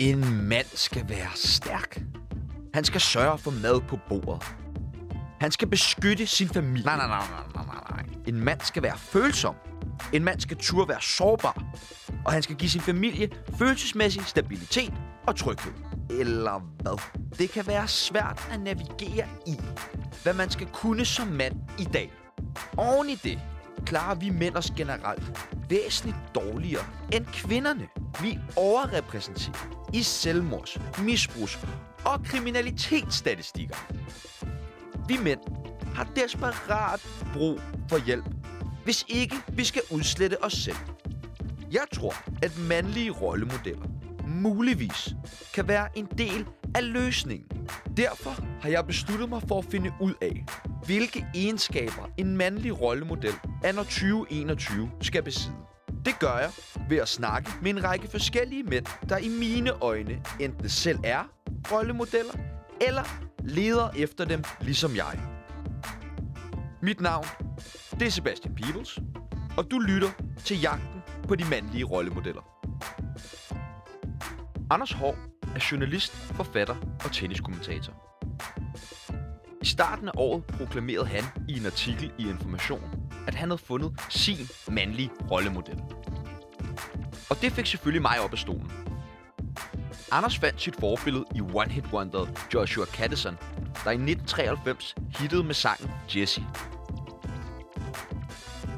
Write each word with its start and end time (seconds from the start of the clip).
En 0.00 0.48
mand 0.48 0.66
skal 0.74 1.08
være 1.08 1.28
stærk. 1.34 2.02
Han 2.74 2.84
skal 2.84 3.00
sørge 3.00 3.38
for 3.38 3.50
mad 3.50 3.80
på 3.80 3.98
bordet. 4.08 4.56
Han 5.40 5.50
skal 5.50 5.68
beskytte 5.68 6.26
sin 6.26 6.48
familie. 6.48 6.84
Nej, 6.84 6.96
nej, 6.96 7.06
nej, 7.06 7.18
nej, 7.54 7.64
nej, 7.66 7.84
nej. 7.90 8.04
En 8.26 8.44
mand 8.44 8.60
skal 8.60 8.82
være 8.82 8.98
følsom. 8.98 9.54
En 10.12 10.24
mand 10.24 10.40
skal 10.40 10.56
turde 10.56 10.88
være 10.88 11.00
sårbar. 11.00 11.62
Og 12.24 12.32
han 12.32 12.42
skal 12.42 12.56
give 12.56 12.70
sin 12.70 12.80
familie 12.80 13.30
følelsesmæssig 13.58 14.24
stabilitet 14.26 14.92
og 15.26 15.36
tryghed. 15.36 15.72
Eller 16.10 16.60
hvad? 16.82 17.00
Det 17.38 17.50
kan 17.50 17.66
være 17.66 17.88
svært 17.88 18.48
at 18.52 18.60
navigere 18.60 19.26
i, 19.46 19.56
hvad 20.22 20.34
man 20.34 20.50
skal 20.50 20.66
kunne 20.72 21.04
som 21.04 21.28
mand 21.28 21.54
i 21.78 21.84
dag. 21.84 22.12
Oven 22.76 23.10
i 23.10 23.14
det 23.14 23.38
klarer 23.86 24.14
vi 24.14 24.30
mænd 24.30 24.56
os 24.56 24.72
generelt 24.76 25.48
væsentligt 25.68 26.16
dårligere 26.34 26.84
end 27.12 27.26
kvinderne. 27.26 27.86
Vi 28.22 28.38
overrepræsenterer 28.56 29.79
i 29.94 30.02
selvmords, 30.02 30.78
misbrugs 31.02 31.58
og 32.04 32.24
kriminalitetsstatistikker. 32.24 33.76
Vi 35.08 35.16
mænd 35.16 35.40
har 35.94 36.04
desperat 36.16 37.06
brug 37.34 37.60
for 37.88 38.06
hjælp, 38.06 38.24
hvis 38.84 39.04
ikke 39.08 39.36
vi 39.48 39.64
skal 39.64 39.82
udslette 39.90 40.44
os 40.44 40.52
selv. 40.52 40.76
Jeg 41.72 41.84
tror, 41.92 42.14
at 42.42 42.58
mandlige 42.58 43.10
rollemodeller 43.10 43.86
muligvis 44.26 45.14
kan 45.54 45.68
være 45.68 45.98
en 45.98 46.08
del 46.18 46.46
af 46.74 46.92
løsningen. 46.92 47.68
Derfor 47.96 48.44
har 48.60 48.68
jeg 48.68 48.86
besluttet 48.86 49.28
mig 49.28 49.42
for 49.48 49.58
at 49.58 49.64
finde 49.70 49.92
ud 50.00 50.14
af, 50.20 50.44
hvilke 50.86 51.26
egenskaber 51.34 52.08
en 52.18 52.36
mandlig 52.36 52.80
rollemodel 52.80 53.34
anno 53.64 53.82
2021 53.82 54.90
skal 55.00 55.22
besidde. 55.22 55.56
Det 56.04 56.18
gør 56.18 56.38
jeg 56.38 56.50
ved 56.90 56.98
at 56.98 57.08
snakke 57.08 57.50
med 57.62 57.70
en 57.70 57.84
række 57.84 58.08
forskellige 58.08 58.62
mænd, 58.62 58.86
der 59.08 59.16
i 59.16 59.28
mine 59.28 59.70
øjne 59.70 60.22
enten 60.40 60.68
selv 60.68 60.98
er 61.04 61.24
rollemodeller, 61.72 62.32
eller 62.80 63.02
leder 63.44 63.90
efter 63.96 64.24
dem 64.24 64.44
ligesom 64.60 64.96
jeg. 64.96 65.18
Mit 66.82 67.00
navn, 67.00 67.26
det 67.98 68.06
er 68.06 68.10
Sebastian 68.10 68.54
Peebles, 68.54 68.98
og 69.56 69.70
du 69.70 69.78
lytter 69.78 70.10
til 70.44 70.60
Jagten 70.60 71.00
på 71.28 71.34
de 71.34 71.44
mandlige 71.44 71.84
rollemodeller. 71.84 72.42
Anders 74.70 74.92
Hård 74.92 75.16
er 75.54 75.68
journalist, 75.72 76.12
forfatter 76.12 76.76
og 77.04 77.12
tenniskommentator. 77.12 77.92
I 79.62 79.66
starten 79.66 80.08
af 80.08 80.12
året 80.16 80.44
proklamerede 80.44 81.06
han 81.06 81.24
i 81.48 81.58
en 81.58 81.66
artikel 81.66 82.12
i 82.18 82.28
Information, 82.28 83.10
at 83.26 83.34
han 83.34 83.48
havde 83.48 83.58
fundet 83.58 84.00
sin 84.08 84.48
mandlige 84.70 85.10
rollemodel. 85.30 85.82
Og 87.30 87.36
det 87.42 87.52
fik 87.52 87.66
selvfølgelig 87.66 88.02
mig 88.02 88.20
op 88.20 88.32
af 88.32 88.38
stolen. 88.38 88.72
Anders 90.12 90.38
fandt 90.38 90.60
sit 90.60 90.76
forbillede 90.80 91.24
i 91.34 91.40
One 91.40 91.70
Hit 91.70 91.84
Wonder 91.92 92.26
Joshua 92.54 92.84
Caddison, 92.86 93.38
der 93.84 93.90
i 93.90 93.94
1993 93.94 94.94
hittede 95.18 95.44
med 95.44 95.54
sangen 95.54 95.90
Jesse. 96.16 96.42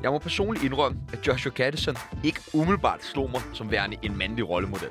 Jeg 0.02 0.10
må 0.10 0.18
personligt 0.18 0.64
indrømme, 0.64 1.00
at 1.12 1.26
Joshua 1.26 1.52
Caddison 1.52 1.96
ikke 2.24 2.40
umiddelbart 2.52 3.04
slog 3.04 3.30
mig 3.30 3.42
som 3.52 3.70
værende 3.70 3.96
en 4.02 4.16
mandlig 4.16 4.48
rollemodel. 4.48 4.90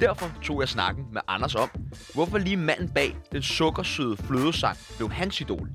Derfor 0.00 0.32
tog 0.42 0.60
jeg 0.60 0.68
snakken 0.68 1.06
med 1.12 1.20
Anders 1.28 1.54
om, 1.54 1.70
hvorfor 2.14 2.38
lige 2.38 2.56
manden 2.56 2.88
bag 2.88 3.16
den 3.32 3.42
sukkersøde 3.42 4.16
flødesang 4.16 4.78
blev 4.96 5.10
hans 5.10 5.40
idol. 5.40 5.70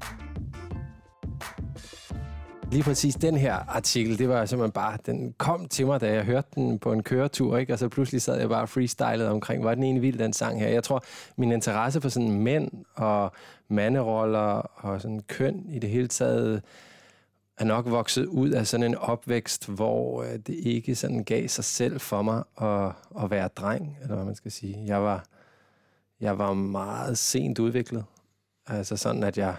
Lige 2.71 2.83
præcis 2.83 3.15
den 3.15 3.37
her 3.37 3.53
artikel, 3.53 4.19
det 4.19 4.29
var 4.29 4.45
simpelthen 4.45 4.71
bare, 4.71 4.97
den 5.05 5.33
kom 5.37 5.67
til 5.67 5.85
mig, 5.85 6.01
da 6.01 6.13
jeg 6.13 6.23
hørte 6.23 6.47
den 6.55 6.79
på 6.79 6.93
en 6.93 7.03
køretur, 7.03 7.57
ikke? 7.57 7.73
og 7.73 7.79
så 7.79 7.89
pludselig 7.89 8.21
sad 8.21 8.39
jeg 8.39 8.49
bare 8.49 8.67
freestylet 8.67 9.27
omkring, 9.27 9.63
var 9.63 9.75
den 9.75 9.83
egentlig 9.83 10.01
vild, 10.01 10.19
den 10.19 10.33
sang 10.33 10.59
her. 10.59 10.67
Jeg 10.67 10.83
tror, 10.83 11.03
min 11.37 11.51
interesse 11.51 12.01
for 12.01 12.09
sådan 12.09 12.31
mænd 12.31 12.71
og 12.95 13.31
manderoller 13.67 14.71
og 14.75 15.01
sådan 15.01 15.19
køn 15.19 15.65
i 15.69 15.79
det 15.79 15.89
hele 15.89 16.07
taget, 16.07 16.61
er 17.57 17.65
nok 17.65 17.89
vokset 17.89 18.25
ud 18.25 18.49
af 18.49 18.67
sådan 18.67 18.85
en 18.85 18.95
opvækst, 18.95 19.67
hvor 19.67 20.23
øh, 20.23 20.39
det 20.47 20.55
ikke 20.55 20.95
sådan 20.95 21.23
gav 21.23 21.47
sig 21.47 21.63
selv 21.63 21.99
for 21.99 22.21
mig 22.21 22.43
at, 22.61 22.91
at 23.23 23.31
være 23.31 23.47
dreng, 23.47 23.97
eller 24.01 24.15
hvad 24.15 24.25
man 24.25 24.35
skal 24.35 24.51
sige. 24.51 24.83
Jeg 24.85 25.03
var, 25.03 25.25
jeg 26.21 26.37
var 26.37 26.53
meget 26.53 27.17
sent 27.17 27.59
udviklet. 27.59 28.05
Altså 28.67 28.97
sådan, 28.97 29.23
at 29.23 29.37
jeg 29.37 29.55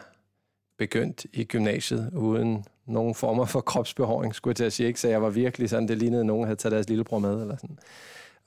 begyndte 0.79 1.29
i 1.33 1.45
gymnasiet 1.45 2.11
uden 2.15 2.65
nogen 2.93 3.15
former 3.15 3.45
for 3.45 3.61
kropsbehåring, 3.61 4.35
skulle 4.35 4.51
jeg 4.51 4.57
til 4.57 4.65
at 4.65 4.73
sige. 4.73 4.87
Ikke? 4.87 5.01
Så 5.01 5.09
jeg 5.09 5.23
var 5.23 5.31
virkelig 5.31 5.71
sådan, 5.71 5.89
det 5.89 5.99
lignede, 5.99 6.21
at 6.21 6.27
nogen 6.27 6.45
havde 6.45 6.57
taget 6.57 6.73
deres 6.73 6.89
lillebror 6.89 7.19
med. 7.19 7.41
Eller 7.41 7.57
sådan. 7.57 7.79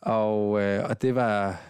Og, 0.01 0.61
øh, 0.61 0.89
og 0.89 1.01
det 1.01 1.15
var, 1.15 1.61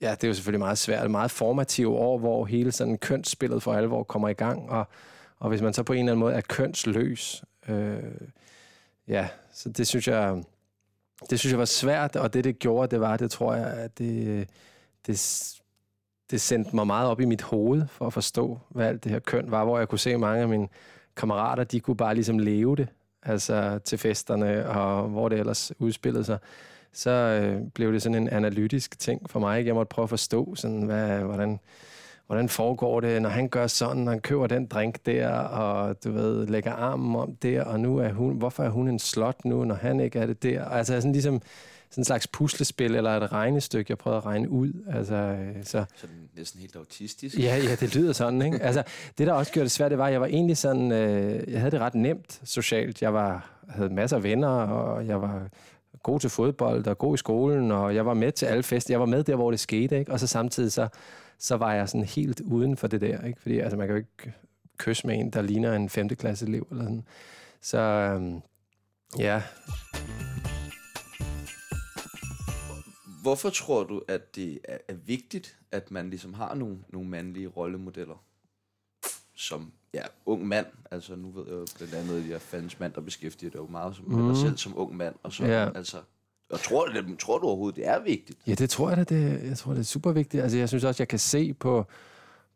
ja, 0.00 0.14
det 0.20 0.28
var 0.28 0.34
selvfølgelig 0.34 0.60
meget 0.60 0.78
svært. 0.78 1.10
Meget 1.10 1.30
formative 1.30 1.96
år, 1.96 2.18
hvor 2.18 2.44
hele 2.44 2.72
sådan 2.72 2.98
kønsspillet 2.98 3.62
for 3.62 3.74
alvor 3.74 4.02
kommer 4.02 4.28
i 4.28 4.32
gang. 4.32 4.70
Og, 4.70 4.84
og 5.38 5.48
hvis 5.48 5.62
man 5.62 5.72
så 5.72 5.82
på 5.82 5.92
en 5.92 5.98
eller 5.98 6.12
anden 6.12 6.20
måde 6.20 6.34
er 6.34 6.40
kønsløs, 6.40 7.44
øh, 7.68 7.98
ja, 9.08 9.28
så 9.52 9.68
det 9.68 9.86
synes 9.86 10.08
jeg, 10.08 10.42
det 11.30 11.38
synes 11.38 11.52
jeg 11.52 11.58
var 11.58 11.64
svært, 11.64 12.16
og 12.16 12.34
det 12.34 12.44
det 12.44 12.58
gjorde, 12.58 12.90
det 12.90 13.00
var, 13.00 13.16
det 13.16 13.30
tror 13.30 13.54
jeg, 13.54 13.66
at 13.66 13.98
det, 13.98 14.48
det, 15.06 15.52
det 16.30 16.40
sendte 16.40 16.76
mig 16.76 16.86
meget 16.86 17.08
op 17.08 17.20
i 17.20 17.24
mit 17.24 17.42
hoved 17.42 17.86
for 17.88 18.06
at 18.06 18.12
forstå, 18.12 18.58
hvad 18.68 18.86
alt 18.86 19.04
det 19.04 19.12
her 19.12 19.18
køn 19.18 19.50
var, 19.50 19.64
hvor 19.64 19.78
jeg 19.78 19.88
kunne 19.88 19.98
se 19.98 20.16
mange 20.16 20.42
af 20.42 20.48
mine 20.48 20.68
kammerater, 21.16 21.64
de 21.64 21.80
kunne 21.80 21.96
bare 21.96 22.14
ligesom 22.14 22.38
leve 22.38 22.76
det, 22.76 22.88
altså 23.22 23.78
til 23.84 23.98
festerne, 23.98 24.68
og 24.68 25.08
hvor 25.08 25.28
det 25.28 25.38
ellers 25.38 25.72
udspillede 25.78 26.24
sig 26.24 26.38
så 26.92 27.10
øh, 27.10 27.62
blev 27.74 27.92
det 27.92 28.02
sådan 28.02 28.22
en 28.22 28.28
analytisk 28.28 28.98
ting 28.98 29.30
for 29.30 29.40
mig. 29.40 29.66
Jeg 29.66 29.74
måtte 29.74 29.90
prøve 29.90 30.04
at 30.04 30.10
forstå, 30.10 30.54
sådan, 30.54 30.82
hvad, 30.82 31.18
hvordan, 31.18 31.60
hvordan 32.26 32.48
foregår 32.48 33.00
det, 33.00 33.22
når 33.22 33.28
han 33.28 33.48
gør 33.48 33.66
sådan, 33.66 34.02
når 34.02 34.12
han 34.12 34.20
køber 34.20 34.46
den 34.46 34.66
drink 34.66 35.06
der, 35.06 35.30
og 35.38 36.04
du 36.04 36.12
ved, 36.12 36.46
lægger 36.46 36.72
armen 36.72 37.16
om 37.16 37.36
der, 37.36 37.64
og 37.64 37.80
nu 37.80 37.98
er 37.98 38.12
hun, 38.12 38.36
hvorfor 38.36 38.64
er 38.64 38.68
hun 38.68 38.88
en 38.88 38.98
slot 38.98 39.44
nu, 39.44 39.64
når 39.64 39.74
han 39.74 40.00
ikke 40.00 40.18
er 40.18 40.26
det 40.26 40.42
der? 40.42 40.64
Altså 40.64 40.94
sådan 40.94 41.12
ligesom 41.12 41.42
sådan 41.90 42.00
en 42.00 42.04
slags 42.04 42.26
puslespil 42.26 42.94
eller 42.94 43.10
et 43.10 43.32
regnestykke, 43.32 43.90
jeg 43.90 43.98
prøvede 43.98 44.16
at 44.18 44.26
regne 44.26 44.50
ud. 44.50 44.72
Altså, 44.92 45.14
øh, 45.14 45.64
så, 45.64 45.84
sådan 45.96 46.60
helt 46.60 46.76
autistisk. 46.76 47.38
Ja, 47.38 47.56
ja, 47.56 47.74
det 47.74 47.94
lyder 47.94 48.12
sådan, 48.12 48.42
ikke? 48.42 48.62
Altså, 48.62 48.82
det, 49.18 49.26
der 49.26 49.32
også 49.32 49.52
gjorde 49.52 49.64
det 49.64 49.72
svært, 49.72 49.90
det 49.90 49.98
var, 49.98 50.06
at 50.06 50.12
jeg 50.12 50.20
var 50.20 50.26
egentlig 50.26 50.56
sådan, 50.56 50.92
øh, 50.92 51.52
jeg 51.52 51.60
havde 51.60 51.70
det 51.70 51.80
ret 51.80 51.94
nemt 51.94 52.40
socialt. 52.44 53.02
Jeg 53.02 53.14
var, 53.14 53.50
havde 53.68 53.90
masser 53.90 54.16
af 54.16 54.22
venner, 54.22 54.48
og 54.48 55.06
jeg 55.06 55.22
var 55.22 55.48
god 56.02 56.20
til 56.20 56.30
fodbold 56.30 56.86
og 56.86 56.98
god 56.98 57.14
i 57.14 57.18
skolen, 57.18 57.70
og 57.70 57.94
jeg 57.94 58.06
var 58.06 58.14
med 58.14 58.32
til 58.32 58.46
alle 58.46 58.62
fester. 58.62 58.94
Jeg 58.94 59.00
var 59.00 59.06
med 59.06 59.24
der, 59.24 59.36
hvor 59.36 59.50
det 59.50 59.60
skete, 59.60 59.98
ikke? 59.98 60.12
Og 60.12 60.20
så 60.20 60.26
samtidig 60.26 60.72
så 60.72 60.88
så 61.40 61.56
var 61.56 61.72
jeg 61.72 61.88
sådan 61.88 62.04
helt 62.04 62.40
uden 62.40 62.76
for 62.76 62.86
det 62.86 63.00
der. 63.00 63.24
Ikke? 63.26 63.40
Fordi 63.40 63.58
altså, 63.58 63.76
man 63.76 63.86
kan 63.86 63.96
jo 63.96 63.98
ikke 63.98 64.32
kysse 64.78 65.06
med 65.06 65.18
en, 65.18 65.30
der 65.30 65.42
ligner 65.42 65.74
en 65.74 65.88
femteklasse 65.88 66.46
elev. 66.46 66.66
Eller 66.70 66.84
sådan. 66.84 67.04
Så 67.62 67.78
øhm, 67.78 68.40
ja. 69.18 69.42
Hvorfor 73.22 73.50
tror 73.50 73.84
du, 73.84 74.02
at 74.08 74.36
det 74.36 74.58
er, 74.64 74.78
er 74.88 74.94
vigtigt, 74.94 75.58
at 75.72 75.90
man 75.90 76.10
ligesom 76.10 76.34
har 76.34 76.54
nogle, 76.54 76.78
nogle 76.88 77.08
mandlige 77.08 77.48
rollemodeller? 77.48 78.24
Som 79.34 79.72
ja, 79.94 80.02
ung 80.26 80.48
mand, 80.48 80.66
altså 80.90 81.16
nu 81.16 81.30
ved 81.30 81.44
jeg 81.46 81.52
jo 81.52 81.66
blandt 81.76 81.94
andet, 81.94 82.24
at 82.24 82.28
jeg 82.30 82.40
fandt 82.40 82.80
mand, 82.80 82.92
der 82.92 83.00
beskæftiger 83.00 83.50
dig 83.50 83.58
jo 83.58 83.66
meget 83.66 83.96
som, 83.96 84.04
mm. 84.04 84.34
selv 84.34 84.56
som 84.56 84.78
ung 84.78 84.96
mand, 84.96 85.14
og 85.22 85.32
så 85.32 85.44
ja. 85.44 85.70
altså 85.74 86.00
og 86.50 86.60
tror, 86.60 86.86
det, 86.86 87.18
tror 87.18 87.38
du 87.38 87.46
overhovedet, 87.46 87.76
det 87.76 87.86
er 87.86 87.98
vigtigt? 88.00 88.38
Ja, 88.46 88.54
det 88.54 88.70
tror 88.70 88.88
jeg 88.88 88.96
da. 88.96 89.04
Det, 89.04 89.48
jeg 89.48 89.58
tror, 89.58 89.72
det 89.72 89.80
er 89.80 89.84
super 89.84 90.12
vigtigt. 90.12 90.42
Altså, 90.42 90.58
jeg 90.58 90.68
synes 90.68 90.84
også, 90.84 91.02
jeg 91.02 91.08
kan 91.08 91.18
se 91.18 91.54
på, 91.54 91.86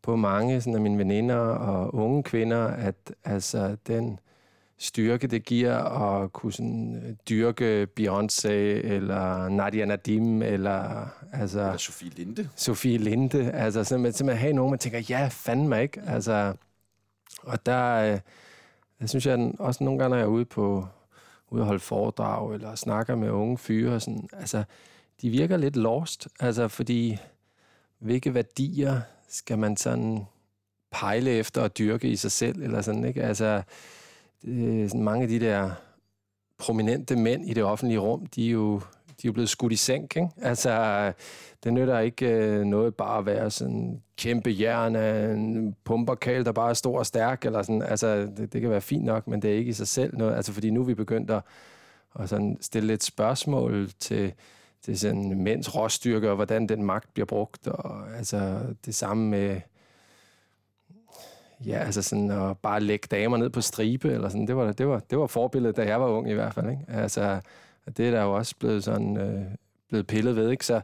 på 0.03 0.17
mange 0.17 0.61
sådan, 0.61 0.75
af 0.75 0.81
mine 0.81 0.99
veninder 0.99 1.37
og 1.37 1.95
unge 1.95 2.23
kvinder, 2.23 2.67
at 2.67 3.15
altså, 3.25 3.77
den 3.87 4.19
styrke, 4.79 5.27
det 5.27 5.45
giver 5.45 5.77
at 5.79 6.33
kunne 6.33 6.53
sådan, 6.53 7.03
øh, 7.07 7.15
dyrke 7.29 7.87
Beyoncé 8.01 8.49
eller 8.49 9.49
Nadia 9.49 9.85
Nadim 9.85 10.43
eller... 10.43 11.09
Altså, 11.33 11.61
eller 11.61 11.77
Sofie 11.77 12.11
Linde. 12.11 12.49
Sofie 12.57 12.99
Linde. 12.99 13.53
Altså 13.53 13.85
simpelthen, 13.85 14.13
simpelthen 14.13 14.41
have 14.41 14.53
nogen, 14.53 14.71
man 14.71 14.79
tænker, 14.79 14.99
ja, 14.99 15.29
fandme 15.33 15.83
ikke. 15.83 16.03
Altså, 16.07 16.55
og 17.43 17.67
der, 17.67 17.95
øh, 17.95 18.21
jeg 19.01 19.09
synes 19.09 19.27
jeg 19.27 19.53
også 19.59 19.85
nogle 19.85 19.99
gange, 19.99 20.11
når 20.11 20.17
jeg 20.17 20.25
er 20.25 20.29
ude 20.29 20.45
på, 20.45 20.87
ude 21.51 21.63
og 21.63 21.67
holde 21.67 21.81
foredrag, 21.81 22.55
eller 22.55 22.75
snakker 22.75 23.15
med 23.15 23.31
unge 23.31 23.59
fyre, 23.59 24.01
sådan, 24.01 24.29
altså, 24.33 24.65
de 25.23 25.31
virker 25.31 25.57
lidt 25.57 25.77
lost, 25.77 26.29
altså, 26.41 26.69
fordi 26.69 27.19
hvilke 27.99 28.35
værdier 28.35 29.01
skal 29.29 29.59
man 29.59 29.77
sådan 29.77 30.27
pejle 30.91 31.31
efter 31.31 31.63
og 31.63 31.79
dyrke 31.79 32.09
i 32.09 32.17
sig 32.17 32.33
selv, 32.33 32.63
eller 32.63 32.83
sådan, 32.83 33.05
ikke? 33.05 33.23
Altså, 33.23 33.63
øh, 34.45 34.91
mange 34.95 35.23
af 35.23 35.29
de 35.29 35.41
der 35.41 35.71
prominente 36.59 37.17
mænd 37.17 37.49
i 37.49 37.55
det 37.55 37.65
offentlige 37.65 37.99
rum, 37.99 38.27
de 38.27 38.47
er 38.47 38.51
jo, 38.51 38.75
de 39.07 39.27
er 39.27 39.29
jo 39.29 39.33
blevet 39.33 39.49
skudt 39.49 39.73
i 39.73 39.77
sænk, 39.77 40.17
ikke? 40.17 40.29
Altså, 40.43 41.13
det 41.65 41.73
nytter 41.73 41.99
ikke 41.99 42.27
øh, 42.27 42.65
noget 42.65 42.95
bare 42.95 43.19
at 43.19 43.27
være 43.27 43.51
sådan 43.51 44.03
kæmpe 44.17 44.51
hjerne, 44.51 45.33
en 45.33 45.77
pumperkæl, 45.85 46.45
der 46.45 46.53
bare 46.53 46.71
er 46.71 46.75
stor 46.75 46.99
og 46.99 47.07
stærk, 47.07 47.45
eller 47.45 47.63
sådan. 47.63 47.83
Altså, 47.83 48.17
det, 48.37 48.53
det 48.53 48.61
kan 48.61 48.71
være 48.71 48.81
fint 48.81 49.05
nok, 49.05 49.27
men 49.27 49.43
det 49.43 49.51
er 49.51 49.55
ikke 49.55 49.69
i 49.69 49.73
sig 49.73 49.89
selv 49.89 50.17
noget. 50.17 50.37
Altså, 50.37 50.53
fordi 50.53 50.71
nu 50.71 50.81
er 50.81 50.85
vi 50.85 50.95
begyndt 50.95 51.31
at, 51.31 51.43
at 52.21 52.29
sådan 52.29 52.59
stille 52.61 52.87
lidt 52.87 53.05
spørgsmål 53.05 53.91
til, 53.99 54.33
til 54.83 54.99
sådan 54.99 55.43
mænds 55.43 55.77
råstyrke, 55.77 56.31
og 56.31 56.37
hvordan 56.37 56.67
den 56.67 56.83
magt 56.83 57.15
bliver 57.15 57.27
brugt, 57.27 57.69
og 57.69 58.17
altså 58.17 58.61
det 58.87 58.95
samme 58.95 59.29
med, 59.31 59.61
ja, 61.67 61.79
altså 61.79 62.03
sådan 62.03 62.31
at 62.31 62.59
bare 62.59 62.81
lægge 62.81 63.09
damer 63.11 63.37
ned 63.37 63.51
på 63.51 63.61
stribe, 63.61 64.13
eller 64.13 64.29
sådan, 64.29 64.47
det 64.47 64.57
var, 64.57 64.73
det 64.73 64.89
var, 64.89 64.99
det 64.99 65.19
var 65.19 65.27
forbilledet, 65.27 65.77
da 65.77 65.83
jeg 65.83 66.01
var 66.01 66.07
ung 66.07 66.31
i 66.31 66.35
hvert 66.35 66.55
fald, 66.55 66.71
ikke? 66.71 66.85
Altså, 66.89 67.41
det 67.97 68.07
er 68.07 68.11
der 68.11 68.23
jo 68.23 68.35
også 68.35 68.55
blevet 68.59 68.85
sådan, 68.85 69.17
øh, 69.17 69.45
blevet 69.89 70.07
pillet 70.07 70.37
ved, 70.37 70.51
ikke? 70.51 70.67
Så, 70.67 70.81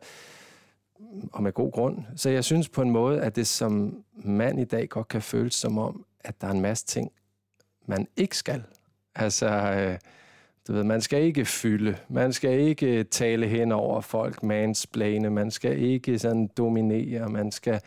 og 1.33 1.43
med 1.43 1.53
god 1.53 1.73
grund. 1.73 1.99
Så 2.17 2.31
jeg 2.31 2.45
synes 2.45 2.69
på 2.69 2.83
en 2.83 2.91
måde, 2.91 3.21
at 3.21 3.37
det 3.37 3.47
som 3.47 4.05
mand 4.15 4.61
i 4.61 4.65
dag 4.65 4.89
godt 4.89 5.09
kan 5.09 5.23
føles 5.23 5.55
som 5.55 5.79
om, 5.79 6.05
at 6.21 6.41
der 6.41 6.47
er 6.47 6.53
en 6.53 6.61
masse 6.61 6.87
ting, 6.87 7.13
man 7.87 8.07
ikke 8.17 8.37
skal. 8.37 8.63
Altså, 9.15 9.47
øh, 9.49 9.99
du 10.69 10.73
ved, 10.73 10.85
man 10.85 11.01
skal 11.01 11.23
ikke 11.23 11.45
fylde, 11.45 11.97
man 12.09 12.33
skal 12.33 12.61
ikke 12.61 13.05
tale 13.05 13.47
hen 13.47 13.73
over 13.73 14.01
folk, 14.01 14.43
mansplane, 14.43 15.31
man 15.31 15.51
skal 15.51 15.79
ikke 15.83 16.19
sådan 16.19 16.51
dominere, 16.57 17.29
man 17.29 17.53
skal, 17.53 17.81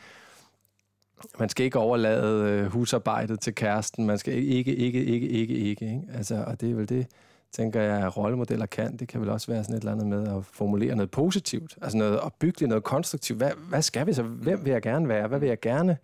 man 1.40 1.50
skal 1.50 1.66
ikke 1.66 1.80
overlade 1.80 2.50
øh, 2.50 2.66
husarbejdet 2.66 3.40
til 3.40 3.56
kæresten, 3.56 4.06
man 4.06 4.18
skal 4.18 4.34
ikke, 4.34 4.76
ikke, 4.76 5.06
ikke, 5.06 5.30
ikke, 5.30 5.56
ikke, 5.56 5.86
ikke. 5.86 6.02
Altså, 6.14 6.44
og 6.48 6.62
det 6.62 6.72
er 6.72 6.76
vel 6.76 6.90
det, 6.90 7.08
tænker 7.52 7.82
jeg, 7.82 8.06
at 8.06 8.18
rollemodeller 8.18 8.66
kan. 8.66 8.98
Det 8.98 9.08
kan 9.08 9.22
vel 9.22 9.30
også 9.30 9.52
være 9.52 9.64
sådan 9.64 9.76
et 9.76 9.80
eller 9.80 9.92
andet 9.92 10.08
med 10.08 10.28
at 10.38 10.46
formulere 10.46 10.96
noget 10.96 11.12
positivt, 11.12 11.78
altså 11.82 11.98
noget 11.98 12.20
opbyggeligt, 12.20 12.70
noget 12.70 12.84
konstruktivt. 12.84 13.38
Hvad, 13.38 13.52
hvad 13.70 13.82
skal 13.82 14.08
vi 14.08 14.14
så? 14.14 14.24
Hvem 14.24 14.66
vil 14.66 14.72
jeg 14.72 14.82
gerne 14.82 15.08
være? 15.08 15.28
Hvad 15.28 15.40
vil 15.40 15.48
jeg 15.48 15.60
gerne 15.60 15.98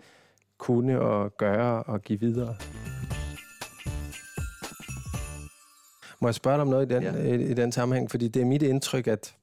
kunne 0.58 1.02
og 1.02 1.38
gøre 1.38 1.84
og 1.84 2.02
give 2.02 2.20
videre? 2.20 2.56
Må 6.22 6.28
jeg 6.28 6.36
spørge 6.36 6.56
dig 6.56 6.62
om 6.62 6.68
noget 6.68 6.92
i 6.92 6.96
den, 6.96 7.04
ja. 7.04 7.14
i, 7.14 7.52
i 7.52 7.54
den 7.54 7.72
sammenhæng? 7.72 8.12
Fordi 8.12 8.28
det 8.28 8.42
er 8.42 8.46
mit 8.46 8.62
indtryk, 8.62 9.08
at 9.08 9.36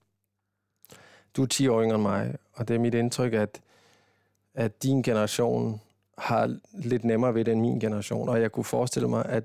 du 1.36 1.42
er 1.42 1.46
10 1.46 1.68
år 1.68 1.82
yngre 1.82 1.94
end 1.94 2.02
mig, 2.02 2.36
og 2.52 2.68
det 2.68 2.74
er 2.74 2.78
mit 2.78 2.94
indtryk, 2.94 3.32
at, 3.32 3.60
at 4.56 4.82
din 4.82 5.02
generation 5.02 5.80
har 6.18 6.58
lidt 6.72 7.04
nemmere 7.04 7.34
ved 7.34 7.44
det 7.44 7.52
end 7.52 7.60
min 7.60 7.80
generation. 7.80 8.28
Og 8.28 8.40
jeg 8.40 8.52
kunne 8.52 8.64
forestille 8.64 9.08
mig, 9.08 9.26
at 9.26 9.44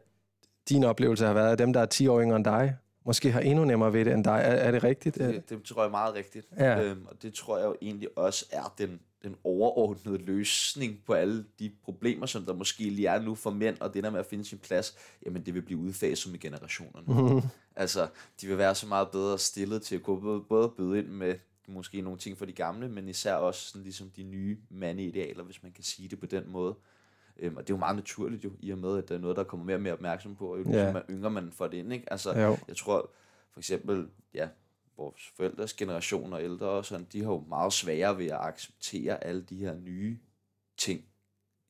din 0.69 0.84
oplevelse 0.84 1.25
har 1.25 1.34
været, 1.34 1.52
at 1.52 1.60
dem, 1.60 1.74
der 1.74 1.80
er 1.80 1.86
10 1.86 2.08
år 2.08 2.22
yngre 2.22 2.36
end 2.36 2.46
dig, 2.46 2.75
måske 3.06 3.31
har 3.31 3.40
endnu 3.40 3.66
nemmere 3.66 3.94
ved 3.94 4.06
det 4.06 4.13
end 4.13 4.24
dig. 4.24 4.42
Er, 4.44 4.56
er 4.56 4.72
det 4.72 4.84
rigtigt? 4.84 5.16
Det, 5.16 5.50
det 5.50 5.63
tror 5.63 5.81
jeg 5.81 5.88
er 5.88 5.92
meget 5.92 6.16
rigtigt. 6.16 6.48
Ja. 6.58 6.84
Øhm, 6.84 7.06
og 7.06 7.22
det 7.22 7.34
tror 7.34 7.58
jeg 7.58 7.66
jo 7.66 7.75
egentlig 7.81 8.18
også 8.18 8.46
er 8.52 8.74
den, 8.78 9.00
den 9.24 9.36
overordnede 9.44 10.18
løsning 10.18 11.00
på 11.06 11.14
alle 11.14 11.46
de 11.60 11.72
problemer, 11.84 12.25
som 12.25 12.46
der 12.46 12.54
måske 12.54 12.84
lige 12.84 13.07
er 13.07 13.22
nu 13.22 13.36
for 13.36 13.50
mænd, 13.50 13.78
og 13.80 13.94
det 13.94 14.04
der 14.04 14.10
med 14.10 14.19
at 14.19 14.25
finde 14.25 14.46
sin 14.46 14.57
plads, 14.57 14.96
jamen 15.25 15.46
det 15.46 15.54
vil 15.54 15.62
blive 15.62 15.80
udfaset 15.80 16.31
med 16.31 16.40
generationerne. 16.40 17.06
Mm-hmm. 17.07 17.50
Altså, 17.75 18.07
de 18.42 18.48
vil 18.48 18.57
være 18.57 18.75
så 18.75 18.88
meget 18.88 19.07
bedre 19.12 19.40
stillet 19.40 19.81
til 19.81 19.96
at 19.96 20.04
kunne 20.04 20.22
både, 20.22 20.42
både 20.50 20.69
byde 20.69 21.00
ind 21.00 21.07
med 21.07 21.36
måske 21.68 22.02
nogle 22.02 22.19
ting 22.19 22.38
for 22.38 22.46
de 22.46 22.54
gamle, 22.54 22.90
men 22.90 23.08
især 23.08 23.36
også 23.36 23.69
sådan 23.69 23.84
ligesom 23.84 24.10
de 24.10 24.24
nye 24.24 24.58
mandeidealer, 24.69 25.44
hvis 25.44 25.63
man 25.63 25.72
kan 25.72 25.84
sige 25.84 26.08
det 26.08 26.19
på 26.19 26.25
den 26.25 26.50
måde. 26.50 26.75
Øhm, 27.38 27.58
og 27.58 27.68
det 27.68 27.74
er 27.74 27.75
jo 27.75 27.80
meget 27.80 27.96
naturligt 27.96 28.44
jo, 28.44 28.52
i 28.60 28.72
og 28.72 28.78
med, 28.78 28.98
at 28.98 29.10
der 29.10 29.16
er 29.16 29.19
noget, 29.19 29.38
der 29.38 29.44
kommer 29.44 29.66
mere 29.66 29.78
og 29.78 29.81
mere 29.81 29.94
opmærksom 29.94 30.36
på, 30.36 30.52
og 30.52 30.60
jo 30.60 30.63
ligesom 30.63 30.94
man 30.94 31.04
yngre 31.10 31.30
man 31.30 31.52
får 31.52 31.68
det 31.68 31.78
ind, 31.78 31.94
ikke? 31.94 32.12
Altså, 32.12 32.40
jo. 32.40 32.58
jeg 32.68 32.78
tror 32.78 33.12
for 33.52 33.60
eksempel, 33.60 34.08
ja, 34.34 34.50
vores 34.98 35.31
forældres 35.36 35.74
generation 35.74 36.34
og 36.34 36.44
ældre 36.44 36.68
og 36.68 36.86
sådan, 36.86 37.08
de 37.13 37.24
har 37.24 37.31
jo 37.31 37.44
meget 37.50 37.74
sværere 37.74 38.18
ved 38.18 38.25
at 38.25 38.40
acceptere 38.42 39.24
alle 39.24 39.42
de 39.42 39.56
her 39.56 39.75
nye 39.75 40.18
ting, 40.78 41.04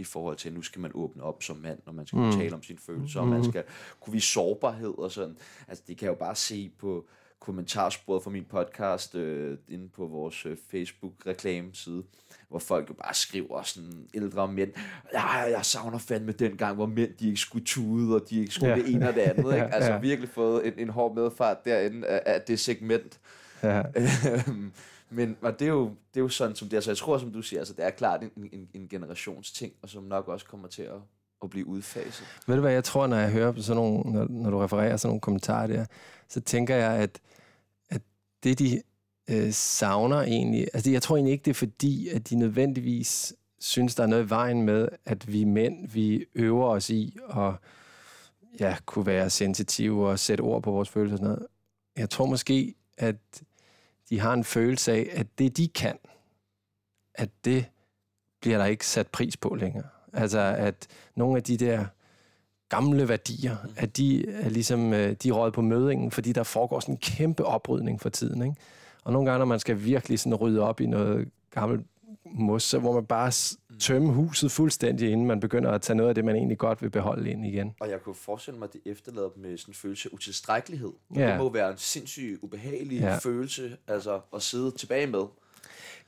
i 0.02 0.04
forhold 0.04 0.38
til, 0.38 0.50
at 0.50 0.56
nu 0.56 0.62
skal 0.62 0.82
man 0.82 0.92
åbne 0.94 1.24
op 1.24 1.44
som 1.44 1.58
mand, 1.58 1.80
når 1.86 1.94
man 1.94 2.08
skal 2.08 2.20
mm. 2.20 2.32
tale 2.32 2.56
om 2.56 2.64
sine 2.64 2.80
følelser, 2.80 3.22
mm. 3.22 3.32
og 3.32 3.38
man 3.38 3.52
skal 3.52 3.64
kunne 4.00 4.14
vise 4.14 4.28
sårbarhed 4.28 4.98
og 4.98 5.12
sådan. 5.12 5.38
Altså, 5.68 5.84
det 5.88 5.98
kan 5.98 6.06
jeg 6.06 6.12
jo 6.12 6.20
bare 6.20 6.36
se 6.36 6.72
på 6.78 7.08
kommentarsporet 7.42 8.24
for 8.24 8.30
min 8.30 8.46
podcast 8.46 9.16
øh, 9.16 9.58
inde 9.70 9.90
på 9.90 10.08
vores 10.08 10.46
øh, 10.46 10.58
Facebook-reklameside, 10.72 12.04
hvor 12.50 12.60
folk 12.60 12.90
jo 12.90 12.94
bare 12.94 13.14
skriver 13.14 13.62
sådan 13.64 14.08
ældre 14.14 14.48
mænd, 14.48 14.72
ja, 15.14 15.28
jeg 15.28 15.66
savner 15.66 15.98
fandme 15.98 16.32
den 16.32 16.58
gang, 16.58 16.76
hvor 16.76 16.86
mænd 16.86 17.14
de 17.20 17.28
ikke 17.28 17.40
skulle 17.40 17.66
tude, 17.66 18.16
og 18.16 18.30
de 18.30 18.40
ikke 18.40 18.54
skulle 18.54 18.74
ja. 18.74 18.80
det 18.80 18.94
ene 18.94 19.10
og 19.10 19.16
det 19.16 19.22
andet. 19.22 19.54
Ikke? 19.56 19.76
Altså 19.76 19.92
ja. 19.92 20.00
virkelig 20.00 20.30
fået 20.30 20.68
en, 20.68 20.74
en 20.78 20.90
hård 20.90 21.16
medfart 21.16 21.66
derinde 21.66 22.08
af, 22.08 22.22
af 22.26 22.42
det 22.42 22.60
segment. 22.60 23.20
Ja. 23.64 23.82
Øhm, 23.96 24.72
men 25.10 25.38
og 25.42 25.60
det, 25.60 25.66
er 25.66 25.72
jo, 25.72 25.86
det 25.86 26.20
er 26.20 26.22
jo 26.22 26.30
sådan, 26.30 26.56
som 26.56 26.70
det 26.70 26.78
er. 26.78 26.82
Så 26.82 26.92
jeg 26.92 26.98
tror, 26.98 27.18
som 27.18 27.32
du 27.32 27.42
siger, 27.42 27.60
altså, 27.60 27.74
det 27.74 27.86
er 27.86 27.90
klart 27.90 28.24
en, 28.24 28.50
en, 28.54 28.70
en 28.74 28.88
generationsting, 28.88 29.74
og 29.82 29.90
som 29.90 30.04
nok 30.04 30.28
også 30.28 30.46
kommer 30.46 30.68
til 30.68 30.82
at, 30.82 31.00
at 31.44 31.50
blive 31.50 31.68
udfaset. 31.68 32.26
Ved 32.48 32.56
du 32.56 32.62
hvad, 32.62 32.74
jeg 32.74 32.84
tror, 32.84 33.08
når 33.08 33.18
jeg 33.18 33.32
hører 33.32 33.62
sådan 33.62 33.84
nogle, 33.84 34.12
når, 34.12 34.28
når 34.30 34.50
du 34.50 34.60
refererer 34.60 34.98
sådan 34.98 35.10
nogle 35.10 35.22
kommentarer 35.22 35.68
der, 35.68 35.86
så 36.28 36.42
tænker 36.42 36.76
jeg, 36.76 36.92
at, 36.92 37.20
at 37.90 38.02
det, 38.44 38.60
de 38.60 38.82
øh, 39.30 39.52
savner 39.52 40.22
egentlig, 40.22 40.68
altså 40.74 40.92
jeg 40.92 41.02
tror 41.02 41.16
egentlig 41.16 41.32
ikke, 41.32 41.44
det 41.44 41.52
er 41.52 41.56
fordi, 41.56 42.10
at 42.10 42.30
de 42.30 42.36
nødvendigvis 42.36 43.34
synes, 43.60 43.96
der 43.96 44.04
er 44.04 44.08
noget 44.08 44.26
i 44.26 44.30
vejen 44.30 44.62
med, 44.62 44.88
at 45.06 45.32
vi 45.34 45.44
mænd, 45.44 45.88
vi 45.88 46.26
øver 46.36 46.68
os 46.68 46.90
i 46.90 47.18
at 47.30 47.54
ja, 48.60 48.78
kunne 48.86 49.06
være 49.06 49.30
sensitive 49.30 50.10
og 50.10 50.20
sætte 50.20 50.42
ord 50.42 50.64
på 50.64 50.72
vores 50.72 50.90
følelser 50.90 51.14
og 51.14 51.18
sådan 51.18 51.34
noget. 51.34 51.48
Jeg 51.98 52.10
tror 52.10 52.26
måske, 52.26 52.76
at 52.98 53.16
de 54.10 54.20
har 54.20 54.34
en 54.34 54.44
følelse 54.44 54.92
af, 54.92 55.10
at 55.12 55.28
det 55.40 55.58
de 55.58 55.68
kan, 55.68 55.98
at 57.14 57.30
det 57.46 57.66
bliver 58.42 58.58
der 58.58 58.66
ikke 58.66 58.88
sat 58.88 59.08
pris 59.08 59.38
på 59.38 59.56
længere. 59.56 59.88
Altså 60.14 60.40
at 60.40 60.88
nogle 61.16 61.38
af 61.38 61.44
de 61.44 61.58
der 61.58 61.86
gamle 62.70 63.10
værdier, 63.10 63.58
mm. 63.64 63.70
at 63.78 63.98
de 63.98 64.30
er 64.30 64.50
ligesom, 64.50 64.94
øh, 64.94 65.16
de 65.24 65.30
er 65.30 65.52
på 65.54 65.62
mødingen, 65.62 66.12
fordi 66.12 66.32
der 66.32 66.44
foregår 66.44 66.80
sådan 66.80 66.96
en 66.96 67.00
kæmpe 67.00 67.46
oprydning 67.46 68.02
for 68.02 68.10
tiden. 68.10 68.42
Ikke? 68.42 68.56
Og 69.04 69.14
nogle 69.14 69.30
gange, 69.30 69.40
når 69.40 69.46
man 69.46 69.60
skal 69.60 69.84
virkelig 69.84 70.20
sådan 70.20 70.36
rydde 70.36 70.62
op 70.62 70.82
i 70.82 70.86
noget 70.86 71.30
gammelt 71.52 71.86
mos, 72.26 72.64
så 72.64 72.80
hvor 72.80 72.94
man 72.94 73.06
bare 73.06 73.32
mm. 73.70 73.78
tømme 73.80 74.14
huset 74.14 74.52
fuldstændig, 74.52 75.12
inden 75.12 75.28
man 75.28 75.40
begynder 75.40 75.72
at 75.72 75.82
tage 75.82 75.98
noget 75.98 76.10
af 76.10 76.16
det, 76.16 76.26
man 76.26 76.36
egentlig 76.36 76.58
godt 76.58 76.82
vil 76.82 76.90
beholde 76.90 77.32
ind 77.32 77.46
igen. 77.46 77.76
Og 77.80 77.90
jeg 77.90 78.02
kunne 78.02 78.16
forestille 78.16 78.60
mig, 78.60 78.66
at 78.66 78.74
det 78.74 78.82
efterlader 78.86 79.30
med 79.36 79.58
sådan 79.58 79.72
en 79.72 79.76
følelse 79.76 80.10
af 80.10 80.16
utilstrækkelighed. 80.16 80.92
Ja. 81.16 81.30
Det 81.30 81.38
må 81.38 81.50
være 81.50 81.72
en 81.72 81.78
sindssygt 81.78 82.40
ubehagelig 82.42 83.00
ja. 83.00 83.18
følelse 83.18 83.78
altså, 83.88 84.20
at 84.36 84.42
sidde 84.42 84.72
tilbage 84.72 85.08
med. 85.08 85.24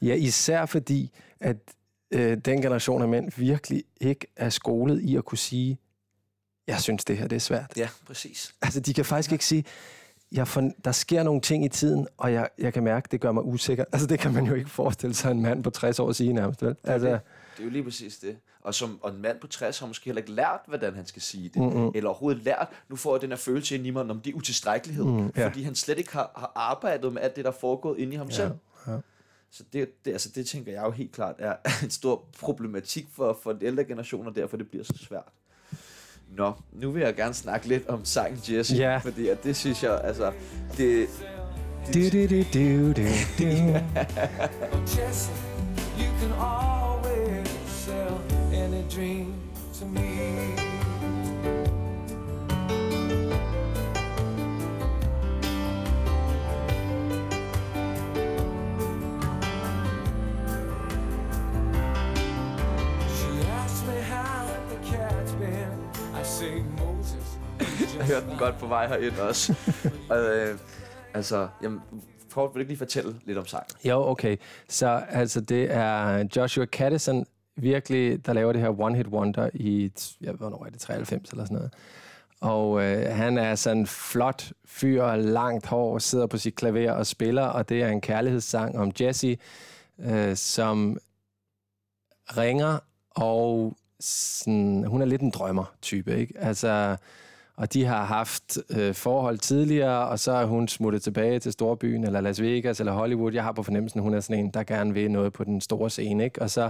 Ja, 0.02 0.16
især 0.16 0.66
fordi, 0.66 1.12
at 1.40 1.58
øh, 2.14 2.38
den 2.38 2.62
generation 2.62 3.02
af 3.02 3.08
mænd 3.08 3.32
virkelig 3.38 3.84
ikke 4.02 4.28
er 4.36 4.50
skolet 4.50 5.02
i 5.02 5.16
at 5.16 5.26
kunne 5.26 5.38
sige, 5.38 5.78
jeg 6.68 6.82
synes, 6.82 7.06
det 7.06 7.18
her 7.18 7.28
det 7.28 7.36
er 7.36 7.40
svært. 7.40 7.74
Ja, 7.78 7.90
præcis. 8.06 8.56
Altså, 8.62 8.80
de 8.80 8.94
kan 8.94 9.06
faktisk 9.06 9.32
ja. 9.32 9.34
ikke 9.34 9.46
sige, 9.46 9.66
jeg 10.32 10.48
for, 10.48 10.72
der 10.86 10.92
sker 10.92 11.24
nogle 11.24 11.42
ting 11.42 11.66
i 11.66 11.70
tiden, 11.70 12.08
og 12.18 12.34
jeg, 12.34 12.50
jeg 12.60 12.74
kan 12.74 12.84
mærke, 12.84 13.08
det 13.12 13.22
gør 13.22 13.32
mig 13.32 13.44
usikker. 13.44 13.86
Altså, 13.92 14.08
det 14.08 14.20
kan 14.20 14.34
man 14.34 14.46
jo 14.46 14.54
ikke 14.54 14.70
forestille 14.70 15.14
sig 15.14 15.32
en 15.32 15.42
mand 15.42 15.64
på 15.64 15.70
60 15.70 16.00
år 16.00 16.10
at 16.10 16.16
sige 16.16 16.34
nærmest, 16.34 16.62
vel? 16.62 16.76
Altså, 16.84 17.08
det, 17.08 17.20
det 17.58 17.60
er 17.60 17.64
jo 17.64 17.70
lige 17.70 17.84
præcis 17.84 18.18
det. 18.18 18.38
Og, 18.62 18.74
som, 18.74 19.00
og 19.02 19.12
en 19.12 19.22
mand 19.22 19.40
på 19.40 19.48
60 19.48 19.80
har 19.80 19.88
måske 19.88 20.06
heller 20.06 20.22
ikke 20.22 20.32
lært, 20.32 20.60
hvordan 20.68 20.96
han 20.96 21.06
skal 21.06 21.22
sige 21.22 21.50
det. 21.50 21.62
Mm-hmm. 21.62 21.92
Eller 21.96 22.10
overhovedet 22.10 22.44
lært, 22.44 22.68
nu 22.90 22.96
får 22.96 23.16
jeg 23.16 23.22
den 23.22 23.30
her 23.30 23.38
følelse 23.38 23.76
ind 23.76 23.88
i 23.88 23.90
mig, 23.90 24.02
om 24.10 24.20
det 24.20 24.32
er 24.32 24.36
utilstrækkelighed. 24.36 25.06
Mm, 25.06 25.32
ja. 25.38 25.48
Fordi 25.48 25.64
han 25.64 25.76
slet 25.76 25.98
ikke 25.98 26.14
har, 26.14 26.32
har 26.36 26.52
arbejdet 26.56 27.14
med 27.14 27.22
alt 27.22 27.36
det, 27.36 27.46
der 27.46 27.52
er 27.52 27.56
foregået 27.56 28.00
inde 28.00 28.14
i 28.14 28.16
ham 28.16 28.28
ja, 28.28 28.34
selv. 28.34 28.52
Ja. 28.88 28.98
Så 29.54 29.64
det, 29.74 30.06
det, 30.06 30.12
altså 30.12 30.30
det 30.36 30.48
tænker 30.48 30.72
jeg 30.72 30.84
jo 30.84 30.92
helt 30.92 31.12
klart 31.12 31.36
er 31.40 31.56
en 31.84 31.90
stor 31.90 32.24
problematik 32.40 33.08
for, 33.12 33.40
for 33.44 33.54
de 33.54 33.66
ældre 33.66 33.84
generationer, 33.84 34.32
derfor 34.32 34.58
det 34.58 34.70
bliver 34.70 34.84
så 34.84 34.94
svært. 34.98 35.32
Nå, 36.30 36.54
nu 36.72 36.92
vil 36.92 37.02
jeg 37.02 37.16
gerne 37.16 37.34
snakke 37.34 37.68
lidt 37.68 37.88
om 37.88 38.06
sangen 38.06 38.40
Jesse, 38.50 38.76
ja. 38.76 38.98
fordi 38.98 39.28
at 39.28 39.44
det 39.44 39.56
synes 39.56 39.84
jeg, 39.84 40.02
altså, 40.04 40.32
det... 40.78 41.08
det 41.94 42.14
du, 42.14 42.20
du, 42.20 42.28
du, 42.28 42.44
du, 42.54 42.88
du, 42.88 43.04
du. 43.40 44.80
Jesse, 44.82 45.32
you 46.00 46.10
can 46.20 46.32
always 46.32 47.48
sell 47.68 48.18
any 48.54 48.84
dream 48.96 49.34
to 49.80 49.86
me. 49.86 50.23
Hørte 68.14 68.30
den 68.30 68.38
godt 68.38 68.58
på 68.58 68.68
vej 68.68 68.88
herind 68.88 69.20
også. 69.20 69.56
og, 70.10 70.18
øh, 70.18 70.58
altså, 71.14 71.48
jamen, 71.64 71.82
prøv, 72.32 72.48
vil 72.48 72.54
du 72.54 72.60
ikke 72.60 72.72
lige 72.72 72.78
fortælle 72.78 73.16
lidt 73.26 73.38
om 73.38 73.46
sangen? 73.46 73.70
Jo, 73.86 74.08
okay. 74.08 74.38
Så 74.70 75.04
altså, 75.10 75.42
det 75.42 75.72
er 75.72 76.28
Joshua 76.36 76.66
Caddison, 76.66 77.26
virkelig, 77.56 78.26
der 78.26 78.34
laver 78.34 78.54
det 78.54 78.62
her 78.62 78.80
One 78.80 78.98
Hit 78.98 79.08
Wonder 79.08 79.50
i, 79.54 79.92
ja, 80.22 80.32
hvornår 80.32 80.66
er 80.66 80.70
det, 80.70 80.80
93 80.80 81.30
eller 81.30 81.46
sådan 81.46 81.56
noget. 81.56 81.74
Og 82.42 82.84
øh, 82.84 83.16
han 83.16 83.38
er 83.38 83.56
sådan 83.56 83.78
en 83.78 83.88
flot 83.88 84.52
fyr, 84.66 85.16
langt 85.16 85.66
hår, 85.66 86.00
sidder 86.00 86.28
på 86.28 86.38
sit 86.38 86.56
klaver 86.56 86.92
og 86.92 87.08
spiller, 87.08 87.44
og 87.44 87.70
det 87.70 87.84
er 87.84 87.88
en 87.88 88.02
kærlighedssang 88.02 88.78
om 88.78 88.92
Jesse, 89.02 89.38
øh, 90.00 90.36
som 90.36 90.98
ringer, 92.38 92.80
og 93.10 93.74
sådan, 94.00 94.84
hun 94.84 95.02
er 95.02 95.06
lidt 95.06 95.22
en 95.22 95.30
drømmer-type, 95.30 96.18
ikke? 96.18 96.34
Altså, 96.38 96.98
og 97.56 97.74
de 97.74 97.86
har 97.86 98.06
haft 98.06 98.58
øh, 98.70 98.94
forhold 98.94 99.38
tidligere, 99.38 100.08
og 100.08 100.20
så 100.20 100.32
er 100.32 100.46
hun 100.46 100.68
smuttet 100.68 101.02
tilbage 101.04 101.40
til 101.40 101.52
Storbyen, 101.52 102.04
eller 102.04 102.22
Las 102.22 102.42
Vegas, 102.42 102.80
eller 102.80 102.94
Hollywood. 102.94 103.34
Jeg 103.34 103.44
har 103.44 103.52
på 103.52 103.64
fornemmelsen, 103.64 104.00
at 104.00 104.04
hun 104.04 104.14
er 104.14 104.20
sådan 104.20 104.46
en, 104.46 104.52
der 104.52 104.64
gerne 104.64 104.94
vil 104.94 105.12
noget 105.12 105.34
på 105.34 105.44
den 105.44 105.62
store 105.62 105.90
scene, 105.90 106.24
ikke? 106.24 106.42
Og 106.42 106.50
så, 106.50 106.70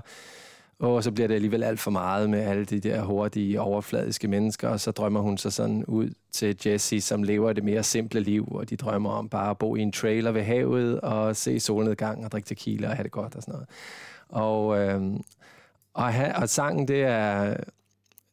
og 0.79 1.03
så 1.03 1.11
bliver 1.11 1.27
det 1.27 1.35
alligevel 1.35 1.63
alt 1.63 1.79
for 1.79 1.91
meget 1.91 2.29
med 2.29 2.39
alle 2.39 2.65
de 2.65 2.79
der 2.79 3.01
hurtige, 3.01 3.61
overfladiske 3.61 4.27
mennesker, 4.27 4.69
og 4.69 4.79
så 4.79 4.91
drømmer 4.91 5.19
hun 5.19 5.37
sig 5.37 5.53
sådan 5.53 5.85
ud 5.85 6.09
til 6.31 6.57
Jesse, 6.65 7.01
som 7.01 7.23
lever 7.23 7.53
det 7.53 7.63
mere 7.63 7.83
simple 7.83 8.19
liv, 8.19 8.47
og 8.51 8.69
de 8.69 8.75
drømmer 8.75 9.09
om 9.09 9.29
bare 9.29 9.49
at 9.49 9.57
bo 9.57 9.75
i 9.75 9.81
en 9.81 9.91
trailer 9.91 10.31
ved 10.31 10.43
havet, 10.43 11.01
og 11.01 11.35
se 11.35 11.59
solnedgang, 11.59 12.25
og 12.25 12.31
drikke 12.31 12.47
tequila, 12.47 12.89
og 12.89 12.95
have 12.95 13.03
det 13.03 13.11
godt, 13.11 13.35
og 13.35 13.41
sådan 13.41 13.53
noget. 13.53 13.67
Og, 14.29 14.79
øh, 14.79 15.19
og, 15.93 16.13
ha, 16.13 16.41
og 16.41 16.49
sangen, 16.49 16.87
det 16.87 17.03
er, 17.03 17.57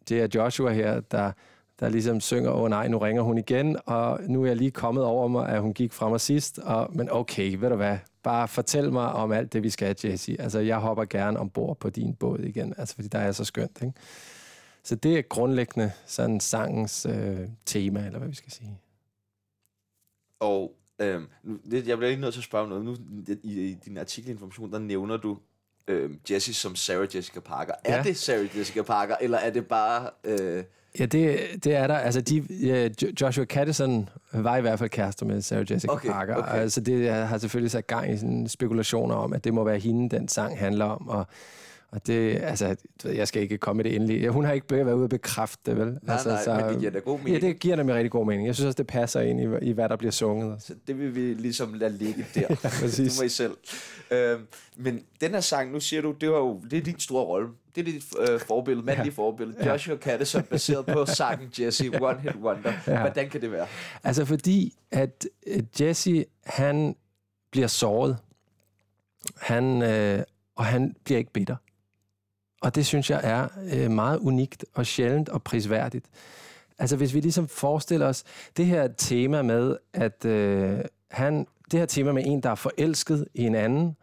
det 0.09 0.21
er 0.21 0.28
Joshua 0.35 0.73
her, 0.73 1.00
der 1.00 1.33
der 1.80 1.88
ligesom 1.88 2.20
synger, 2.20 2.50
åh 2.50 2.62
oh, 2.62 2.70
nej, 2.70 2.88
nu 2.88 2.99
ringer 2.99 3.22
hun 3.22 3.38
igen, 3.38 3.76
og 3.87 4.20
nu 4.28 4.42
er 4.42 4.46
jeg 4.46 4.56
lige 4.56 4.70
kommet 4.70 5.04
over 5.04 5.28
mig, 5.28 5.49
at 5.49 5.60
hun 5.60 5.75
gik 5.75 5.92
fra 5.92 6.08
mig 6.08 6.20
sidst, 6.20 6.58
og, 6.58 6.90
men 6.92 7.08
okay, 7.10 7.54
ved 7.54 7.68
du 7.68 7.76
hvad, 7.76 7.99
bare 8.22 8.49
fortæl 8.49 8.92
mig 8.92 9.12
om 9.12 9.32
alt 9.32 9.52
det, 9.52 9.62
vi 9.62 9.70
skal, 9.70 9.96
Jesse. 10.04 10.37
Altså, 10.38 10.58
jeg 10.58 10.78
hopper 10.78 11.04
gerne 11.04 11.38
ombord 11.38 11.78
på 11.78 11.90
din 11.90 12.14
båd 12.14 12.38
igen, 12.38 12.75
altså, 12.78 12.94
fordi 12.94 13.08
der 13.08 13.18
er 13.18 13.32
så 13.32 13.44
skønt, 13.44 13.82
ikke? 13.82 13.94
Så 14.82 14.94
det 14.94 15.18
er 15.18 15.22
grundlæggende 15.22 15.92
sådan 16.06 16.40
sangens 16.40 17.06
øh, 17.06 17.49
tema, 17.66 18.06
eller 18.06 18.18
hvad 18.18 18.28
vi 18.28 18.34
skal 18.34 18.52
sige. 18.52 18.78
Og 20.40 20.72
øh, 20.99 21.22
det, 21.70 21.88
jeg 21.88 21.99
bliver 21.99 22.10
lige 22.10 22.20
nødt 22.20 22.34
til 22.34 22.40
at 22.40 22.44
spørge 22.44 22.62
om 22.62 22.68
noget. 22.68 22.84
Nu, 22.84 22.96
i, 23.42 23.70
i 23.70 23.75
din 23.75 23.99
artikelinformation, 23.99 24.72
der 24.72 24.78
nævner 24.78 25.16
du 25.16 25.38
øh, 25.88 26.10
Jessie 26.30 26.54
som 26.54 26.76
Sarah 26.76 27.16
Jessica 27.16 27.40
Parker. 27.40 27.75
Ja. 27.84 27.99
Er 27.99 28.02
det 28.02 28.16
Sarah 28.16 28.58
Jessica 28.58 28.82
Parker, 28.82 29.16
eller 29.20 29.38
er 29.38 29.50
det 29.50 29.68
bare... 29.68 30.10
Øh, 30.25 30.64
Ja, 30.99 31.06
det, 31.06 31.40
det 31.64 31.75
er 31.75 31.87
der. 31.87 31.94
Altså, 31.94 32.20
de, 32.20 32.47
ja, 32.50 32.88
Joshua 33.20 33.44
Caddison 33.44 34.09
var 34.32 34.56
i 34.56 34.61
hvert 34.61 34.78
fald 34.78 34.90
kærester 34.90 35.26
med 35.26 35.42
Sarah 35.42 35.73
Jessica 35.73 35.92
okay, 35.92 36.09
Parker. 36.09 36.37
Okay. 36.37 36.59
Altså, 36.59 36.80
det 36.80 37.11
har 37.11 37.38
selvfølgelig 37.38 37.70
sat 37.70 37.87
gang 37.87 38.12
i 38.12 38.16
sådan 38.16 38.49
spekulationer 38.49 39.14
om, 39.14 39.32
at 39.32 39.44
det 39.44 39.54
må 39.54 39.64
være 39.64 39.78
hende, 39.78 40.16
den 40.16 40.28
sang 40.28 40.59
handler 40.59 40.85
om. 40.85 41.09
Og 41.09 41.26
og 41.92 42.06
det, 42.06 42.37
altså, 42.42 42.76
jeg 43.04 43.28
skal 43.28 43.42
ikke 43.42 43.59
komme 43.59 43.76
med 43.76 43.85
det 43.85 43.94
endelige. 43.97 44.30
Hun 44.30 44.44
har 44.44 44.52
ikke 44.52 44.66
været 44.70 44.92
ude 44.92 45.04
og 45.04 45.11
bekræfte 45.11 45.70
det, 45.70 45.76
vel? 45.76 45.87
Nej, 45.87 46.14
altså, 46.14 46.28
nej, 46.28 46.44
så, 46.44 46.54
men 46.54 46.64
det 46.64 46.78
giver 46.78 46.90
da 46.90 46.99
god 46.99 47.18
mening. 47.18 47.42
Ja, 47.42 47.47
det 47.47 47.59
giver 47.59 47.76
nemlig 47.76 47.97
rigtig 47.97 48.11
god 48.11 48.26
mening. 48.26 48.47
Jeg 48.47 48.54
synes 48.54 48.66
også, 48.66 48.76
det 48.76 48.87
passer 48.87 49.20
ind 49.20 49.40
i, 49.40 49.68
i 49.68 49.73
hvad 49.73 49.88
der 49.88 49.97
bliver 49.97 50.11
sunget. 50.11 50.62
Så 50.62 50.75
det 50.87 50.99
vil 50.99 51.14
vi 51.14 51.35
ligesom 51.35 51.75
lade 51.75 51.99
ligge 51.99 52.26
der. 52.35 52.40
ja, 52.50 52.54
præcis. 52.54 53.16
Du 53.16 53.23
må 53.23 53.26
I 53.26 53.28
selv. 53.28 53.56
Øhm, 54.11 54.47
men 54.76 55.00
den 55.20 55.30
her 55.30 55.40
sang, 55.40 55.73
nu 55.73 55.80
siger 55.80 56.02
du, 56.02 56.14
det, 56.20 56.30
var 56.30 56.38
jo, 56.38 56.61
det 56.70 56.78
er 56.78 56.82
din 56.82 56.99
store 56.99 57.25
rolle. 57.25 57.49
Det 57.75 57.81
er 57.81 57.85
dit 57.85 58.05
øh, 58.19 58.41
forbillede, 58.41 58.87
mandlige 58.87 59.07
ja. 59.07 59.23
forbillede. 59.23 59.65
Ja. 59.65 59.71
Joshua 59.71 59.97
Caddison, 59.97 60.43
baseret 60.43 60.87
på 60.87 61.07
sangen 61.07 61.50
Jesse, 61.59 61.91
One 62.00 62.21
Hit 62.21 62.37
Wonder. 62.37 62.73
Ja. 62.87 63.00
Hvordan 63.00 63.31
kan 63.31 63.41
det 63.41 63.53
være? 63.53 63.67
Altså 64.05 64.25
fordi, 64.25 64.75
at 64.91 65.27
Jesse, 65.81 66.25
han 66.45 66.97
bliver 67.50 67.67
såret. 67.67 68.17
Han, 69.37 69.83
øh, 69.83 70.23
og 70.57 70.65
han 70.65 70.95
bliver 71.05 71.19
ikke 71.19 71.33
bitter. 71.33 71.57
Og 72.62 72.75
det 72.75 72.87
synes 72.87 73.11
jeg 73.11 73.21
er 73.23 73.49
øh, 73.73 73.91
meget 73.91 74.19
unikt 74.19 74.65
og 74.75 74.87
sjældent 74.87 75.29
og 75.29 75.43
prisværdigt. 75.43 76.07
Altså 76.79 76.97
hvis 76.97 77.15
vi 77.15 77.21
ligesom 77.21 77.49
forestiller 77.49 78.07
os 78.07 78.25
det 78.57 78.67
her 78.67 78.89
tema 78.89 79.43
med, 79.43 79.77
at 79.93 80.25
øh, 80.25 80.79
han, 81.11 81.47
det 81.71 81.79
her 81.79 81.87
tema 81.87 82.12
med 82.12 82.23
en, 82.27 82.43
der 82.43 82.50
er 82.50 82.55
forelsket 82.55 83.29
i 83.35 83.47
en 83.47 83.55
anden, 83.55 83.97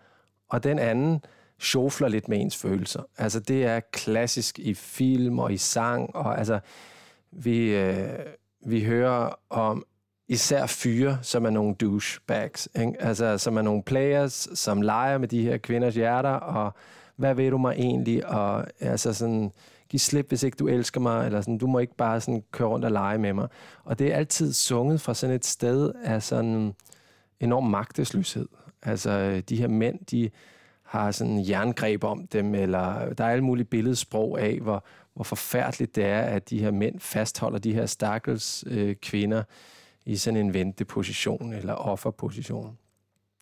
og 0.50 0.64
den 0.64 0.80
anden 0.80 1.22
sjofler 1.60 2.08
lidt 2.08 2.28
med 2.28 2.42
ens 2.42 2.58
følelser. 2.58 3.04
Altså 3.18 3.40
det 3.40 3.66
er 3.66 3.80
klassisk 3.80 4.60
i 4.60 4.74
film 4.74 5.40
og 5.40 5.54
i 5.54 5.58
sang, 5.58 6.16
og 6.16 6.38
altså 6.38 6.60
vi, 7.32 7.76
øh, 7.76 8.20
vi 8.66 8.84
hører 8.84 9.40
om 9.50 9.86
især 10.28 10.66
fyre, 10.66 11.20
som 11.22 11.46
er 11.46 11.50
nogle 11.50 11.76
douchebags, 11.76 12.70
ikke? 12.80 12.94
altså 13.00 13.38
som 13.38 13.58
er 13.58 13.62
nogle 13.62 13.84
players, 13.84 14.48
som 14.54 14.82
leger 14.82 15.18
med 15.18 15.28
de 15.28 15.42
her 15.42 15.58
kvinders 15.58 15.96
hjerter, 15.96 16.30
og 16.30 16.74
hvad 17.16 17.36
ved 17.36 17.52
du 17.52 17.58
mig 17.58 17.76
egentlig, 17.78 18.28
og 18.28 18.68
altså 18.80 19.14
sådan, 19.14 19.52
giv 19.90 20.00
slip, 20.00 20.28
hvis 20.28 20.44
ikke 20.44 20.56
du 20.56 20.68
elsker 20.68 21.00
mig, 21.00 21.26
eller 21.26 21.42
sådan, 21.42 21.58
du 21.58 21.68
må 21.68 21.80
ikke 21.80 21.96
bare 21.96 22.22
sådan 22.22 22.44
køre 22.52 22.68
rundt 22.68 22.86
og 22.86 22.92
lege 22.92 23.18
med 23.18 23.34
mig. 23.34 23.48
Og 23.84 24.00
det 24.00 24.14
er 24.14 24.16
altid 24.16 24.54
sunget 24.54 25.02
fra 25.02 25.14
sådan 25.14 25.36
et 25.36 25.46
sted 25.46 25.92
af 26.04 26.24
sådan 26.24 26.74
enorm 27.40 27.64
magtesløshed. 27.64 28.48
Altså, 28.84 29.42
de 29.50 29.56
her 29.56 29.68
mænd, 29.68 30.00
de 30.12 30.30
har 30.88 31.12
sådan 31.12 31.50
jerngreb 31.50 32.04
om 32.04 32.28
dem, 32.28 32.56
eller 32.56 33.14
der 33.14 33.24
er 33.24 33.30
alle 33.30 33.44
mulige 33.44 33.66
billedsprog 33.66 34.42
af, 34.42 34.60
hvor, 34.60 34.84
hvor 35.14 35.24
forfærdeligt 35.24 35.96
det 35.96 36.06
er, 36.06 36.22
at 36.22 36.50
de 36.50 36.60
her 36.60 36.72
mænd 36.72 37.00
fastholder 37.00 37.60
de 37.60 37.74
her 37.74 37.86
stakkels 37.86 38.64
øh, 38.68 38.96
kvinder 38.96 39.44
i 40.06 40.16
sådan 40.16 40.40
en 40.40 40.54
venteposition 40.54 41.54
eller 41.54 41.74
offerposition. 41.74 42.78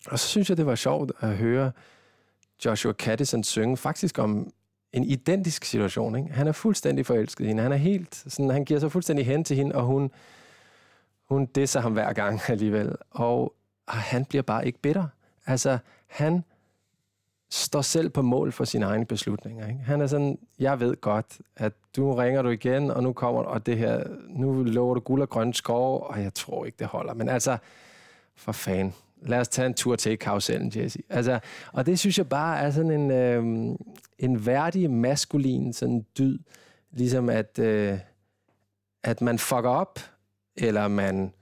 Og 0.07 0.19
så 0.19 0.27
synes 0.27 0.49
jeg, 0.49 0.57
det 0.57 0.65
var 0.65 0.75
sjovt 0.75 1.11
at 1.19 1.37
høre 1.37 1.71
Joshua 2.65 2.93
Caddison 2.93 3.43
synge 3.43 3.77
faktisk 3.77 4.19
om 4.19 4.51
en 4.93 5.03
identisk 5.03 5.65
situation. 5.65 6.15
Ikke? 6.15 6.31
Han 6.31 6.47
er 6.47 6.51
fuldstændig 6.51 7.05
forelsket 7.05 7.45
i 7.45 7.47
hende. 7.47 7.63
Han 7.63 7.71
er 7.71 7.77
helt 7.77 8.23
sådan, 8.27 8.49
han 8.49 8.65
giver 8.65 8.79
sig 8.79 8.91
fuldstændig 8.91 9.25
hen 9.25 9.43
til 9.43 9.57
hende, 9.57 9.75
og 9.75 9.83
hun, 9.83 10.11
hun 11.29 11.45
disser 11.45 11.79
ham 11.79 11.93
hver 11.93 12.13
gang 12.13 12.41
alligevel. 12.47 12.95
Og, 13.11 13.55
og 13.85 13.93
han 13.93 14.25
bliver 14.25 14.41
bare 14.41 14.65
ikke 14.65 14.79
bitter. 14.79 15.07
Altså, 15.45 15.77
han 16.07 16.43
står 17.49 17.81
selv 17.81 18.09
på 18.09 18.21
mål 18.21 18.51
for 18.51 18.63
sine 18.63 18.85
egne 18.85 19.05
beslutninger. 19.05 19.67
Ikke? 19.67 19.79
Han 19.79 20.01
er 20.01 20.07
sådan, 20.07 20.39
jeg 20.59 20.79
ved 20.79 21.01
godt, 21.01 21.39
at 21.55 21.73
du 21.95 22.13
ringer 22.13 22.41
du 22.41 22.49
igen, 22.49 22.91
og 22.91 23.03
nu 23.03 23.13
kommer, 23.13 23.41
og 23.41 23.65
det 23.65 23.77
her, 23.77 24.03
nu 24.29 24.63
lover 24.63 24.93
du 24.93 24.99
guld 24.99 25.21
og 25.21 25.29
grøn 25.29 25.53
skov, 25.53 26.07
og 26.09 26.21
jeg 26.21 26.33
tror 26.33 26.65
ikke, 26.65 26.75
det 26.79 26.87
holder. 26.87 27.13
Men 27.13 27.29
altså, 27.29 27.57
for 28.35 28.51
fanden. 28.51 28.93
lad 29.21 29.39
os 29.39 29.47
tage 29.47 29.65
en 29.65 29.73
tur 29.73 29.95
til 29.95 30.19
karusellen, 30.19 30.71
Jesse. 30.75 30.99
Altså, 31.09 31.39
og 31.73 31.85
det 31.85 31.99
synes 31.99 32.17
jeg 32.17 32.29
bare 32.29 32.59
er 32.59 32.71
sådan 32.71 32.91
en, 32.91 33.11
øh, 33.11 33.75
en 34.19 34.45
værdig, 34.45 34.91
maskulin 34.91 35.73
sådan 35.73 36.05
dyd. 36.17 36.39
Ligesom 36.91 37.29
at, 37.29 37.59
øh, 37.59 37.99
at 39.03 39.21
man 39.21 39.39
fucker 39.39 39.69
op, 39.69 39.99
eller 40.55 40.87
man 40.87 41.33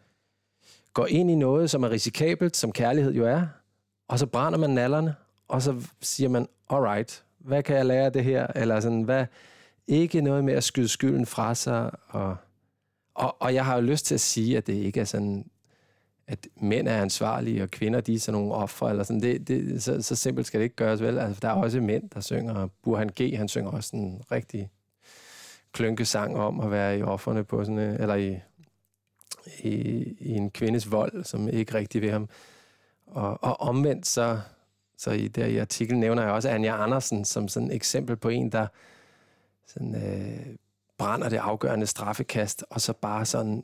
går 0.93 1.07
ind 1.07 1.31
i 1.31 1.35
noget, 1.35 1.69
som 1.69 1.83
er 1.83 1.89
risikabelt, 1.89 2.57
som 2.57 2.71
kærlighed 2.71 3.13
jo 3.13 3.25
er, 3.25 3.47
og 4.07 4.19
så 4.19 4.25
brænder 4.25 4.59
man 4.59 4.69
nallerne, 4.69 5.15
og 5.53 5.61
så 5.61 5.81
siger 6.01 6.29
man, 6.29 6.47
alright, 6.69 7.23
hvad 7.37 7.63
kan 7.63 7.75
jeg 7.75 7.85
lære 7.85 8.05
af 8.05 8.13
det 8.13 8.23
her? 8.23 8.47
Eller 8.55 8.79
sådan, 8.79 9.01
hvad, 9.01 9.25
ikke 9.87 10.21
noget 10.21 10.43
med 10.43 10.53
at 10.53 10.63
skyde 10.63 10.87
skylden 10.87 11.25
fra 11.25 11.55
sig. 11.55 11.91
Og, 12.07 12.35
og, 13.13 13.41
og 13.41 13.53
jeg 13.53 13.65
har 13.65 13.75
jo 13.75 13.81
lyst 13.81 14.05
til 14.05 14.13
at 14.15 14.21
sige, 14.21 14.57
at 14.57 14.67
det 14.67 14.73
ikke 14.73 14.99
er 14.99 15.05
sådan 15.05 15.49
at 16.27 16.47
mænd 16.55 16.87
er 16.87 17.01
ansvarlige, 17.01 17.63
og 17.63 17.71
kvinder 17.71 18.01
de 18.01 18.13
er 18.13 18.19
sådan 18.19 18.41
nogle 18.41 18.53
ofre, 18.53 18.89
eller 18.89 19.03
sådan. 19.03 19.21
Det, 19.21 19.47
det, 19.47 19.83
så, 19.83 20.01
så 20.01 20.15
simpelt 20.15 20.47
skal 20.47 20.59
det 20.59 20.63
ikke 20.63 20.75
gøres 20.75 21.01
vel. 21.01 21.19
Altså, 21.19 21.39
der 21.41 21.47
er 21.47 21.53
også 21.53 21.81
mænd, 21.81 22.09
der 22.09 22.19
synger. 22.19 22.67
Burhan 22.83 23.09
G, 23.21 23.37
han 23.37 23.47
synger 23.47 23.71
også 23.71 23.95
en 23.95 24.21
rigtig 24.31 24.69
klønkesang 25.71 26.37
om 26.37 26.59
at 26.59 26.71
være 26.71 26.99
i 26.99 27.01
offerne 27.01 27.43
på 27.43 27.63
sådan, 27.63 27.79
øh, 27.79 27.99
eller 27.99 28.15
i, 28.15 28.39
i, 29.59 29.71
i 30.19 30.31
en 30.31 30.51
kvindes 30.51 30.91
vold, 30.91 31.23
som 31.23 31.49
ikke 31.49 31.73
rigtig 31.73 32.01
ved 32.01 32.11
ham. 32.11 32.29
Og, 33.07 33.43
og 33.43 33.61
omvendt 33.61 34.07
så, 34.07 34.39
så 35.03 35.11
i, 35.11 35.27
der 35.27 35.45
i 35.45 35.57
artiklen 35.57 35.99
nævner 35.99 36.23
jeg 36.23 36.31
også 36.31 36.49
Anja 36.49 36.83
Andersen 36.83 37.25
som 37.25 37.47
sådan 37.47 37.67
et 37.67 37.75
eksempel 37.75 38.15
på 38.15 38.29
en, 38.29 38.51
der 38.51 38.67
sådan, 39.67 39.95
øh, 39.95 40.55
brænder 40.97 41.29
det 41.29 41.37
afgørende 41.37 41.85
straffekast, 41.85 42.65
og 42.69 42.81
så 42.81 42.93
bare 42.93 43.25
sådan 43.25 43.63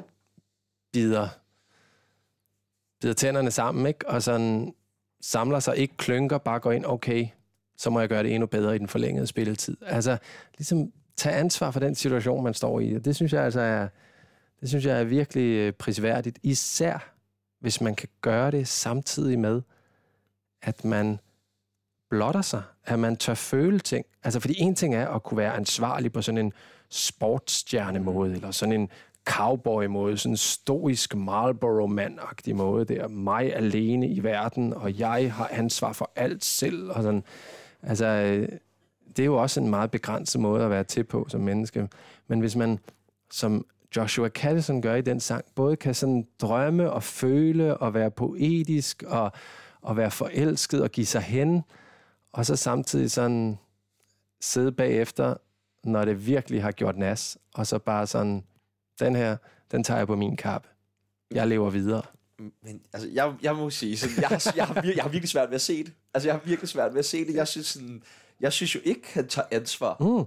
bider 0.93 1.27
bider 3.01 3.13
tænderne 3.13 3.51
sammen, 3.51 3.85
ikke? 3.85 4.09
og 4.09 4.23
sådan 4.23 4.73
samler 5.21 5.59
sig, 5.59 5.77
ikke 5.77 5.97
klynker, 5.97 6.37
bare 6.37 6.59
går 6.59 6.71
ind, 6.71 6.85
okay, 6.85 7.27
så 7.77 7.89
må 7.89 7.99
jeg 7.99 8.09
gøre 8.09 8.23
det 8.23 8.33
endnu 8.33 8.47
bedre 8.47 8.75
i 8.75 8.79
den 8.79 8.87
forlængede 8.87 9.27
spilletid. 9.27 9.77
Altså, 9.81 10.17
ligesom 10.57 10.91
tage 11.17 11.35
ansvar 11.35 11.71
for 11.71 11.79
den 11.79 11.95
situation, 11.95 12.43
man 12.43 12.53
står 12.53 12.79
i. 12.79 12.99
Det 12.99 13.15
synes 13.15 13.33
jeg 13.33 13.43
altså 13.43 13.61
er, 13.61 13.87
det 14.61 14.69
synes 14.69 14.85
jeg 14.85 14.99
er 14.99 15.03
virkelig 15.03 15.57
øh, 15.57 15.73
prisværdigt. 15.73 16.39
Især 16.43 17.13
hvis 17.59 17.81
man 17.81 17.95
kan 17.95 18.09
gøre 18.21 18.51
det 18.51 18.67
samtidig 18.67 19.39
med, 19.39 19.61
at 20.61 20.85
man 20.85 21.19
blotter 22.09 22.41
sig, 22.41 22.63
at 22.85 22.99
man 22.99 23.15
tør 23.15 23.33
føle 23.33 23.79
ting. 23.79 24.05
Altså, 24.23 24.39
fordi 24.39 24.55
en 24.57 24.75
ting 24.75 24.95
er 24.95 25.07
at 25.07 25.23
kunne 25.23 25.37
være 25.37 25.55
ansvarlig 25.55 26.11
på 26.11 26.21
sådan 26.21 26.37
en 26.37 26.53
sportsstjernemåde, 26.89 28.33
eller 28.33 28.51
sådan 28.51 28.73
en 28.73 28.89
cowboy-måde, 29.25 30.17
sådan 30.17 30.33
en 30.33 30.37
stoisk 30.37 31.15
Marlboro-mand-agtig 31.15 32.55
måde 32.55 32.85
der. 32.85 33.07
Mig 33.07 33.55
alene 33.55 34.07
i 34.07 34.23
verden, 34.23 34.73
og 34.73 34.99
jeg 34.99 35.33
har 35.33 35.49
ansvar 35.51 35.93
for 35.93 36.11
alt 36.15 36.45
selv. 36.45 36.91
Og 36.91 37.03
sådan. 37.03 37.23
Altså, 37.83 38.05
det 39.07 39.19
er 39.19 39.25
jo 39.25 39.41
også 39.41 39.59
en 39.59 39.69
meget 39.69 39.91
begrænset 39.91 40.41
måde 40.41 40.63
at 40.63 40.69
være 40.69 40.83
til 40.83 41.03
på 41.03 41.25
som 41.29 41.41
menneske. 41.41 41.87
Men 42.27 42.39
hvis 42.39 42.55
man, 42.55 42.79
som 43.31 43.65
Joshua 43.95 44.29
Caddison 44.29 44.81
gør 44.81 44.95
i 44.95 45.01
den 45.01 45.19
sang, 45.19 45.45
både 45.55 45.75
kan 45.75 45.93
sådan 45.93 46.27
drømme 46.41 46.91
og 46.91 47.03
føle 47.03 47.77
og 47.77 47.93
være 47.93 48.11
poetisk 48.11 49.03
og, 49.07 49.31
og 49.81 49.97
være 49.97 50.11
forelsket 50.11 50.81
og 50.81 50.91
give 50.91 51.05
sig 51.05 51.21
hen, 51.21 51.63
og 52.31 52.45
så 52.45 52.55
samtidig 52.55 53.11
sådan 53.11 53.59
sidde 54.41 54.71
bagefter, 54.71 55.35
når 55.83 56.05
det 56.05 56.25
virkelig 56.25 56.61
har 56.61 56.71
gjort 56.71 56.97
nas, 56.97 57.37
og 57.53 57.67
så 57.67 57.79
bare 57.79 58.07
sådan 58.07 58.43
den 58.99 59.15
her, 59.15 59.37
den 59.71 59.83
tager 59.83 59.97
jeg 59.97 60.07
på 60.07 60.15
min 60.15 60.37
kappe. 60.37 60.67
Jeg 61.31 61.47
lever 61.47 61.69
videre. 61.69 62.01
Men 62.37 62.81
altså, 62.93 63.09
jeg, 63.13 63.35
jeg 63.41 63.55
må 63.55 63.69
sige, 63.69 63.97
sådan, 63.97 64.15
jeg, 64.21 64.27
har, 64.27 64.53
jeg, 64.55 64.67
har, 64.67 64.81
vir- 64.81 64.95
jeg 64.95 65.03
har 65.03 65.09
virkelig 65.09 65.29
svært 65.29 65.49
ved 65.49 65.55
at 65.55 65.61
se 65.61 65.83
det. 65.83 65.93
Altså, 66.13 66.29
jeg 66.29 66.35
har 66.35 66.41
virkelig 66.45 66.69
svært 66.69 66.93
ved 66.93 66.99
at 66.99 67.05
se 67.05 67.27
det. 67.27 67.35
Jeg 67.35 67.47
synes, 67.47 67.67
sådan, 67.67 68.03
jeg 68.39 68.53
synes 68.53 68.75
jo 68.75 68.79
ikke, 68.83 69.07
han 69.13 69.27
tager 69.27 69.47
ansvar. 69.51 69.97
Mm. 69.99 70.25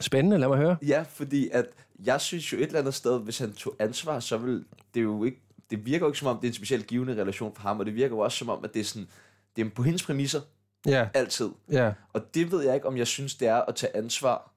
Spændende, 0.00 0.38
lad 0.38 0.48
mig 0.48 0.58
høre. 0.58 0.76
Ja, 0.86 1.04
fordi 1.08 1.48
at 1.52 1.66
jeg 2.04 2.20
synes 2.20 2.52
jo 2.52 2.56
et 2.56 2.62
eller 2.62 2.78
andet 2.78 2.94
sted, 2.94 3.20
hvis 3.20 3.38
han 3.38 3.52
tog 3.52 3.76
ansvar, 3.78 4.20
så 4.20 4.36
vil 4.36 4.64
det 4.94 5.02
jo 5.02 5.24
ikke... 5.24 5.40
Det 5.70 5.86
virker 5.86 6.06
jo 6.06 6.10
ikke 6.10 6.18
som 6.18 6.28
om, 6.28 6.36
det 6.36 6.44
er 6.44 6.50
en 6.50 6.54
specielt 6.54 6.86
givende 6.86 7.14
relation 7.14 7.54
for 7.54 7.62
ham, 7.62 7.80
og 7.80 7.86
det 7.86 7.94
virker 7.94 8.16
jo 8.16 8.20
også 8.20 8.38
som 8.38 8.48
om, 8.48 8.64
at 8.64 8.74
det 8.74 8.80
er 8.80 8.84
sådan... 8.84 9.08
Det 9.56 9.66
er 9.66 9.70
på 9.70 9.82
hendes 9.82 10.02
præmisser, 10.02 10.40
Ja, 10.86 11.08
altid. 11.14 11.50
ja. 11.70 11.92
Og 12.12 12.34
det 12.34 12.52
ved 12.52 12.62
jeg 12.64 12.74
ikke, 12.74 12.86
om 12.86 12.96
jeg 12.96 13.06
synes, 13.06 13.34
det 13.34 13.48
er 13.48 13.56
at 13.60 13.74
tage 13.74 13.96
ansvar. 13.96 14.50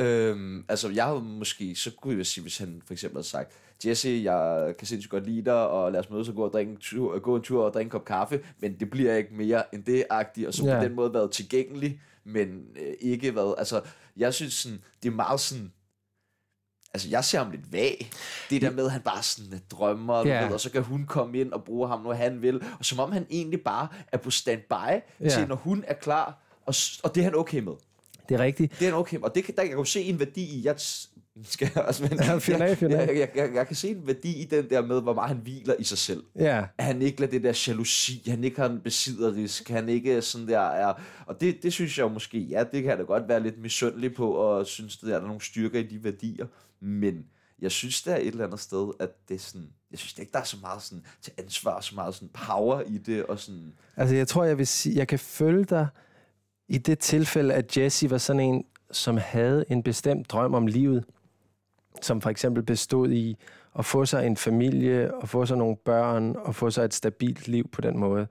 Øhm, 0.00 0.64
altså, 0.68 0.88
jeg 0.88 1.04
har 1.04 1.14
måske, 1.14 1.74
så 1.76 1.90
kunne 2.02 2.16
jeg 2.18 2.26
sige, 2.26 2.42
hvis 2.42 2.58
han 2.58 2.82
for 2.86 2.92
eksempel 2.94 3.16
havde 3.16 3.26
sagt, 3.28 3.52
Jesse, 3.86 4.20
jeg 4.24 4.74
kan 4.78 4.86
sindssygt 4.86 5.10
godt 5.10 5.26
lide 5.26 5.44
dig, 5.44 5.68
og 5.68 5.92
lad 5.92 6.00
os 6.00 6.10
mødes 6.10 6.28
og 6.28 6.34
gå, 6.34 6.44
og 6.44 6.52
drikke 6.52 6.72
en 6.72 6.76
tur, 6.78 7.18
gå 7.18 7.36
en 7.36 7.42
tur 7.42 7.64
og 7.64 7.72
drikke 7.74 7.86
en 7.86 7.90
kop 7.90 8.04
kaffe, 8.04 8.40
men 8.58 8.80
det 8.80 8.90
bliver 8.90 9.14
ikke 9.16 9.34
mere 9.34 9.74
end 9.74 9.84
det 9.84 10.04
agtigt, 10.10 10.46
og 10.48 10.54
så 10.54 10.64
Ja. 10.66 10.78
på 10.78 10.84
den 10.84 10.94
måde 10.94 11.14
været 11.14 11.30
tilgængelig, 11.30 12.00
men 12.24 12.64
øh, 12.80 12.94
ikke 13.00 13.34
været, 13.34 13.54
altså, 13.58 13.80
jeg 14.16 14.34
synes 14.34 14.54
sådan, 14.54 14.78
det 15.02 15.08
er 15.08 15.12
meget 15.14 15.40
sådan, 15.40 15.72
altså, 16.94 17.08
jeg 17.08 17.24
ser 17.24 17.38
ham 17.38 17.50
lidt 17.50 17.72
vag. 17.72 18.10
Det 18.50 18.62
der 18.62 18.70
med, 18.70 18.84
at 18.84 18.92
han 18.92 19.00
bare 19.00 19.22
sådan 19.22 19.60
drømmer, 19.70 20.18
Ja. 20.18 20.26
yeah. 20.26 20.44
ved, 20.46 20.54
og 20.54 20.60
så 20.60 20.70
kan 20.70 20.82
hun 20.82 21.04
komme 21.06 21.38
ind 21.38 21.52
og 21.52 21.64
bruge 21.64 21.88
ham, 21.88 22.00
når 22.02 22.12
han 22.12 22.42
vil, 22.42 22.62
og 22.78 22.84
som 22.84 22.98
om 23.00 23.12
han 23.12 23.26
egentlig 23.30 23.60
bare 23.60 23.88
er 24.12 24.16
på 24.18 24.30
standby 24.30 24.72
Ja. 25.20 25.28
til, 25.28 25.48
når 25.48 25.56
hun 25.56 25.84
er 25.86 25.94
klar, 25.94 26.38
og, 26.66 26.74
og 27.04 27.14
det 27.14 27.20
er 27.20 27.24
han 27.24 27.34
okay 27.36 27.58
med. 27.58 27.72
Det 28.28 28.34
er 28.34 28.38
rigtigt. 28.44 28.78
Det 28.80 28.88
er 28.88 28.92
okay, 28.94 29.18
og 29.18 29.34
det 29.34 29.44
kan, 29.44 29.54
der 29.56 29.62
kan 29.62 29.70
jeg 29.70 29.78
jo 29.78 29.84
se 29.84 30.02
en 30.02 30.18
værdi 30.20 30.42
i, 30.42 30.64
jeg 30.64 30.74
skal 31.44 31.70
jeg 31.74 31.84
også, 31.84 32.02
men, 32.02 32.12
Ja, 32.12 32.38
den 32.46 32.62
af, 32.62 32.76
den 32.76 32.92
af. 32.92 33.06
jeg, 33.06 33.16
jeg, 33.16 33.28
jeg, 33.36 33.50
jeg, 33.54 33.66
kan 33.66 33.76
se 33.76 33.88
en 33.88 34.06
værdi 34.06 34.32
i 34.42 34.44
den 34.44 34.70
der 34.70 34.82
med, 34.82 35.00
hvor 35.02 35.14
meget 35.14 35.28
han 35.28 35.36
hviler 35.38 35.74
i 35.78 35.84
sig 35.84 35.98
selv. 35.98 36.22
Ja, 36.36 36.64
At 36.78 36.84
han 36.84 37.02
ikke 37.02 37.20
lader 37.20 37.30
det 37.30 37.42
der 37.42 37.64
jalousi, 37.68 38.22
han 38.30 38.44
ikke 38.44 38.60
har 38.60 38.68
en 38.68 38.80
besidderisk, 38.80 39.68
han 39.68 39.88
ikke 39.88 40.22
sådan 40.22 40.48
der 40.48 40.60
er, 40.60 40.92
og 41.26 41.40
det, 41.40 41.62
det 41.62 41.72
synes 41.72 41.98
jeg 41.98 42.04
jo 42.04 42.08
måske, 42.08 42.38
ja, 42.38 42.58
det 42.72 42.82
kan 42.82 42.90
jeg 42.90 42.98
da 42.98 43.02
godt 43.02 43.28
være 43.28 43.42
lidt 43.42 43.58
misundelig 43.62 44.14
på, 44.14 44.30
og 44.32 44.66
synes, 44.66 44.96
der 44.96 45.16
er 45.16 45.20
nogle 45.20 45.40
styrker 45.40 45.78
i 45.80 45.82
de 45.82 46.04
værdier, 46.04 46.46
men 46.82 47.26
jeg 47.58 47.70
synes, 47.70 48.02
der 48.02 48.12
er 48.12 48.16
et 48.16 48.26
eller 48.26 48.44
andet 48.44 48.60
sted, 48.60 48.90
at 49.00 49.28
det 49.28 49.34
er 49.34 49.38
sådan, 49.38 49.68
jeg 49.90 49.98
synes 49.98 50.18
ikke, 50.18 50.32
der 50.32 50.38
er 50.38 50.44
så 50.44 50.56
meget 50.60 50.82
sådan 50.82 51.04
til 51.20 51.32
ansvar, 51.38 51.80
så 51.80 51.94
meget 51.94 52.14
sådan 52.14 52.28
power 52.28 52.80
i 52.80 52.98
det, 52.98 53.26
og 53.26 53.38
sådan, 53.38 53.72
altså 53.96 54.16
jeg 54.16 54.28
tror, 54.28 54.44
jeg 54.44 54.58
vil 54.58 54.66
sige, 54.66 54.96
jeg 54.96 55.08
kan 55.08 55.18
følge 55.18 55.64
dig 55.64 55.86
i 56.68 56.78
det 56.78 56.98
tilfælde, 56.98 57.54
at 57.54 57.76
Jesse 57.76 58.10
var 58.10 58.18
sådan 58.18 58.40
en, 58.40 58.64
som 58.90 59.16
havde 59.16 59.64
en 59.68 59.82
bestemt 59.82 60.30
drøm 60.30 60.54
om 60.54 60.66
livet, 60.66 61.04
som 62.02 62.20
for 62.20 62.30
eksempel 62.30 62.62
bestod 62.62 63.10
i 63.10 63.36
at 63.78 63.84
få 63.84 64.04
sig 64.04 64.26
en 64.26 64.36
familie, 64.36 65.14
og 65.14 65.28
få 65.28 65.46
sig 65.46 65.56
nogle 65.56 65.76
børn, 65.76 66.36
og 66.36 66.54
få 66.54 66.70
sig 66.70 66.84
et 66.84 66.94
stabilt 66.94 67.48
liv 67.48 67.68
på 67.68 67.80
den 67.80 67.98
måde. 67.98 68.26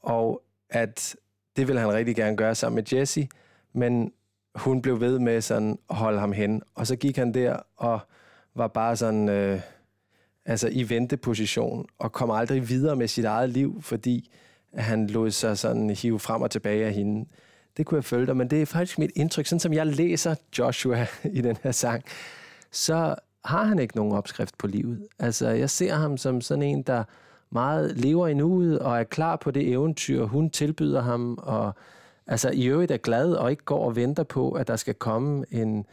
Og 0.00 0.42
at 0.70 1.16
det 1.56 1.68
ville 1.68 1.80
han 1.80 1.92
rigtig 1.92 2.16
gerne 2.16 2.36
gøre 2.36 2.54
sammen 2.54 2.74
med 2.74 2.98
Jesse, 2.98 3.28
men 3.72 4.12
hun 4.54 4.82
blev 4.82 5.00
ved 5.00 5.18
med 5.18 5.40
sådan 5.40 5.78
at 5.90 5.96
holde 5.96 6.18
ham 6.18 6.32
hen. 6.32 6.62
Og 6.74 6.86
så 6.86 6.96
gik 6.96 7.16
han 7.16 7.34
der 7.34 7.56
og 7.76 8.00
var 8.54 8.68
bare 8.68 8.96
sådan 8.96 9.28
øh, 9.28 9.60
altså 10.44 10.68
i 10.72 10.90
venteposition 10.90 11.86
og 11.98 12.12
kom 12.12 12.30
aldrig 12.30 12.68
videre 12.68 12.96
med 12.96 13.08
sit 13.08 13.24
eget 13.24 13.50
liv, 13.50 13.82
fordi 13.82 14.30
han 14.74 15.06
lod 15.06 15.30
sig 15.30 15.58
sådan 15.58 15.90
hive 15.90 16.18
frem 16.18 16.42
og 16.42 16.50
tilbage 16.50 16.86
af 16.86 16.92
hende. 16.92 17.28
Det 17.76 17.86
kunne 17.86 17.96
jeg 17.96 18.04
følge 18.04 18.26
dig, 18.26 18.36
men 18.36 18.50
det 18.50 18.62
er 18.62 18.66
faktisk 18.66 18.98
mit 18.98 19.10
indtryk. 19.16 19.46
Sådan 19.46 19.60
som 19.60 19.72
jeg 19.72 19.86
læser 19.86 20.34
Joshua 20.58 21.06
i 21.38 21.40
den 21.40 21.56
her 21.62 21.72
sang, 21.72 22.04
så 22.70 23.14
har 23.44 23.64
han 23.64 23.78
ikke 23.78 23.96
nogen 23.96 24.12
opskrift 24.12 24.58
på 24.58 24.66
livet. 24.66 25.06
Altså, 25.18 25.48
jeg 25.48 25.70
ser 25.70 25.94
ham 25.94 26.16
som 26.16 26.40
sådan 26.40 26.62
en, 26.62 26.82
der 26.82 27.04
meget 27.50 27.98
lever 27.98 28.28
i 28.28 28.34
nuet 28.34 28.78
og 28.78 29.00
er 29.00 29.04
klar 29.04 29.36
på 29.36 29.50
det 29.50 29.68
eventyr, 29.68 30.24
hun 30.24 30.50
tilbyder 30.50 31.00
ham, 31.00 31.38
og 31.42 31.74
altså 32.28 32.50
i 32.50 32.66
øvrigt 32.66 32.90
er 32.90 32.96
glad 32.96 33.32
og 33.32 33.50
ikke 33.50 33.64
går 33.64 33.84
og 33.84 33.96
venter 33.96 34.22
på, 34.22 34.52
at 34.52 34.68
der 34.68 34.76
skal 34.76 34.94
komme 34.94 35.44
en 35.50 35.86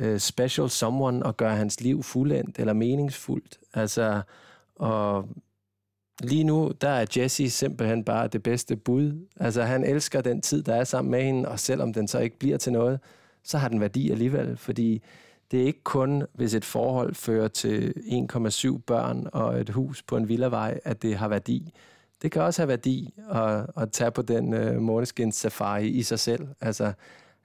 øh, 0.00 0.18
special 0.18 0.70
someone 0.70 1.26
og 1.26 1.36
gøre 1.36 1.56
hans 1.56 1.80
liv 1.80 2.02
fuldendt 2.02 2.58
eller 2.58 2.72
meningsfuldt. 2.72 3.58
Altså, 3.74 4.22
og 4.76 5.28
lige 6.22 6.44
nu, 6.44 6.72
der 6.80 6.88
er 6.88 7.06
Jesse 7.16 7.50
simpelthen 7.50 8.04
bare 8.04 8.28
det 8.28 8.42
bedste 8.42 8.76
bud. 8.76 9.26
Altså, 9.36 9.62
han 9.62 9.84
elsker 9.84 10.20
den 10.20 10.40
tid, 10.40 10.62
der 10.62 10.74
er 10.74 10.84
sammen 10.84 11.10
med 11.10 11.22
hende, 11.22 11.48
og 11.48 11.60
selvom 11.60 11.92
den 11.92 12.08
så 12.08 12.18
ikke 12.18 12.38
bliver 12.38 12.58
til 12.58 12.72
noget, 12.72 13.00
så 13.42 13.58
har 13.58 13.68
den 13.68 13.80
værdi 13.80 14.10
alligevel, 14.10 14.56
fordi 14.56 15.02
det 15.50 15.62
er 15.62 15.66
ikke 15.66 15.84
kun, 15.84 16.24
hvis 16.34 16.54
et 16.54 16.64
forhold 16.64 17.14
fører 17.14 17.48
til 17.48 17.94
1,7 17.96 18.78
børn 18.86 19.28
og 19.32 19.60
et 19.60 19.70
hus 19.70 20.02
på 20.02 20.16
en 20.16 20.28
villavej, 20.28 20.80
at 20.84 21.02
det 21.02 21.16
har 21.16 21.28
værdi. 21.28 21.72
Det 22.22 22.32
kan 22.32 22.42
også 22.42 22.62
have 22.62 22.68
værdi 22.68 23.14
at, 23.30 23.66
at 23.76 23.92
tage 23.92 24.10
på 24.10 24.22
den 24.22 24.54
øh, 24.54 24.80
måneskins 24.80 25.36
safari 25.36 25.88
i 25.88 26.02
sig 26.02 26.18
selv. 26.18 26.48
Altså, 26.60 26.92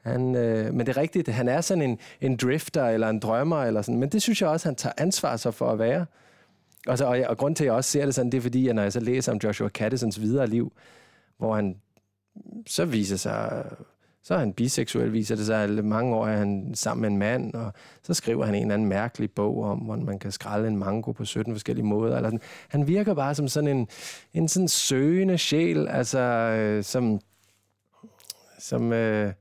han, 0.01 0.36
øh, 0.36 0.73
men 0.73 0.86
det 0.86 0.97
er 0.97 1.01
rigtigt, 1.01 1.27
han 1.27 1.47
er 1.47 1.62
sådan 1.62 1.81
en, 1.81 1.99
en 2.21 2.36
drifter 2.36 2.86
eller 2.86 3.09
en 3.09 3.19
drømmer, 3.19 3.63
eller 3.63 3.81
sådan, 3.81 3.99
men 3.99 4.09
det 4.09 4.21
synes 4.21 4.41
jeg 4.41 4.49
også, 4.49 4.67
han 4.67 4.75
tager 4.75 4.93
ansvar 4.97 5.38
sig 5.38 5.53
for 5.53 5.71
at 5.71 5.79
være. 5.79 6.05
Og, 6.88 6.97
så, 6.97 7.05
og, 7.05 7.19
jeg, 7.19 7.27
og 7.27 7.38
grund 7.38 7.55
til, 7.55 7.63
at 7.63 7.65
jeg 7.65 7.73
også 7.73 7.91
ser 7.91 8.05
det 8.05 8.15
sådan, 8.15 8.31
det 8.31 8.38
er 8.38 8.41
fordi, 8.41 8.67
at 8.67 8.75
når 8.75 8.81
jeg 8.81 8.93
så 8.93 8.99
læser 8.99 9.31
om 9.31 9.39
Joshua 9.43 9.69
Caddisons 9.69 10.21
videre 10.21 10.47
liv, 10.47 10.73
hvor 11.38 11.55
han 11.55 11.77
så 12.67 12.86
viser 12.86 13.17
sig, 13.17 13.65
så 14.23 14.33
er 14.33 14.38
han 14.38 14.53
biseksuel, 14.53 15.13
viser 15.13 15.36
det 15.36 15.45
sig, 15.45 15.63
at 15.63 15.86
mange 15.86 16.15
år 16.15 16.27
er 16.27 16.38
han 16.38 16.75
sammen 16.75 17.01
med 17.01 17.09
en 17.09 17.17
mand, 17.17 17.53
og 17.53 17.73
så 18.03 18.13
skriver 18.13 18.45
han 18.45 18.55
en 18.55 18.62
eller 18.62 18.73
anden 18.73 18.88
mærkelig 18.88 19.31
bog 19.31 19.63
om, 19.63 19.77
hvordan 19.77 20.05
man 20.05 20.19
kan 20.19 20.31
skralde 20.31 20.67
en 20.67 20.77
mango 20.77 21.12
på 21.12 21.25
17 21.25 21.53
forskellige 21.53 21.86
måder. 21.86 22.15
Eller 22.17 22.29
sådan. 22.29 22.41
Han 22.67 22.88
virker 22.88 23.13
bare 23.13 23.36
som 23.36 23.47
sådan 23.47 23.77
en, 23.77 23.88
en 24.33 24.47
sådan 24.47 24.67
søgende 24.67 25.38
sjæl, 25.38 25.88
altså 25.88 26.19
øh, 26.19 26.83
som, 26.83 27.19
som 28.59 28.93
øh, 28.93 29.33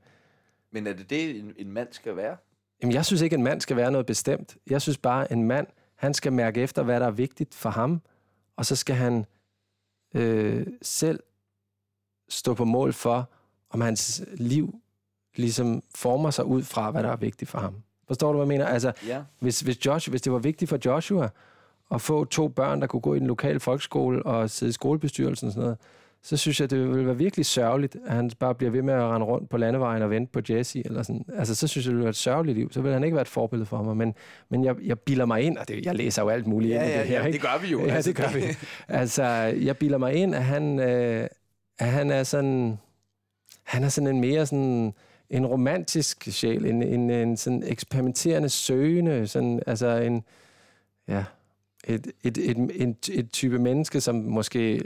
men 0.73 0.87
er 0.87 0.93
det 0.93 1.09
det, 1.09 1.39
en, 1.39 1.53
en 1.57 1.71
mand 1.71 1.87
skal 1.91 2.15
være? 2.15 2.37
Jamen, 2.81 2.93
jeg 2.93 3.05
synes 3.05 3.21
ikke, 3.21 3.33
en 3.33 3.43
mand 3.43 3.61
skal 3.61 3.75
være 3.75 3.91
noget 3.91 4.05
bestemt. 4.05 4.57
Jeg 4.69 4.81
synes 4.81 4.97
bare, 4.97 5.31
en 5.31 5.43
mand, 5.43 5.67
han 5.95 6.13
skal 6.13 6.33
mærke 6.33 6.61
efter, 6.61 6.83
hvad 6.83 6.99
der 6.99 7.05
er 7.05 7.11
vigtigt 7.11 7.55
for 7.55 7.69
ham, 7.69 8.01
og 8.55 8.65
så 8.65 8.75
skal 8.75 8.95
han 8.95 9.25
øh, 10.15 10.67
selv 10.81 11.19
stå 12.29 12.53
på 12.53 12.65
mål 12.65 12.93
for, 12.93 13.32
om 13.73 13.81
hans 13.81 14.23
liv 14.37 14.75
ligesom 15.35 15.83
former 15.95 16.31
sig 16.31 16.45
ud 16.45 16.63
fra, 16.63 16.91
hvad 16.91 17.03
der 17.03 17.09
er 17.09 17.15
vigtigt 17.15 17.51
for 17.51 17.59
ham. 17.59 17.75
Forstår 18.07 18.31
du, 18.31 18.37
hvad 18.37 18.43
jeg 18.45 18.47
mener? 18.47 18.65
Altså, 18.65 18.91
Ja. 19.07 19.21
hvis, 19.39 19.59
hvis, 19.61 19.85
Joshua, 19.85 20.11
hvis 20.11 20.21
det 20.21 20.31
var 20.33 20.39
vigtigt 20.39 20.69
for 20.69 20.77
Joshua 20.85 21.29
at 21.93 22.01
få 22.01 22.25
to 22.25 22.47
børn, 22.47 22.81
der 22.81 22.87
kunne 22.87 23.01
gå 23.01 23.13
i 23.13 23.19
den 23.19 23.27
lokale 23.27 23.59
folkeskole 23.59 24.23
og 24.25 24.49
sidde 24.49 24.69
i 24.69 24.73
skolebestyrelsen 24.73 25.47
og 25.47 25.51
sådan 25.53 25.63
noget, 25.63 25.77
så 26.25 26.37
synes 26.37 26.61
jeg, 26.61 26.69
det 26.69 26.89
ville 26.89 27.05
være 27.05 27.17
virkelig 27.17 27.45
sørgeligt, 27.45 27.97
at 28.05 28.15
han 28.15 28.31
bare 28.39 28.55
bliver 28.55 28.71
ved 28.71 28.81
med 28.81 28.93
at 28.93 29.01
rende 29.03 29.25
rundt 29.27 29.49
på 29.49 29.57
landevejen 29.57 30.01
og 30.01 30.09
vente 30.09 30.31
på 30.31 30.41
Jesse. 30.49 30.81
Eller 30.85 31.03
sådan. 31.03 31.25
Altså, 31.37 31.55
så 31.55 31.67
synes 31.67 31.85
jeg, 31.85 31.89
det 31.89 31.95
ville 31.95 32.03
være 32.03 32.09
et 32.09 32.15
sørgeligt 32.15 32.57
liv. 32.57 32.71
Så 32.71 32.81
vil 32.81 32.93
han 32.93 33.03
ikke 33.03 33.15
være 33.15 33.21
et 33.21 33.27
forbillede 33.27 33.65
for 33.65 33.83
mig. 33.83 33.97
Men, 33.97 34.13
men 34.49 34.63
jeg, 34.63 34.75
jeg 34.83 34.99
bilder 34.99 35.25
mig 35.25 35.41
ind, 35.41 35.57
og 35.57 35.67
det, 35.67 35.85
jeg 35.85 35.95
læser 35.95 36.21
jo 36.21 36.29
alt 36.29 36.47
muligt 36.47 36.73
ind 36.73 36.83
i 36.83 36.85
det 36.87 36.93
her. 36.93 37.25
ikke? 37.25 37.33
det 37.33 37.41
gør 37.41 37.59
vi 37.61 37.67
jo. 37.67 37.85
Ja, 37.85 37.93
Altså, 37.93 38.09
det 38.11 38.17
gør 38.17 38.33
vi. 38.33 38.43
Altså, 38.87 39.23
jeg 39.61 39.77
bilder 39.77 39.97
mig 39.97 40.13
ind, 40.13 40.35
at 40.35 40.43
han, 40.43 40.79
øh, 40.79 41.27
at 41.79 41.87
han 41.87 42.11
er 42.11 42.23
sådan... 42.23 42.79
Han 43.63 43.83
er 43.83 43.89
sådan 43.89 44.07
en 44.07 44.21
mere 44.21 44.45
sådan 44.45 44.93
en 45.29 45.45
romantisk 45.45 46.27
sjæl, 46.31 46.65
en, 46.65 46.83
en, 46.83 47.09
en 47.09 47.37
sådan 47.37 47.63
eksperimenterende, 47.65 48.49
søgende, 48.49 49.27
sådan, 49.27 49.61
altså 49.67 49.87
en, 49.87 50.23
ja, 51.07 51.23
et, 51.87 52.07
et, 52.23 52.37
et, 52.37 52.57
et, 52.75 53.09
et 53.13 53.31
type 53.31 53.59
menneske, 53.59 54.01
som 54.01 54.15
måske 54.15 54.83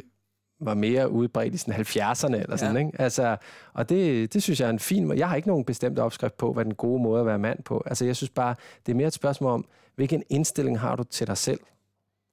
var 0.59 0.73
mere 0.73 1.11
udbredt 1.11 1.53
i 1.53 1.57
sådan 1.57 1.81
70'erne 1.81 2.35
eller 2.35 2.55
sådan, 2.55 2.75
Ja. 2.75 2.85
ikke? 2.85 3.01
Altså, 3.01 3.37
og 3.73 3.89
det, 3.89 4.33
det 4.33 4.43
synes 4.43 4.59
jeg 4.59 4.65
er 4.65 4.69
en 4.69 4.79
fin 4.79 5.05
måde. 5.05 5.19
Jeg 5.19 5.29
har 5.29 5.35
ikke 5.35 5.47
nogen 5.47 5.65
bestemt 5.65 5.99
opskrift 5.99 6.37
på, 6.37 6.53
hvad 6.53 6.65
den 6.65 6.75
gode 6.75 7.03
måde 7.03 7.19
at 7.19 7.25
være 7.25 7.39
mand 7.39 7.63
på. 7.63 7.83
Altså, 7.85 8.05
jeg 8.05 8.15
synes 8.15 8.29
bare, 8.29 8.55
det 8.85 8.91
er 8.91 8.95
mere 8.95 9.07
et 9.07 9.13
spørgsmål 9.13 9.51
om, 9.51 9.65
hvilken 9.95 10.23
indstilling 10.29 10.79
har 10.79 10.95
du 10.95 11.03
til 11.03 11.27
dig 11.27 11.37
selv? 11.37 11.59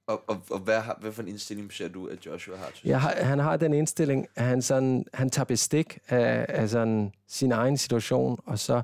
Og, 0.07 0.23
og, 0.27 0.43
og 0.51 0.59
hvad, 0.59 0.81
har, 0.81 0.99
hvad 1.01 1.13
for 1.13 1.23
en 1.23 1.29
indstilling 1.29 1.73
ser 1.73 1.89
du, 1.89 2.07
at 2.07 2.27
Joshua 2.27 2.57
har? 2.57 2.99
har, 2.99 3.15
han 3.25 3.39
har 3.39 3.57
den 3.57 3.75
indstilling, 3.75 4.27
at 4.37 4.45
han, 4.45 4.63
sådan, 4.63 5.07
han 5.15 5.31
tager 5.31 5.45
bestik 5.45 5.99
af, 6.09 6.47
af 6.49 6.71
sådan, 6.71 7.13
sin 7.29 7.53
egen 7.53 7.77
situation, 7.77 8.41
og 8.47 8.59
så, 8.59 8.83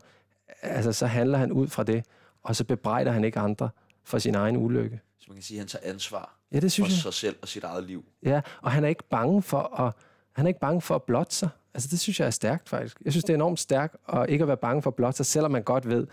altså, 0.63 0.93
så 0.93 1.07
handler 1.07 1.39
han 1.39 1.53
ud 1.53 1.69
fra 1.69 1.83
det, 1.83 2.05
og 2.43 2.57
så 2.57 2.65
bebrejder 2.65 3.13
han 3.13 3.25
ikke 3.25 3.39
andre 3.39 3.71
for 4.05 4.19
sin 4.19 4.35
egen 4.35 4.57
ulykke. 4.57 5.01
Så 5.19 5.25
man 5.29 5.37
kan 5.37 5.43
sige, 5.43 5.59
at 5.59 5.61
han 5.61 5.69
tager 5.69 5.93
ansvar 5.93 6.37
Ja, 6.53 6.57
det 6.57 6.63
for 6.63 6.69
synes 6.69 6.91
jeg. 6.91 6.97
sig 6.97 7.15
selv 7.15 7.37
og 7.43 7.49
sit 7.49 7.65
eget 7.65 7.85
liv. 7.85 8.05
Ja, 8.23 8.41
og 8.63 8.71
han 8.71 8.85
er 8.85 8.89
ikke 8.89 9.05
bange 9.11 9.43
for 9.43 9.81
at, 9.81 9.93
han 10.33 10.47
er 10.47 10.49
ikke 10.49 10.61
bange 10.61 10.81
for 10.81 10.95
at 10.95 11.03
blotte 11.03 11.35
sig. 11.35 11.49
Altså, 11.75 11.89
det 11.91 12.01
synes 12.01 12.21
jeg 12.21 12.27
er 12.27 12.31
stærkt, 12.31 12.69
faktisk. 12.69 13.03
Jeg 13.05 13.13
synes, 13.13 13.25
det 13.25 13.33
er 13.33 13.35
enormt 13.35 13.61
stærkt 13.61 13.97
at 14.09 14.31
ikke 14.31 14.43
at 14.43 14.49
være 14.49 14.57
bange 14.57 14.83
for 14.83 14.91
at 14.91 14.95
blotte 14.95 15.17
sig, 15.17 15.27
selvom 15.27 15.51
man 15.51 15.63
godt 15.63 15.89
ved, 15.89 16.07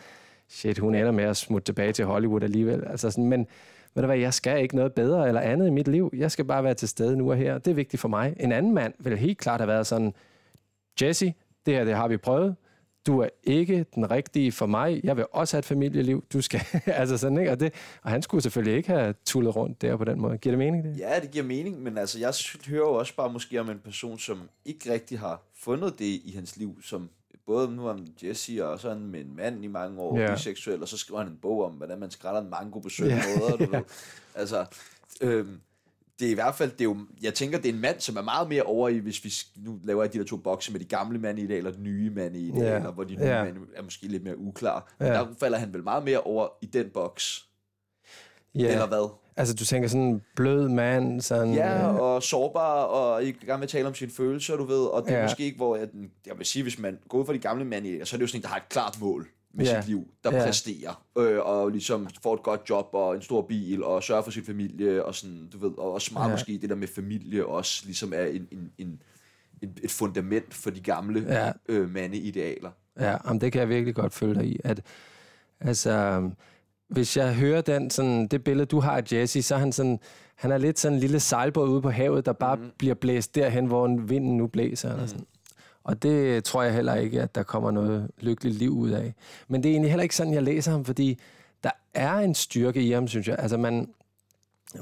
shit, 0.48 0.78
hun 0.78 0.96
ender 0.96 1.12
med 1.12 1.24
at 1.24 1.38
smutte 1.38 1.66
tilbage 1.66 1.94
til 1.94 2.06
Hollywood 2.06 2.44
alligevel. 2.44 2.84
Altså 2.88 3.12
sådan, 3.12 3.26
men 3.26 3.48
ved 3.98 4.04
du 4.04 4.08
hvad, 4.08 4.18
jeg 4.18 4.34
skal 4.34 4.62
ikke 4.62 4.76
noget 4.76 4.94
bedre 4.94 5.28
eller 5.28 5.42
andet 5.42 5.68
i 5.68 5.70
mit 5.70 5.88
liv. 5.88 6.12
Jeg 6.18 6.32
skal 6.32 6.46
bare 6.46 6.64
være 6.64 6.74
til 6.74 6.88
stede 6.88 7.18
nu 7.18 7.32
og 7.32 7.38
her. 7.38 7.58
Det 7.58 7.72
er 7.72 7.76
vigtigt 7.76 8.02
for 8.02 8.08
mig. 8.08 8.36
En 8.40 8.52
anden 8.52 8.74
mand 8.74 8.94
vil 9.00 9.18
helt 9.18 9.38
klart 9.38 9.60
have 9.60 9.68
været 9.68 9.88
sådan, 9.88 10.14
Jesse, 11.02 11.34
det 11.66 11.74
her 11.74 11.84
det 11.84 11.96
har 11.96 12.08
vi 12.08 12.18
prøvet. 12.18 12.56
du 13.08 13.20
er 13.20 13.30
ikke 13.44 13.86
den 13.96 14.12
rigtige 14.12 14.52
for 14.52 14.66
mig. 14.66 15.02
Jeg 15.04 15.18
vil 15.18 15.26
også 15.32 15.56
have 15.56 15.60
et 15.60 15.66
familieliv. 15.66 16.24
Du 16.34 16.42
skal, 16.42 16.62
altså 16.86 17.18
sådan, 17.18 17.38
ikke? 17.38 17.52
Og, 17.52 17.60
det, 17.60 17.74
og 18.04 18.12
han 18.12 18.22
skulle 18.22 18.42
selvfølgelig 18.42 18.78
ikke 18.78 18.90
have 18.90 19.14
tullet 19.26 19.56
rundt 19.56 19.82
der 19.82 19.98
på 19.98 20.04
den 20.04 20.22
måde. 20.22 20.38
Giver 20.38 20.52
det 20.52 20.60
mening, 20.60 20.84
det? 20.84 21.00
Ja, 21.00 21.20
det 21.20 21.32
giver 21.32 21.46
mening, 21.46 21.84
men 21.84 21.98
altså, 21.98 22.20
jeg 22.20 22.34
hører 22.68 22.90
jo 22.90 22.94
også 22.94 23.16
bare 23.16 23.34
måske 23.34 23.62
om 23.62 23.70
en 23.70 23.80
person, 23.80 24.20
som 24.20 24.50
ikke 24.66 24.94
rigtig 24.94 25.20
har 25.20 25.42
fundet 25.56 26.00
det 26.00 26.06
i 26.06 26.32
hans 26.36 26.58
liv, 26.58 26.78
som 26.84 27.10
både 27.48 27.76
nu 27.76 27.90
om 27.90 28.08
Jesse 28.24 28.66
og 28.66 28.80
sådan 28.80 29.06
med 29.06 29.20
en 29.20 29.36
mand 29.36 29.64
i 29.64 29.68
mange 29.68 30.00
år, 30.00 30.20
ja. 30.20 30.34
biseksuel, 30.34 30.82
og 30.82 30.88
så 30.88 30.98
skriver 30.98 31.22
han 31.22 31.32
en 31.32 31.38
bog 31.42 31.66
om, 31.66 31.72
hvordan 31.72 32.00
man 32.00 32.12
skræller 32.12 32.42
en 32.42 32.50
mango 32.50 32.80
på 32.80 32.90
syv 32.90 33.06
ja. 33.06 33.22
måder. 33.40 33.58
Du 33.58 33.72
ved. 33.72 33.84
Altså, 34.36 34.66
øhm, 35.22 35.60
det 36.20 36.28
er 36.28 36.32
i 36.32 36.34
hvert 36.34 36.56
fald, 36.56 36.72
det 36.72 36.82
er 36.82 36.86
jo, 36.86 36.98
jeg 37.22 37.34
tænker, 37.34 37.58
det 37.58 37.70
er 37.70 37.74
en 37.74 37.82
mand, 37.82 38.00
som 38.00 38.16
er 38.18 38.22
meget 38.22 38.50
mere 38.50 38.64
over 38.64 38.90
i, 38.90 38.98
hvis 38.98 39.24
vi 39.24 39.34
nu 39.56 39.80
laver 39.84 40.08
de 40.08 40.18
der 40.18 40.24
to 40.24 40.38
bokse 40.38 40.72
med 40.72 40.80
de 40.80 40.86
gamle 40.86 41.20
mand 41.20 41.40
i 41.40 41.48
det, 41.48 41.58
eller 41.58 41.72
de 41.72 41.82
nye 41.82 42.10
mand 42.10 42.36
i 42.36 42.52
det, 42.52 42.64
ja. 42.64 42.76
eller 42.76 42.92
hvor 42.92 43.04
de 43.04 43.16
nye 43.16 43.26
ja. 43.26 43.44
mand 43.44 43.58
er 43.76 43.82
måske 43.82 44.08
lidt 44.08 44.24
mere 44.24 44.38
uklare. 44.38 44.82
Men 45.00 45.08
der 45.08 45.28
falder 45.40 45.58
han 45.58 45.74
vel 45.74 45.84
meget 45.84 46.04
mere 46.04 46.22
over 46.22 46.48
i 46.62 46.66
den 46.66 46.90
boks. 46.90 47.48
Ja. 48.56 48.72
Eller 48.72 48.88
hvad? 48.88 49.10
Altså, 49.38 49.56
du 49.56 49.66
tænker 49.66 49.90
sådan 49.90 50.08
en 50.08 50.22
blød 50.36 50.70
mand, 50.70 51.22
sådan... 51.22 51.54
Ja, 51.54 51.88
og 51.88 52.24
sårbar, 52.24 52.84
og 52.84 53.24
i 53.24 53.32
gang 53.32 53.60
med 53.60 53.64
at 53.64 53.70
tale 53.70 53.88
om 53.88 53.96
sine 53.96 54.12
følelser, 54.12 54.56
du 54.56 54.64
ved, 54.64 54.86
og 54.86 55.04
det 55.04 55.12
er 55.12 55.18
ja. 55.18 55.24
måske 55.24 55.44
ikke, 55.44 55.58
hvor 55.58 55.76
jeg, 55.76 55.88
jeg 56.26 56.38
vil 56.38 56.46
sige, 56.46 56.64
hvis 56.64 56.80
man 56.80 57.00
går 57.10 57.18
ud 57.18 57.26
for 57.26 57.34
de 57.34 57.40
gamle 57.40 57.82
det, 57.82 58.08
så 58.08 58.16
er 58.16 58.18
det 58.18 58.22
jo 58.22 58.28
sådan 58.28 58.40
en, 58.40 58.44
der 58.44 58.50
har 58.50 58.58
et 58.58 58.70
klart 58.70 58.98
mål 59.02 59.28
med 59.54 59.66
ja. 59.66 59.82
sit 59.82 59.90
liv, 59.90 60.08
der 60.24 60.36
ja. 60.36 60.46
præsterer, 60.46 61.04
øh, 61.18 61.40
og 61.40 61.70
ligesom 61.70 62.08
får 62.24 62.34
et 62.34 62.44
godt 62.44 62.62
job 62.70 62.90
og 62.94 63.16
en 63.16 63.22
stor 63.22 63.42
bil, 63.42 63.84
og 63.84 64.04
sørger 64.04 64.22
for 64.22 64.32
sin 64.32 64.44
familie, 64.44 65.06
og 65.06 65.16
sådan, 65.16 65.50
du 65.54 65.58
ved, 65.58 65.78
og 65.78 65.94
også 65.94 66.14
meget 66.14 66.28
ja. 66.28 66.34
måske 66.34 66.60
det 66.62 66.70
der 66.70 66.76
med 66.76 66.88
familie 66.88 67.46
også 67.46 67.82
ligesom 67.86 68.14
er 68.16 68.26
en, 68.26 68.48
en, 68.52 68.72
en, 68.78 69.02
en, 69.62 69.78
et 69.84 69.92
fundament 69.92 70.54
for 70.54 70.70
de 70.70 70.80
gamle 70.80 71.26
ja. 71.28 71.52
øh, 71.70 71.90
mandeidealer. 71.90 72.72
Ja, 73.00 73.18
om 73.24 73.40
det 73.40 73.52
kan 73.52 73.60
jeg 73.60 73.70
virkelig 73.70 73.96
godt 73.96 74.14
følge 74.14 74.36
dig 74.36 74.46
i, 74.46 74.60
at 74.64 74.82
altså, 75.60 76.22
hvis 76.88 77.18
jeg 77.18 77.36
hører 77.36 77.62
den, 77.62 77.90
sådan, 77.90 78.28
det 78.28 78.44
billede, 78.44 78.66
du 78.66 78.80
har 78.80 78.98
af 78.98 79.04
Jesse, 79.14 79.42
så 79.42 79.56
er 79.56 79.60
han 79.60 79.72
sådan, 79.72 80.00
han 80.36 80.52
er 80.52 80.58
lidt 80.58 80.80
sådan 80.80 80.94
en 80.94 81.00
lille 81.00 81.20
sejlbåd 81.20 81.70
ude 81.70 81.82
på 81.82 81.90
havet, 81.90 82.26
der 82.26 82.34
bare 82.34 82.56
mm. 82.56 82.72
bliver 82.78 82.96
blæst 82.96 83.36
derhen, 83.36 83.66
hvor 83.66 83.88
vinden 83.88 84.38
nu 84.38 84.48
blæser. 84.48 84.90
Mm. 84.90 84.96
Eller 84.96 85.08
sådan. 85.08 85.26
Og 85.84 86.04
det 86.04 86.44
tror 86.44 86.64
jeg 86.64 86.74
heller 86.74 86.96
ikke, 86.96 87.22
at 87.22 87.36
der 87.36 87.44
kommer 87.44 87.72
noget 87.72 88.12
lykkeligt 88.20 88.56
liv 88.58 88.72
ud 88.72 88.90
af. 88.90 89.14
Men 89.48 89.64
det 89.64 89.70
er 89.70 89.74
egentlig 89.74 89.92
heller 89.92 90.04
ikke 90.04 90.16
sådan, 90.16 90.34
jeg 90.34 90.44
læser 90.44 90.72
ham, 90.72 90.86
fordi 90.86 91.20
der 91.64 91.72
er 91.94 92.14
en 92.14 92.36
styrke 92.36 92.82
i 92.82 92.92
ham, 92.92 93.08
synes 93.08 93.28
jeg. 93.28 93.36
Altså 93.40 93.58
man, 93.58 93.90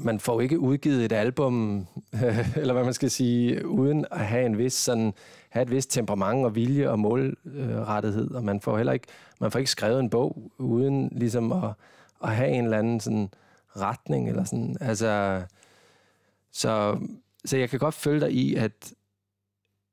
man 0.00 0.20
får 0.20 0.40
ikke 0.40 0.58
udgivet 0.58 1.04
et 1.04 1.12
album, 1.12 1.86
eller 2.56 2.72
hvad 2.72 2.84
man 2.84 2.94
skal 2.94 3.10
sige, 3.10 3.66
uden 3.66 4.06
at 4.10 4.20
have 4.20 4.46
en 4.46 4.58
vis 4.58 4.72
sådan, 4.72 5.12
have 5.56 5.62
et 5.62 5.70
vist 5.70 5.90
temperament 5.90 6.44
og 6.44 6.54
vilje 6.54 6.90
og 6.90 6.98
målrettighed. 6.98 8.30
Og 8.30 8.44
man 8.44 8.60
får 8.60 8.76
heller 8.76 8.92
ikke, 8.92 9.06
man 9.40 9.50
får 9.50 9.58
ikke 9.58 9.70
skrevet 9.70 10.00
en 10.00 10.10
bog 10.10 10.52
uden 10.58 11.08
ligesom 11.12 11.52
at, 11.52 11.70
at 12.22 12.36
have 12.36 12.48
en 12.48 12.64
eller 12.64 12.78
anden 12.78 13.00
sådan 13.00 13.30
retning 13.76 14.28
eller 14.28 14.44
sådan. 14.44 14.76
Altså, 14.80 15.42
så, 16.52 16.98
så 17.44 17.56
jeg 17.56 17.70
kan 17.70 17.78
godt 17.78 17.94
følge 17.94 18.20
dig 18.20 18.32
i, 18.32 18.54
at 18.54 18.92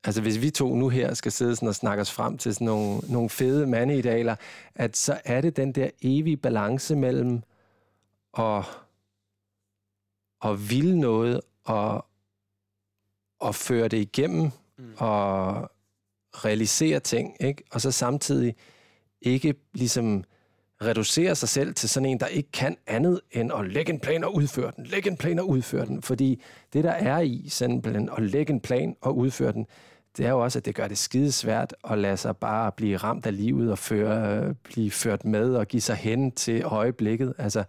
altså 0.04 0.21
hvis 0.21 0.41
vi 0.41 0.49
to 0.49 0.76
nu 0.76 0.89
her 0.89 1.13
skal 1.13 1.32
sidde 1.32 1.56
sådan 1.56 1.69
og 1.69 1.76
snakke 1.76 2.02
os 2.02 2.12
frem 2.12 2.38
til 2.38 2.54
sådan 2.54 2.65
nogle, 2.65 3.02
nogle 3.10 3.30
fede 3.30 3.67
mandeidealer, 3.67 4.36
at 4.76 4.97
så 4.97 5.21
er 5.26 5.41
det 5.41 5.58
den 5.58 5.71
der 5.71 5.89
evige 6.02 6.38
balance 6.38 6.95
mellem 6.95 7.41
at, 8.38 8.65
at 10.45 10.69
ville 10.69 10.99
noget 10.99 11.41
og 11.63 12.06
at 13.45 13.56
føre 13.56 13.88
det 13.88 13.97
igennem 13.97 14.52
mm. 14.77 14.93
og 14.97 15.71
realisere 16.33 16.99
ting, 16.99 17.36
ikke? 17.39 17.63
og 17.71 17.81
så 17.81 17.91
samtidig 17.91 18.55
ikke 19.21 19.55
ligesom 19.73 20.23
reducere 20.81 21.36
sig 21.36 21.49
selv 21.49 21.73
til 21.73 21.89
sådan 21.89 22.09
en, 22.09 22.19
der 22.19 22.25
ikke 22.25 22.51
kan 22.51 22.77
andet 22.88 23.21
end 23.31 23.51
at 23.53 23.67
lægge 23.67 23.93
en 23.93 23.99
plan 23.99 24.23
og 24.23 24.36
udføre 24.36 24.71
den, 24.75 24.86
lægge 24.86 25.09
en 25.09 25.17
plan 25.17 25.39
og 25.39 25.49
udføre 25.49 25.86
den. 25.86 26.01
Fordi 26.01 26.41
det, 26.73 26.83
der 26.83 26.91
er 26.91 27.19
i 27.19 27.45
simpelthen 27.49 28.09
at 28.17 28.23
lægge 28.23 28.53
en 28.53 28.59
plan 28.59 28.95
og 29.01 29.17
udføre 29.17 29.51
den, 29.51 29.67
det 30.17 30.25
er 30.25 30.29
jo 30.29 30.43
også, 30.43 30.59
at 30.59 30.65
det 30.65 30.75
gør 30.75 30.88
det 30.88 30.97
skide 30.97 31.31
svært 31.31 31.75
at 31.89 31.97
lade 31.97 32.17
sig 32.17 32.38
bare 32.38 32.71
blive 32.71 32.97
ramt 32.97 33.25
af 33.25 33.38
livet 33.38 33.71
og 33.71 33.77
føre, 33.77 34.53
blive 34.63 34.91
ført 34.91 35.25
med 35.25 35.55
og 35.55 35.67
give 35.67 35.81
sig 35.81 35.95
hen 35.95 36.31
til 36.31 36.63
øjeblikket. 36.63 37.33
Altså, 37.38 37.63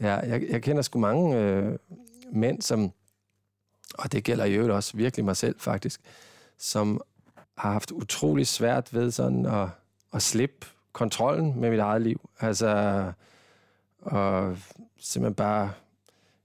ja, 0.00 0.14
jeg, 0.16 0.42
jeg 0.50 0.62
kender 0.62 0.82
sgu 0.82 0.98
mange 0.98 1.36
øh, 1.36 1.78
mænd, 2.32 2.62
som, 2.62 2.92
og 3.98 4.12
det 4.12 4.24
gælder 4.24 4.44
jo 4.44 4.74
også 4.74 4.96
virkelig 4.96 5.24
mig 5.24 5.36
selv 5.36 5.54
faktisk, 5.58 6.00
som 6.58 7.00
har 7.58 7.72
haft 7.72 7.90
utrolig 7.90 8.46
svært 8.46 8.94
ved 8.94 9.10
sådan 9.10 9.46
at, 9.46 9.68
at 10.14 10.22
slippe 10.22 10.66
kontrollen 10.92 11.60
med 11.60 11.70
mit 11.70 11.78
eget 11.78 12.02
liv. 12.02 12.30
Altså, 12.40 13.12
og 14.00 14.56
simpelthen 14.98 15.34
bare 15.34 15.72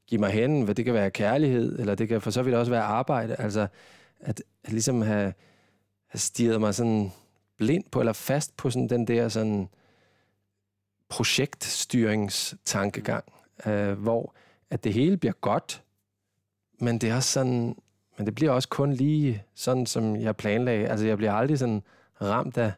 give 0.08 0.19
mig 0.19 0.31
hen, 0.31 0.62
hvad 0.62 0.75
det 0.75 0.86
kan 0.86 0.93
være 0.93 1.12
kærlighed, 1.12 1.79
eller 1.79 1.95
det 1.95 2.08
kan 2.08 2.21
for 2.21 2.31
så 2.31 2.43
vidt 2.43 2.55
også 2.55 2.71
være 2.71 2.84
arbejde. 2.84 3.36
Altså, 3.36 3.67
at, 4.19 4.43
at 4.63 4.71
ligesom 4.71 5.01
have, 5.01 5.34
have 6.08 6.19
stiget 6.19 6.60
mig 6.60 6.75
sådan 6.75 7.12
blind 7.58 7.84
på, 7.91 7.99
eller 7.99 8.13
fast 8.13 8.58
på 8.58 8.69
sådan 8.69 8.89
den 8.89 9.08
der 9.08 9.29
sådan 9.29 9.69
projektstyringstankegang, 11.10 13.23
øh, 13.65 13.93
hvor 13.93 14.36
at 14.69 14.84
det 14.84 14.93
hele 14.93 15.17
bliver 15.17 15.34
godt, 15.34 15.84
men 16.79 16.97
det 16.97 17.09
er 17.09 17.15
også 17.15 17.31
sådan, 17.31 17.75
men 18.17 18.25
det 18.25 18.35
bliver 18.35 18.51
også 18.51 18.69
kun 18.69 18.93
lige 18.93 19.43
sådan, 19.55 19.85
som 19.85 20.15
jeg 20.15 20.35
planlagde. 20.35 20.88
Altså, 20.88 21.05
jeg 21.05 21.17
bliver 21.17 21.33
aldrig 21.33 21.59
sådan 21.59 21.83
ramt 22.21 22.57
af, 22.57 22.71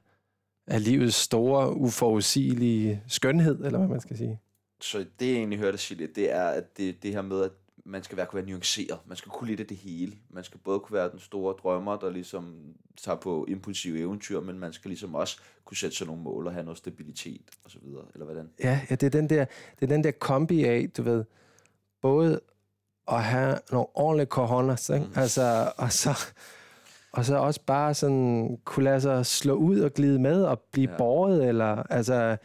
af 0.67 0.83
livets 0.83 1.15
store, 1.15 1.75
uforudsigelige 1.75 3.03
skønhed, 3.07 3.65
eller 3.65 3.79
hvad 3.79 3.87
man 3.87 4.01
skal 4.01 4.17
sige. 4.17 4.39
Så 4.81 5.05
det, 5.19 5.27
jeg 5.27 5.35
egentlig 5.35 5.59
hørte 5.59 5.77
sige 5.77 5.97
lidt, 5.97 6.15
det 6.15 6.31
er, 6.31 6.47
at 6.47 6.77
det, 6.77 7.03
det 7.03 7.11
her 7.11 7.21
med, 7.21 7.43
at 7.43 7.51
man 7.85 8.03
skal 8.03 8.17
være, 8.17 8.25
kunne 8.25 8.37
være 8.37 8.49
nuanceret. 8.49 8.99
Man 9.05 9.17
skal 9.17 9.29
kunne 9.29 9.47
lide 9.47 9.63
det 9.63 9.77
hele. 9.77 10.13
Man 10.29 10.43
skal 10.43 10.59
både 10.63 10.79
kunne 10.79 10.93
være 10.93 11.11
den 11.11 11.19
store 11.19 11.55
drømmer, 11.63 11.97
der 11.97 12.09
ligesom 12.09 12.55
tager 12.97 13.15
på 13.15 13.45
impulsive 13.49 13.99
eventyr, 13.99 14.41
men 14.41 14.59
man 14.59 14.73
skal 14.73 14.89
ligesom 14.89 15.15
også 15.15 15.39
kunne 15.65 15.77
sætte 15.77 15.97
sig 15.97 16.07
nogle 16.07 16.21
mål 16.21 16.47
og 16.47 16.53
have 16.53 16.63
noget 16.63 16.77
stabilitet 16.77 17.41
og 17.63 17.71
så 17.71 17.79
videre, 17.81 18.05
eller 18.13 18.25
hvordan? 18.25 18.49
Ja, 18.63 18.81
ja 18.89 18.95
det, 18.95 19.03
er 19.03 19.09
den 19.09 19.29
der, 19.29 19.45
det 19.79 19.81
er 19.81 19.87
den 19.87 20.03
der 20.03 20.11
kombi 20.11 20.63
af, 20.63 20.89
du 20.97 21.03
ved, 21.03 21.23
både 22.01 22.39
at 23.11 23.23
have 23.23 23.57
nogle 23.71 23.87
ordentlige 23.93 24.27
cojones, 24.27 24.89
ikke? 24.89 25.05
Mm. 25.05 25.11
Altså, 25.15 25.71
og 25.77 25.91
så, 25.91 26.09
og 27.11 27.25
så 27.25 27.35
også 27.35 27.61
bare 27.65 27.93
sådan 27.93 28.59
kunne 28.63 28.83
lade 28.83 29.01
sig 29.01 29.25
slå 29.25 29.53
ud 29.53 29.79
og 29.79 29.93
glide 29.93 30.19
med 30.19 30.43
og 30.43 30.59
blive 30.71 30.91
ja. 30.91 30.97
båret, 30.97 31.47
eller 31.47 31.83
altså, 31.89 32.37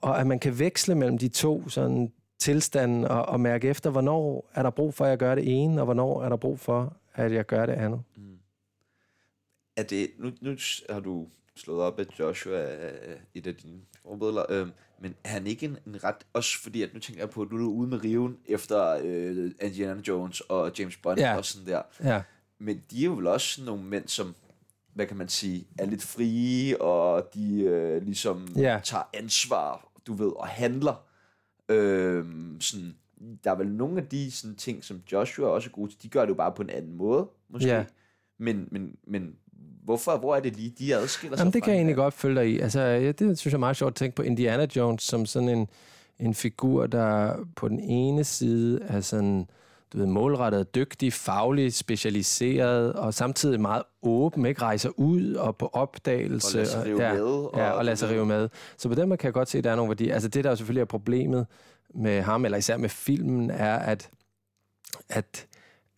og 0.00 0.20
at 0.20 0.26
man 0.26 0.38
kan 0.38 0.58
veksle 0.58 0.94
mellem 0.94 1.18
de 1.18 1.28
to 1.28 1.68
sådan 1.68 2.12
tilstanden 2.38 3.04
og, 3.04 3.26
og 3.26 3.40
mærke 3.40 3.68
efter, 3.68 3.90
hvornår 3.90 4.50
er 4.54 4.62
der 4.62 4.70
brug 4.70 4.94
for, 4.94 5.04
at 5.04 5.10
jeg 5.10 5.18
gør 5.18 5.34
det 5.34 5.62
ene, 5.62 5.80
og 5.80 5.84
hvornår 5.84 6.22
er 6.22 6.28
der 6.28 6.36
brug 6.36 6.58
for, 6.58 6.96
at 7.14 7.32
jeg 7.32 7.46
gør 7.46 7.66
det 7.66 7.72
andet. 7.72 8.02
Mm. 8.16 8.38
Er 9.76 9.82
det, 9.82 10.10
nu, 10.18 10.30
nu 10.40 10.56
har 10.90 11.00
du 11.00 11.26
slået 11.58 11.80
op, 11.80 12.00
at 12.00 12.08
Joshua 12.18 12.58
er 12.58 13.14
et 13.34 13.46
af 13.46 13.54
dine 13.54 13.80
forbilleder, 14.02 14.44
øh, 14.48 14.68
men 15.00 15.14
er 15.24 15.28
han 15.28 15.46
ikke 15.46 15.66
en, 15.66 15.78
en 15.86 16.04
ret, 16.04 16.16
også 16.32 16.62
fordi, 16.62 16.82
at 16.82 16.94
nu 16.94 17.00
tænker 17.00 17.22
jeg 17.22 17.30
på, 17.30 17.42
at 17.42 17.50
du 17.50 17.56
er 17.56 17.68
ude 17.68 17.88
med 17.88 18.04
riven 18.04 18.38
efter 18.46 19.00
øh, 19.04 19.50
Indiana 19.62 20.00
Jones 20.08 20.40
og 20.40 20.72
James 20.78 20.96
Bond 20.96 21.18
ja. 21.18 21.36
og 21.36 21.44
sådan 21.44 21.66
der. 21.66 21.82
Ja. 22.04 22.22
Men 22.58 22.82
de 22.90 23.00
er 23.00 23.04
jo 23.04 23.12
vel 23.12 23.26
også 23.26 23.64
nogle 23.64 23.84
mænd, 23.84 24.08
som 24.08 24.34
hvad 24.94 25.06
kan 25.06 25.16
man 25.16 25.28
sige, 25.28 25.66
er 25.78 25.86
lidt 25.86 26.02
frie, 26.02 26.82
og 26.82 27.34
de 27.34 27.60
øh, 27.60 28.02
ligesom 28.02 28.48
ja. 28.56 28.80
tager 28.84 29.04
ansvar, 29.14 29.92
du 30.06 30.14
ved, 30.14 30.32
og 30.36 30.48
handler 30.48 31.08
Øh, 31.68 32.24
sådan, 32.60 32.96
der 33.44 33.50
er 33.50 33.54
vel 33.54 33.68
nogle 33.68 34.00
af 34.00 34.08
de 34.08 34.30
sådan, 34.30 34.56
ting, 34.56 34.84
som 34.84 35.02
Joshua 35.12 35.48
også 35.48 35.68
er 35.70 35.72
god 35.72 35.88
til, 35.88 36.02
de 36.02 36.08
gør 36.08 36.20
det 36.20 36.28
jo 36.28 36.34
bare 36.34 36.52
på 36.52 36.62
en 36.62 36.70
anden 36.70 36.94
måde, 36.96 37.28
måske. 37.48 37.68
Ja. 37.68 37.84
Men, 38.38 38.68
men, 38.70 38.96
men 39.06 39.36
hvorfor, 39.88 40.16
hvor 40.16 40.36
er 40.36 40.40
det 40.40 40.56
lige, 40.56 40.72
de 40.78 40.94
adskiller 40.94 41.36
sig 41.36 41.40
Jamen, 41.42 41.52
det 41.52 41.62
kan 41.62 41.72
jeg 41.72 41.78
egentlig 41.78 41.96
godt 41.96 42.14
følge 42.14 42.40
dig 42.40 42.50
i. 42.50 42.58
Altså, 42.58 42.80
ja, 42.80 43.12
det 43.12 43.38
synes 43.38 43.44
jeg 43.44 43.52
er 43.52 43.58
meget 43.58 43.76
sjovt 43.76 43.90
at 43.90 43.94
tænke 43.94 44.16
på 44.16 44.22
Indiana 44.22 44.66
Jones 44.76 45.02
som 45.02 45.26
sådan 45.26 45.48
en, 45.48 45.68
en 46.18 46.34
figur, 46.34 46.86
der 46.86 47.34
på 47.56 47.68
den 47.68 47.80
ene 47.80 48.24
side 48.24 48.80
er 48.82 49.00
sådan 49.00 49.46
du 49.92 49.98
ved, 49.98 50.06
målrettet, 50.06 50.74
dygtig, 50.74 51.12
faglig, 51.12 51.74
specialiseret, 51.74 52.92
og 52.92 53.14
samtidig 53.14 53.60
meget 53.60 53.82
åben, 54.02 54.46
ikke 54.46 54.62
rejser 54.62 54.90
ud 54.96 55.34
og 55.34 55.56
på 55.56 55.70
opdagelse. 55.72 56.58
Og 56.58 56.64
lade 56.64 56.70
sig 56.70 56.86
rive 56.86 57.02
ja, 57.02 57.12
med. 57.12 57.22
Og, 57.22 57.58
ja, 57.58 57.70
og 57.70 57.84
lade 57.84 57.96
sig 57.96 58.10
rive 58.10 58.26
med. 58.26 58.48
Så 58.76 58.88
på 58.88 58.94
den 58.94 59.08
måde 59.08 59.18
kan 59.18 59.26
jeg 59.26 59.34
godt 59.34 59.48
se, 59.48 59.58
at 59.58 59.64
der 59.64 59.70
er 59.70 59.76
nogle 59.76 59.90
værdier. 59.90 60.14
Altså 60.14 60.28
det, 60.28 60.44
der 60.44 60.50
jo 60.50 60.56
selvfølgelig 60.56 60.80
er 60.80 60.84
problemet 60.84 61.46
med 61.94 62.22
ham, 62.22 62.44
eller 62.44 62.58
især 62.58 62.76
med 62.76 62.88
filmen, 62.88 63.50
er, 63.50 63.76
at, 63.76 64.10
at 65.08 65.46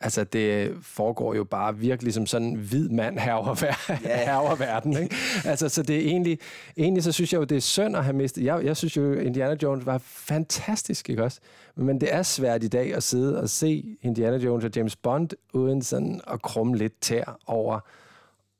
Altså, 0.02 0.24
det 0.24 0.72
foregår 0.82 1.34
jo 1.34 1.44
bare 1.44 1.76
virkelig 1.76 2.14
som 2.14 2.26
sådan 2.26 2.48
en 2.48 2.56
hvid 2.56 2.88
mand 2.88 3.18
herover, 3.18 3.64
yeah. 4.06 4.60
verden. 4.68 4.96
Ikke? 4.96 5.16
Altså, 5.44 5.68
så 5.68 5.82
det 5.82 5.96
er 5.96 6.00
egentlig, 6.00 6.38
egentlig 6.76 7.02
så 7.02 7.12
synes 7.12 7.32
jeg 7.32 7.38
jo, 7.38 7.44
det 7.44 7.56
er 7.56 7.60
synd 7.60 7.96
at 7.96 8.04
have 8.04 8.16
mistet. 8.16 8.44
Jeg, 8.44 8.64
jeg 8.64 8.76
synes 8.76 8.96
jo, 8.96 9.12
Indiana 9.12 9.56
Jones 9.62 9.86
var 9.86 9.98
fantastisk, 10.04 11.10
ikke 11.10 11.24
også? 11.24 11.40
Men 11.76 12.00
det 12.00 12.14
er 12.14 12.22
svært 12.22 12.64
i 12.64 12.68
dag 12.68 12.94
at 12.94 13.02
sidde 13.02 13.40
og 13.40 13.48
se 13.48 13.96
Indiana 14.02 14.36
Jones 14.36 14.64
og 14.64 14.70
James 14.76 14.96
Bond, 14.96 15.30
uden 15.52 15.82
sådan 15.82 16.20
at 16.26 16.42
krumme 16.42 16.76
lidt 16.76 17.00
tær 17.00 17.38
over, 17.46 17.80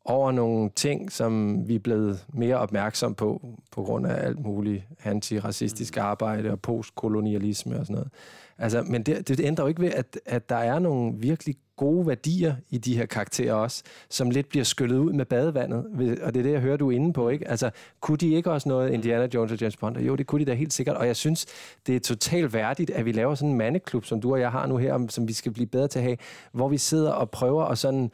over 0.05 0.33
nogle 0.33 0.71
ting, 0.77 1.13
som 1.13 1.63
vi 1.69 1.75
er 1.75 1.79
blevet 1.79 2.27
mere 2.33 2.57
opmærksom 2.57 3.15
på, 3.15 3.59
på 3.73 3.83
grund 3.83 4.07
af 4.07 4.27
alt 4.27 4.39
muligt 4.39 4.85
antiracistisk 5.05 5.97
mm. 5.97 6.03
arbejde 6.03 6.51
og 6.51 6.61
postkolonialisme 6.61 7.79
og 7.79 7.87
sådan 7.87 7.95
noget. 7.95 8.11
Altså, 8.61 8.83
men 8.83 9.03
det, 9.03 9.29
det 9.29 9.41
ændrer 9.41 9.65
jo 9.65 9.69
ikke 9.69 9.83
ved, 9.83 9.91
at, 9.91 10.21
at 10.27 10.49
der 10.49 10.57
er 10.57 10.79
nogle 10.79 11.15
virkelig 11.17 11.57
gode 11.77 12.07
værdier 12.07 12.55
i 12.71 12.79
de 12.79 12.97
her 12.97 13.07
karakterer 13.07 13.55
også, 13.55 13.83
som 14.11 14.31
lidt 14.31 14.49
bliver 14.49 14.65
skyllet 14.65 14.99
ud 14.99 15.13
med 15.13 15.25
badevandet. 15.25 15.85
Og 16.23 16.35
det 16.35 16.41
er 16.41 16.43
det, 16.43 16.53
jeg 16.53 16.61
hører, 16.61 16.77
du 16.77 16.91
er 16.91 16.95
inde 16.95 17.13
på. 17.13 17.29
Ikke? 17.29 17.49
Altså, 17.49 17.71
kunne 18.01 18.19
de 18.19 18.35
ikke 18.35 18.51
også 18.51 18.69
noget, 18.69 18.91
Indiana 18.91 19.29
Jones 19.35 19.53
og 19.53 19.61
James 19.61 19.77
Bond? 19.77 19.99
Jo, 19.99 20.17
det 20.17 20.27
kunne 20.27 20.45
de 20.45 20.51
da 20.51 20.55
helt 20.55 20.73
sikkert. 20.73 20.97
Og 20.97 21.07
jeg 21.07 21.17
synes, 21.17 21.47
det 21.87 21.97
er 21.97 22.01
totalt 22.01 22.53
værdigt, 22.53 22.91
at 22.91 23.05
vi 23.05 23.13
laver 23.13 23.35
sådan 23.35 23.51
en 23.51 23.59
mandeklub, 23.59 24.05
som 24.05 24.21
du 24.21 24.33
og 24.33 24.41
jeg 24.41 24.51
har 24.51 24.67
nu 24.67 24.77
her, 24.77 25.07
som 25.09 25.29
vi 25.29 25.33
skal 25.33 25.53
blive 25.53 25.67
bedre 25.67 25.89
til 25.89 25.99
at 25.99 26.05
have, 26.05 26.17
hvor 26.53 26.69
vi 26.69 26.79
sidder 26.79 27.13
og 27.13 27.31
prøver 27.31 27.65
at 27.65 27.79
sådan... 27.79 28.11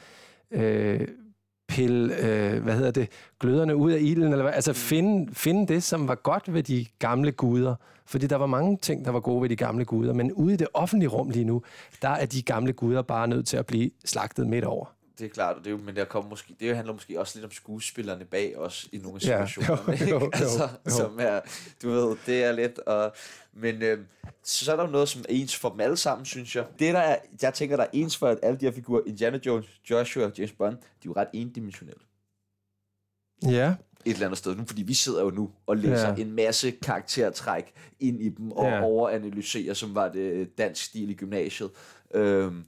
Øh, 0.50 1.08
pille, 1.68 2.16
øh, 2.16 2.62
hvad 2.62 2.74
hedder 2.74 2.90
det, 2.90 3.08
gløderne 3.40 3.76
ud 3.76 3.92
af 3.92 3.98
ilden, 4.00 4.32
eller 4.32 4.42
hvad? 4.42 4.52
altså 4.52 4.72
finde, 4.72 5.34
finde 5.34 5.74
det, 5.74 5.82
som 5.82 6.08
var 6.08 6.14
godt 6.14 6.54
ved 6.54 6.62
de 6.62 6.86
gamle 6.98 7.32
guder. 7.32 7.74
Fordi 8.06 8.26
der 8.26 8.36
var 8.36 8.46
mange 8.46 8.76
ting, 8.76 9.04
der 9.04 9.10
var 9.10 9.20
gode 9.20 9.42
ved 9.42 9.48
de 9.48 9.56
gamle 9.56 9.84
guder, 9.84 10.12
men 10.12 10.32
ude 10.32 10.54
i 10.54 10.56
det 10.56 10.68
offentlige 10.74 11.08
rum 11.08 11.30
lige 11.30 11.44
nu, 11.44 11.62
der 12.02 12.08
er 12.08 12.26
de 12.26 12.42
gamle 12.42 12.72
guder 12.72 13.02
bare 13.02 13.28
nødt 13.28 13.46
til 13.46 13.56
at 13.56 13.66
blive 13.66 13.90
slagtet 14.04 14.46
midt 14.46 14.64
over 14.64 14.96
det 15.18 15.24
er 15.24 15.28
klart, 15.28 15.56
det 15.58 15.66
er 15.66 15.70
jo, 15.70 15.76
men 15.76 15.96
der 15.96 16.04
kommer 16.04 16.30
måske, 16.30 16.56
det 16.60 16.76
handler 16.76 16.94
måske 16.94 17.20
også 17.20 17.38
lidt 17.38 17.44
om 17.44 17.50
skuespillerne 17.50 18.24
bag 18.24 18.58
os 18.58 18.88
i 18.92 18.98
nogle 18.98 19.20
situationer, 19.20 19.78
ja, 19.88 19.94
jo, 19.94 20.06
jo, 20.06 20.20
jo, 20.20 20.30
altså, 20.32 20.68
jo. 20.86 20.90
som 20.90 21.18
er, 21.20 21.40
du 21.82 21.90
ved, 21.90 22.16
det 22.26 22.44
er 22.44 22.52
lidt, 22.52 22.78
og, 22.78 23.12
men 23.52 23.82
øh, 23.82 23.98
så 24.42 24.72
er 24.72 24.76
der 24.76 24.90
noget, 24.90 25.08
som 25.08 25.20
er 25.20 25.26
ens 25.28 25.56
for 25.56 25.68
dem 25.68 25.80
alle 25.80 25.96
sammen, 25.96 26.24
synes 26.24 26.56
jeg. 26.56 26.64
Det 26.78 26.94
der 26.94 27.00
er, 27.00 27.16
jeg 27.42 27.54
tænker, 27.54 27.76
der 27.76 27.84
er 27.84 27.90
ens 27.92 28.16
for 28.16 28.38
alle 28.42 28.60
de 28.60 28.64
her 28.64 28.72
figurer, 28.72 29.02
Indiana 29.06 29.38
Jones, 29.46 29.66
Joshua 29.90 30.24
og 30.24 30.32
James 30.38 30.52
Bond, 30.52 30.76
de 30.76 30.80
er 30.80 31.06
jo 31.06 31.12
ret 31.16 31.28
endimensionelle. 31.32 32.00
Ja. 33.42 33.74
Et 34.06 34.12
eller 34.12 34.26
andet 34.26 34.38
sted 34.38 34.56
nu, 34.56 34.64
fordi 34.66 34.82
vi 34.82 34.94
sidder 34.94 35.22
jo 35.22 35.30
nu 35.30 35.50
og 35.66 35.76
læser 35.76 36.08
ja. 36.08 36.14
en 36.14 36.32
masse 36.32 36.70
karaktertræk 36.70 37.72
ind 38.00 38.22
i 38.22 38.28
dem, 38.28 38.52
og 38.52 38.66
ja. 38.66 38.82
overanalyserer, 38.82 39.74
som 39.74 39.94
var 39.94 40.08
det 40.08 40.58
dansk 40.58 40.84
stil 40.84 41.10
i 41.10 41.14
gymnasiet. 41.14 41.70
Øhm, 42.14 42.64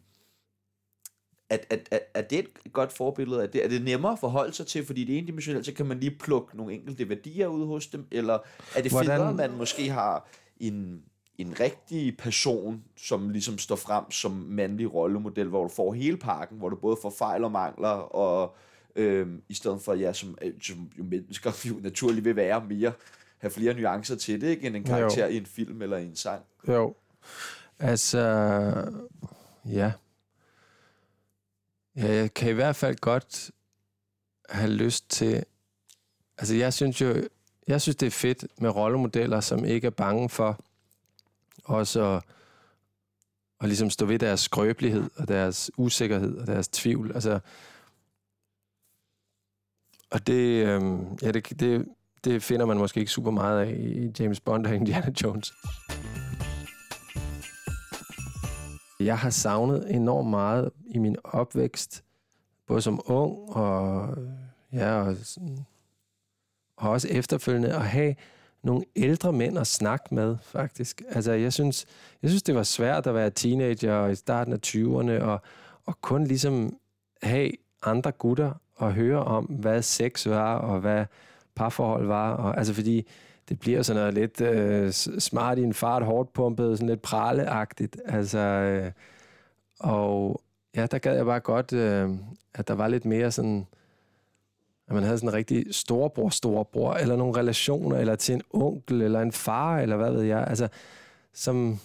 at, 1.51 1.66
at, 1.70 1.88
at, 1.90 2.01
at 2.14 2.31
det 2.31 2.38
er 2.38 2.42
et 2.66 2.72
godt 2.72 2.92
forbillede? 2.92 3.42
Er 3.42 3.46
det, 3.46 3.64
er 3.64 3.68
det 3.68 3.83
nemmere 3.83 4.12
at 4.12 4.18
forholde 4.18 4.53
sig 4.53 4.66
til, 4.66 4.87
fordi 4.87 5.05
det 5.05 5.14
er 5.14 5.18
endimensionelt, 5.18 5.66
så 5.66 5.72
kan 5.72 5.87
man 5.87 6.01
lige 6.01 6.16
plukke 6.18 6.57
nogle 6.57 6.74
enkelte 6.74 7.09
værdier 7.09 7.46
ud 7.46 7.66
hos 7.66 7.87
dem, 7.87 8.07
eller 8.11 8.38
er 8.77 8.83
det 8.83 8.92
Hvordan? 8.92 9.11
federe, 9.11 9.29
at 9.29 9.37
man 9.37 9.57
måske 9.57 9.90
har 9.90 10.29
en, 10.57 11.03
en 11.38 11.61
rigtig 11.61 12.16
person, 12.16 12.85
som 12.96 13.31
ligesom 13.31 13.59
står 13.59 13.77
frem 13.77 14.11
som 14.11 14.33
mandlig 14.33 14.94
rollemodel, 14.94 15.48
hvor 15.48 15.62
du 15.62 15.68
får 15.68 15.92
hele 15.92 16.16
pakken, 16.16 16.59
hvor 16.59 16.68
du 16.68 16.77
både 16.77 16.96
får 17.03 17.14
fejl 17.18 17.44
og 17.44 17.53
mangler, 17.53 17.88
og 17.88 18.57
øhm, 18.96 19.42
i 19.48 19.55
stedet 19.55 19.83
for, 19.83 19.94
ja, 19.94 20.12
som, 20.12 20.38
øh, 20.42 20.53
som 20.62 20.90
jo 20.98 21.05
mennesker 21.05 21.66
jo 21.68 21.74
naturligt 21.83 22.24
vil 22.24 22.37
være 22.37 22.64
mere, 22.64 22.92
have 23.38 23.51
flere 23.51 23.74
nuancer 23.74 24.16
til 24.16 24.40
det, 24.40 24.48
ikke, 24.48 24.66
end 24.66 24.77
en 24.77 24.85
karakter 24.85 25.27
jo. 25.27 25.33
i 25.33 25.37
en 25.37 25.46
film 25.46 25.83
eller 25.83 25.96
i 25.96 26.05
en 26.05 26.16
sang. 26.16 26.42
Jo, 26.68 26.94
altså, 27.79 28.20
ja, 29.66 29.92
Ja, 31.98 32.14
jeg 32.14 32.35
kan 32.35 32.51
i 32.51 32.53
hvert 32.53 32.77
fald 32.77 32.96
godt 32.96 33.51
have 34.48 34.70
lyst 34.70 35.11
til... 35.11 35.44
Altså, 36.38 36.55
jeg 36.55 36.72
synes 36.72 37.01
jo... 37.01 37.29
Jeg 37.68 37.81
synes, 37.81 37.96
det 37.96 38.07
er 38.07 38.11
fedt 38.11 38.46
med 38.61 38.70
rollemodeller, 38.70 39.40
som 39.40 39.64
ikke 39.64 39.87
er 39.87 39.90
bange 39.90 40.29
for 40.29 40.61
også 41.64 42.14
at, 42.14 42.22
at 43.61 43.68
ligesom 43.68 43.90
stå 43.90 44.07
ved 44.07 44.18
deres 44.18 44.40
skrøbelighed 44.40 45.11
og 45.16 45.29
deres 45.29 45.70
usikkerhed 45.77 46.37
og 46.38 46.46
deres 46.46 46.68
tvivl. 46.68 47.12
Altså, 47.14 47.40
og 50.11 50.27
det, 50.27 50.66
øh, 50.66 50.83
ja, 51.23 51.31
det, 51.31 51.61
det, 51.61 51.87
det 52.25 52.42
finder 52.42 52.66
man 52.66 52.77
måske 52.77 53.01
ikke 53.01 53.12
super 53.12 53.31
meget 53.31 53.66
af 53.66 53.77
i 53.79 54.12
James 54.18 54.40
Bond 54.40 54.66
og 54.66 54.75
Indiana 54.75 55.12
Jones. 55.23 55.53
Jeg 59.01 59.18
har 59.18 59.31
savnet 59.31 59.94
enormt 59.94 60.31
meget 60.31 60.71
i 60.87 60.99
min 60.99 61.16
opvækst, 61.25 62.05
både 62.66 62.83
som 62.83 63.01
ung 63.07 63.57
og, 63.57 64.16
ja, 64.73 65.03
og, 65.03 65.16
sådan, 65.16 65.66
og 66.77 66.90
også 66.90 67.09
efterfølgende, 67.09 67.75
at 67.75 67.87
have 67.87 68.14
nogle 68.62 68.85
ældre 68.97 69.33
mænd 69.33 69.59
at 69.59 69.66
snakke 69.66 70.14
med, 70.14 70.37
faktisk. 70.42 71.03
Altså, 71.09 71.33
jeg 71.33 71.53
synes, 71.53 71.87
jeg 72.23 72.31
synes 72.31 72.42
det 72.42 72.55
var 72.55 72.62
svært 72.62 73.07
at 73.07 73.14
være 73.14 73.31
teenager 73.31 74.07
i 74.07 74.14
starten 74.14 74.53
af 74.53 74.59
20'erne, 74.66 75.23
og, 75.23 75.40
og 75.85 76.01
kun 76.01 76.25
ligesom 76.25 76.77
have 77.23 77.51
andre 77.83 78.12
gutter 78.12 78.53
og 78.78 78.92
høre 78.92 79.24
om, 79.24 79.44
hvad 79.44 79.82
sex 79.82 80.26
var, 80.26 80.54
og 80.54 80.80
hvad 80.80 81.04
parforhold 81.54 82.06
var. 82.06 82.32
Og, 82.32 82.58
altså, 82.58 82.74
fordi 82.74 83.08
det 83.48 83.60
bliver 83.60 83.82
sådan 83.82 84.00
noget 84.00 84.14
lidt 84.14 84.40
øh, 84.40 84.92
smart 85.18 85.58
i 85.58 85.62
en 85.62 85.74
fart, 85.74 86.04
hårdt 86.04 86.32
pumpet, 86.32 86.78
sådan 86.78 86.88
lidt 86.88 87.02
praleagtigt. 87.02 87.96
Altså, 88.04 88.38
øh, 88.38 88.92
og 89.80 90.42
ja, 90.76 90.86
der 90.86 90.98
gad 90.98 91.16
jeg 91.16 91.24
bare 91.24 91.40
godt, 91.40 91.72
øh, 91.72 92.10
at 92.54 92.68
der 92.68 92.74
var 92.74 92.88
lidt 92.88 93.04
mere 93.04 93.30
sådan, 93.30 93.66
at 94.88 94.94
man 94.94 95.02
havde 95.02 95.18
sådan 95.18 95.28
en 95.28 95.34
rigtig 95.34 95.74
storbror, 95.74 96.28
storbror, 96.28 96.94
eller 96.94 97.16
nogle 97.16 97.38
relationer, 97.38 97.96
eller 97.96 98.14
til 98.14 98.34
en 98.34 98.42
onkel, 98.50 99.02
eller 99.02 99.20
en 99.20 99.32
far, 99.32 99.78
eller 99.78 99.96
hvad 99.96 100.12
ved 100.12 100.22
jeg. 100.22 100.46
Altså, 100.46 100.68
som, 101.32 101.78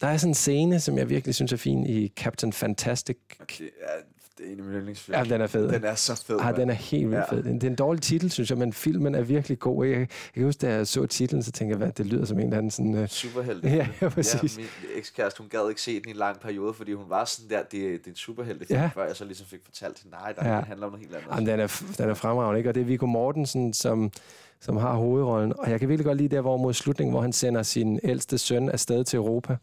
der 0.00 0.06
er 0.06 0.16
sådan 0.16 0.30
en 0.30 0.34
scene, 0.34 0.80
som 0.80 0.98
jeg 0.98 1.08
virkelig 1.08 1.34
synes 1.34 1.52
er 1.52 1.56
fin 1.56 1.86
i 1.86 2.08
Captain 2.08 2.52
Fantastic. 2.52 3.18
Det 3.58 3.70
er, 3.80 4.13
det 4.38 4.46
er 4.46 4.52
en 4.52 4.58
af 4.58 4.64
mine 4.64 4.78
yndlingsfilm. 4.78 5.18
Ja, 5.18 5.24
den 5.24 5.40
er 5.40 5.46
fed. 5.46 5.68
Den 5.68 5.84
er 5.84 5.94
så 5.94 6.24
fed. 6.26 6.38
Ja, 6.40 6.52
den 6.52 6.70
er 6.70 6.74
helt 6.74 7.10
vildt 7.10 7.24
ja. 7.30 7.34
fed. 7.34 7.42
Det 7.42 7.64
er 7.64 7.68
en 7.68 7.74
dårlig 7.74 8.02
titel, 8.02 8.30
synes 8.30 8.50
jeg, 8.50 8.58
men 8.58 8.72
filmen 8.72 9.14
er 9.14 9.22
virkelig 9.22 9.58
god. 9.58 9.86
Jeg, 9.86 9.98
jeg 9.98 10.08
kan 10.34 10.44
huske, 10.44 10.66
da 10.66 10.74
jeg 10.74 10.86
så 10.86 11.06
titlen, 11.06 11.42
så 11.42 11.52
tænkte 11.52 11.70
jeg, 11.70 11.78
hvad, 11.78 11.92
det 11.92 12.06
lyder 12.06 12.24
som 12.24 12.38
en 12.38 12.44
eller 12.44 12.58
anden 12.58 12.70
sådan... 12.70 12.94
Uh... 12.94 13.06
Superhelt. 13.08 13.64
Ja, 13.74 13.88
ja, 14.00 14.08
præcis. 14.08 14.58
Ja, 14.58 14.62
min 14.62 14.90
ekskæreste, 14.96 15.38
hun 15.38 15.48
gad 15.48 15.68
ikke 15.68 15.82
se 15.82 16.00
den 16.00 16.08
i 16.08 16.10
en 16.10 16.16
lang 16.16 16.40
periode, 16.40 16.74
fordi 16.74 16.92
hun 16.92 17.06
var 17.08 17.24
sådan 17.24 17.50
der, 17.50 17.62
det, 17.62 17.72
det 17.72 18.06
er 18.06 18.10
en 18.10 18.16
superhelt, 18.16 18.70
ja. 18.70 18.90
før 18.94 19.06
jeg 19.06 19.16
så 19.16 19.24
ligesom 19.24 19.46
fik 19.46 19.60
fortalt 19.64 19.96
til 19.96 20.06
nej, 20.10 20.32
der 20.32 20.54
ja. 20.54 20.60
handler 20.60 20.86
om 20.86 20.92
noget 20.92 21.06
helt 21.06 21.16
andet. 21.16 21.30
Jamen, 21.30 21.46
den 21.46 21.60
er, 21.60 21.82
den 21.98 22.10
er 22.10 22.14
fremragende, 22.14 22.58
ikke? 22.58 22.70
Og 22.70 22.74
det 22.74 22.80
er 22.80 22.84
Viggo 22.84 23.06
Mortensen, 23.06 23.72
som 23.72 24.12
som 24.60 24.76
har 24.76 24.94
hovedrollen. 24.94 25.52
Og 25.58 25.70
jeg 25.70 25.80
kan 25.80 25.88
virkelig 25.88 26.06
godt 26.06 26.18
lide 26.18 26.36
der, 26.36 26.40
hvor 26.40 26.56
mod 26.56 26.74
slutningen, 26.74 27.12
hvor 27.12 27.20
han 27.20 27.32
sender 27.32 27.62
sin 27.62 28.00
ældste 28.02 28.38
søn 28.38 28.68
afsted 28.68 29.04
til 29.04 29.16
Europa. 29.16 29.56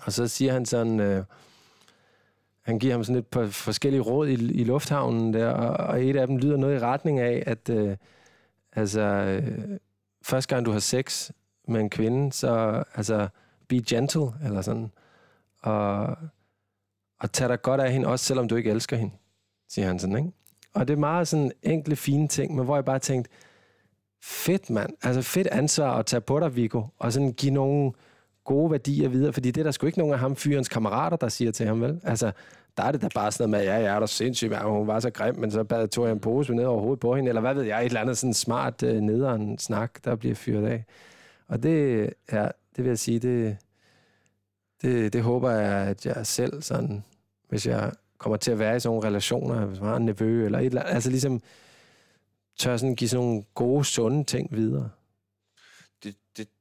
Og 0.00 0.12
så 0.12 0.28
siger 0.28 0.52
han 0.52 0.66
sådan, 0.66 1.00
øh, 1.00 1.24
han 2.68 2.78
giver 2.78 2.94
ham 2.94 3.04
sådan 3.04 3.18
et 3.18 3.26
par 3.26 3.46
forskellige 3.46 4.00
råd 4.00 4.28
i, 4.28 4.32
i 4.32 4.64
lufthavnen 4.64 5.34
der, 5.34 5.48
og, 5.48 5.86
og 5.86 6.04
et 6.04 6.16
af 6.16 6.26
dem 6.26 6.36
lyder 6.36 6.56
noget 6.56 6.76
i 6.76 6.78
retning 6.78 7.20
af, 7.20 7.42
at 7.46 7.70
øh, 7.70 7.96
altså, 8.72 9.00
øh, 9.00 9.78
første 10.22 10.54
gang 10.54 10.66
du 10.66 10.70
har 10.70 10.78
sex 10.78 11.30
med 11.68 11.80
en 11.80 11.90
kvinde, 11.90 12.32
så 12.32 12.82
altså, 12.94 13.28
be 13.68 13.82
gentle, 13.88 14.32
eller 14.44 14.62
sådan, 14.62 14.90
og, 15.62 16.16
og 17.20 17.32
tag 17.32 17.48
dig 17.48 17.62
godt 17.62 17.80
af 17.80 17.92
hende, 17.92 18.08
også 18.08 18.24
selvom 18.24 18.48
du 18.48 18.56
ikke 18.56 18.70
elsker 18.70 18.96
hende, 18.96 19.14
siger 19.68 19.86
han 19.86 19.98
sådan, 19.98 20.16
ikke? 20.16 20.30
Og 20.74 20.88
det 20.88 20.94
er 20.94 20.98
meget 20.98 21.28
sådan 21.28 21.52
enkle, 21.62 21.96
fine 21.96 22.28
ting, 22.28 22.54
men 22.54 22.64
hvor 22.64 22.76
jeg 22.76 22.84
bare 22.84 22.98
tænkte, 22.98 23.30
fedt 24.22 24.70
mand, 24.70 24.92
altså 25.02 25.22
fedt 25.22 25.46
ansvar 25.46 25.98
at 25.98 26.06
tage 26.06 26.20
på 26.20 26.40
dig, 26.40 26.56
Viggo, 26.56 26.82
og 26.98 27.12
sådan 27.12 27.32
give 27.32 27.52
nogen 27.52 27.94
gode 28.48 28.70
værdier 28.70 29.08
videre, 29.08 29.32
fordi 29.32 29.50
det 29.50 29.60
er 29.60 29.64
der 29.64 29.70
sgu 29.70 29.86
ikke 29.86 29.98
nogen 29.98 30.12
af 30.14 30.18
ham 30.18 30.36
fyrens 30.36 30.68
kammerater, 30.68 31.16
der 31.16 31.28
siger 31.28 31.52
til 31.52 31.66
ham, 31.66 31.80
vel? 31.80 32.00
Altså, 32.04 32.32
der 32.76 32.82
er 32.82 32.92
det 32.92 33.02
da 33.02 33.08
bare 33.14 33.32
sådan 33.32 33.50
noget 33.50 33.66
med, 33.66 33.72
ja, 33.72 33.80
ja, 33.80 33.94
er 33.94 34.00
da 34.00 34.06
sindssygt, 34.06 34.52
ja, 34.52 34.62
hun 34.62 34.86
var 34.86 35.00
så 35.00 35.10
grim, 35.10 35.36
men 35.38 35.50
så 35.50 35.64
bad, 35.64 35.88
tog 35.88 36.04
jeg 36.04 36.12
en 36.12 36.20
pose 36.20 36.54
ned 36.54 36.64
over 36.64 36.80
hovedet 36.80 37.00
på 37.00 37.16
hende, 37.16 37.28
eller 37.28 37.40
hvad 37.40 37.54
ved 37.54 37.62
jeg, 37.62 37.80
et 37.80 37.86
eller 37.86 38.00
andet 38.00 38.18
sådan 38.18 38.34
smart 38.34 38.82
øh, 38.82 39.00
nederen 39.00 39.58
snak, 39.58 40.04
der 40.04 40.16
bliver 40.16 40.34
fyret 40.34 40.66
af. 40.66 40.84
Og 41.48 41.62
det, 41.62 42.10
ja, 42.32 42.48
det 42.76 42.84
vil 42.84 42.86
jeg 42.86 42.98
sige, 42.98 43.18
det, 43.18 43.56
det, 44.82 45.12
det 45.12 45.22
håber 45.22 45.50
jeg, 45.50 45.88
at 45.88 46.06
jeg 46.06 46.26
selv 46.26 46.62
sådan, 46.62 47.04
hvis 47.48 47.66
jeg 47.66 47.92
kommer 48.18 48.36
til 48.36 48.50
at 48.50 48.58
være 48.58 48.76
i 48.76 48.80
sådan 48.80 48.94
nogle 48.94 49.08
relationer, 49.08 49.66
hvis 49.66 49.80
man 49.80 49.88
har 49.88 49.96
en 49.96 50.04
nevø, 50.04 50.44
eller 50.44 50.58
et 50.58 50.66
eller 50.66 50.82
andet, 50.82 50.94
altså 50.94 51.10
ligesom 51.10 51.40
tør 52.58 52.76
sådan 52.76 52.96
give 52.96 53.08
sådan 53.08 53.26
nogle 53.26 53.42
gode, 53.54 53.84
sunde 53.84 54.24
ting 54.24 54.48
videre 54.52 54.88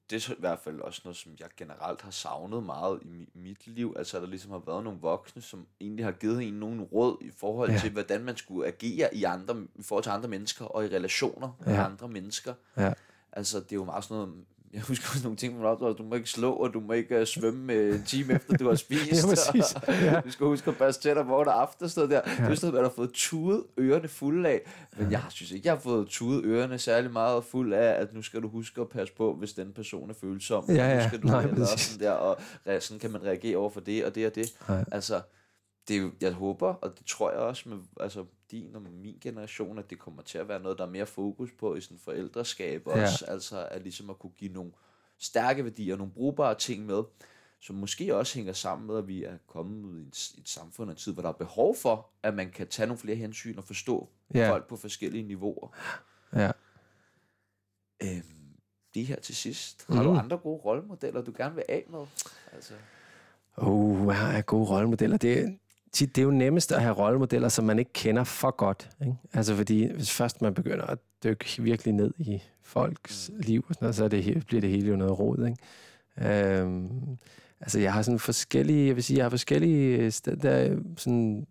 det 0.09 0.29
er 0.29 0.33
i 0.33 0.35
hvert 0.39 0.59
fald 0.59 0.79
også 0.79 1.01
noget, 1.03 1.17
som 1.17 1.31
jeg 1.39 1.47
generelt 1.57 2.01
har 2.01 2.11
savnet 2.11 2.63
meget 2.63 2.99
i 3.01 3.05
mi- 3.05 3.39
mit 3.39 3.67
liv. 3.67 3.95
Altså, 3.97 4.17
at 4.17 4.23
der 4.23 4.29
ligesom 4.29 4.51
har 4.51 4.61
været 4.65 4.83
nogle 4.83 4.99
voksne, 5.01 5.41
som 5.41 5.67
egentlig 5.81 6.05
har 6.05 6.11
givet 6.11 6.43
en 6.43 6.53
nogle 6.53 6.83
råd 6.83 7.17
i 7.21 7.31
forhold 7.37 7.71
ja. 7.71 7.77
til, 7.77 7.91
hvordan 7.91 8.23
man 8.23 8.37
skulle 8.37 8.67
agere 8.67 9.15
i, 9.15 9.23
andre, 9.23 9.67
i 9.75 9.83
forhold 9.83 10.03
til 10.03 10.09
andre 10.09 10.29
mennesker, 10.29 10.65
og 10.65 10.85
i 10.85 10.87
relationer 10.87 11.49
ja. 11.65 11.71
med 11.71 11.79
andre 11.79 12.07
mennesker. 12.07 12.53
Ja. 12.77 12.93
Altså, 13.31 13.59
det 13.59 13.71
er 13.71 13.75
jo 13.75 13.83
meget 13.83 14.03
sådan 14.03 14.17
noget, 14.17 14.45
jeg 14.73 14.81
husker 14.81 15.07
også 15.09 15.23
nogle 15.23 15.37
ting, 15.37 15.53
hvor 15.53 15.61
man 15.63 15.69
du 15.93 16.03
må 16.03 16.15
ikke 16.15 16.29
slå, 16.29 16.53
og 16.53 16.73
du 16.73 16.79
må 16.79 16.93
ikke 16.93 17.19
uh, 17.21 17.25
svømme 17.25 17.89
en 17.89 18.03
time 18.03 18.33
efter, 18.33 18.57
du 18.57 18.67
har 18.67 18.75
spist. 18.75 19.11
ja, 19.11 19.27
præcis. 19.27 19.75
Ja. 19.87 20.21
Du 20.21 20.31
skal 20.31 20.45
huske 20.45 20.69
at 20.69 20.77
til 21.01 21.15
dig 21.15 21.25
morgen 21.25 21.47
og 21.47 21.61
aften, 21.61 21.89
sådan 21.89 22.09
der. 22.09 22.21
Ja. 22.25 22.43
Det 22.43 22.51
er 22.51 22.55
sådan 22.55 22.73
man 22.73 22.83
har 22.83 22.89
fået 22.89 23.11
tudet 23.13 23.63
ørerne 23.79 24.07
fulde 24.07 24.49
af. 24.49 24.61
Men 24.97 25.11
jeg 25.11 25.23
synes 25.29 25.51
ikke, 25.51 25.67
jeg 25.67 25.73
har 25.73 25.79
fået 25.79 26.07
tudet 26.07 26.45
ørerne 26.45 26.79
særlig 26.79 27.11
meget 27.11 27.43
fuld 27.43 27.73
af, 27.73 28.01
at 28.01 28.13
nu 28.13 28.21
skal 28.21 28.41
du 28.41 28.49
huske 28.49 28.81
at 28.81 28.89
passe 28.89 29.13
på, 29.13 29.33
hvis 29.33 29.53
den 29.53 29.73
person 29.73 30.09
er 30.09 30.13
følsom. 30.13 30.65
Ja, 30.67 30.73
ja. 30.73 30.95
Nu 30.95 31.07
skal 31.07 31.21
du 31.21 31.27
Nej, 31.27 31.43
eller 31.43 31.65
sådan 31.65 31.99
der, 31.99 32.11
og 32.11 32.37
sådan 32.79 32.99
kan 32.99 33.11
man 33.11 33.23
reagere 33.23 33.57
over 33.57 33.69
for 33.69 33.79
det 33.79 34.05
og 34.05 34.15
det 34.15 34.25
og 34.25 34.35
det. 34.35 34.53
Ja. 34.69 34.83
Altså, 34.91 35.21
det 35.87 36.11
jeg 36.21 36.33
håber, 36.33 36.73
og 36.73 36.97
det 36.97 37.05
tror 37.05 37.31
jeg 37.31 37.39
også 37.39 37.69
med 37.69 37.77
altså, 37.99 38.25
din 38.51 38.75
og 38.75 38.81
min 38.81 39.17
generation, 39.21 39.79
at 39.79 39.89
det 39.89 39.99
kommer 39.99 40.21
til 40.21 40.37
at 40.37 40.47
være 40.47 40.59
noget, 40.59 40.77
der 40.77 40.85
er 40.85 40.89
mere 40.89 41.05
fokus 41.05 41.49
på 41.59 41.75
i 41.75 41.81
sådan 41.81 41.97
forældreskab 41.99 42.87
Ja. 42.87 43.01
også. 43.03 43.25
Altså 43.27 43.67
at 43.71 43.81
ligesom 43.81 44.09
at 44.09 44.19
kunne 44.19 44.31
give 44.37 44.53
nogle 44.53 44.71
stærke 45.19 45.63
værdier, 45.63 45.95
nogle 45.95 46.13
brugbare 46.13 46.55
ting 46.55 46.85
med, 46.85 47.03
som 47.59 47.75
måske 47.75 48.15
også 48.15 48.35
hænger 48.35 48.53
sammen 48.53 48.87
med, 48.87 48.97
at 48.97 49.07
vi 49.07 49.23
er 49.23 49.37
kommet 49.47 49.99
i 49.99 50.07
et, 50.07 50.33
et 50.37 50.49
samfund 50.49 50.89
og 50.89 50.91
en 50.93 50.97
tid, 50.97 51.13
hvor 51.13 51.21
der 51.21 51.29
er 51.29 51.33
behov 51.33 51.75
for, 51.75 52.09
at 52.23 52.33
man 52.33 52.51
kan 52.51 52.67
tage 52.67 52.87
nogle 52.87 52.99
flere 52.99 53.15
hensyn 53.17 53.57
og 53.57 53.63
forstå 53.63 54.09
Ja. 54.33 54.51
folk 54.51 54.67
på 54.67 54.75
forskellige 54.75 55.23
niveauer. 55.23 55.75
Ja. 56.33 56.51
Øhm, 58.03 58.23
det 58.93 59.05
her 59.07 59.15
til 59.19 59.35
sidst. 59.35 59.85
Har 59.89 60.03
du 60.03 60.09
Mhm. 60.09 60.19
andre 60.19 60.37
gode 60.37 60.61
rollemodeller, 60.61 61.21
du 61.21 61.33
gerne 61.37 61.55
vil 61.55 61.63
af 61.69 61.85
med? 61.89 62.05
Altså, 62.53 62.73
Oh, 63.57 64.03
hvad 64.05 64.15
har 64.15 64.33
jeg 64.33 64.45
gode 64.45 64.65
rollemodeller? 64.69 65.17
Det 65.17 65.39
er, 65.39 65.49
tit, 65.91 66.15
det 66.15 66.21
er 66.21 66.25
jo 66.25 66.31
nemmest 66.31 66.71
at 66.71 66.81
have 66.81 66.93
rollemodeller, 66.93 67.49
som 67.49 67.65
man 67.65 67.79
ikke 67.79 67.93
kender 67.93 68.23
for 68.23 68.51
godt. 68.51 68.89
Ikke? 69.01 69.15
Altså 69.33 69.55
fordi, 69.55 69.93
hvis 69.93 70.11
først 70.11 70.41
man 70.41 70.53
begynder 70.53 70.85
at 70.85 70.99
dykke 71.23 71.45
virkelig 71.59 71.93
ned 71.93 72.13
i 72.17 72.41
folks 72.63 73.31
liv, 73.39 73.65
og 73.69 73.75
sådan 73.75 73.85
noget, 73.85 73.95
så 73.95 74.03
er 74.03 74.07
det, 74.07 74.45
bliver 74.47 74.61
det 74.61 74.69
hele 74.69 74.89
jo 74.89 74.95
noget 74.95 75.19
råd. 75.19 75.47
Ikke? 75.47 76.59
Øhm, 76.61 77.17
altså 77.61 77.79
jeg 77.79 77.93
har 77.93 78.01
sådan 78.01 78.19
forskellige, 78.19 78.87
jeg 78.87 78.95
vil 78.95 79.03
sige, 79.03 79.17
jeg 79.17 79.25
har 79.25 79.29
forskellige 79.29 79.97
øh, 79.97 80.11
der, 80.41 80.79
sådan 80.97 81.47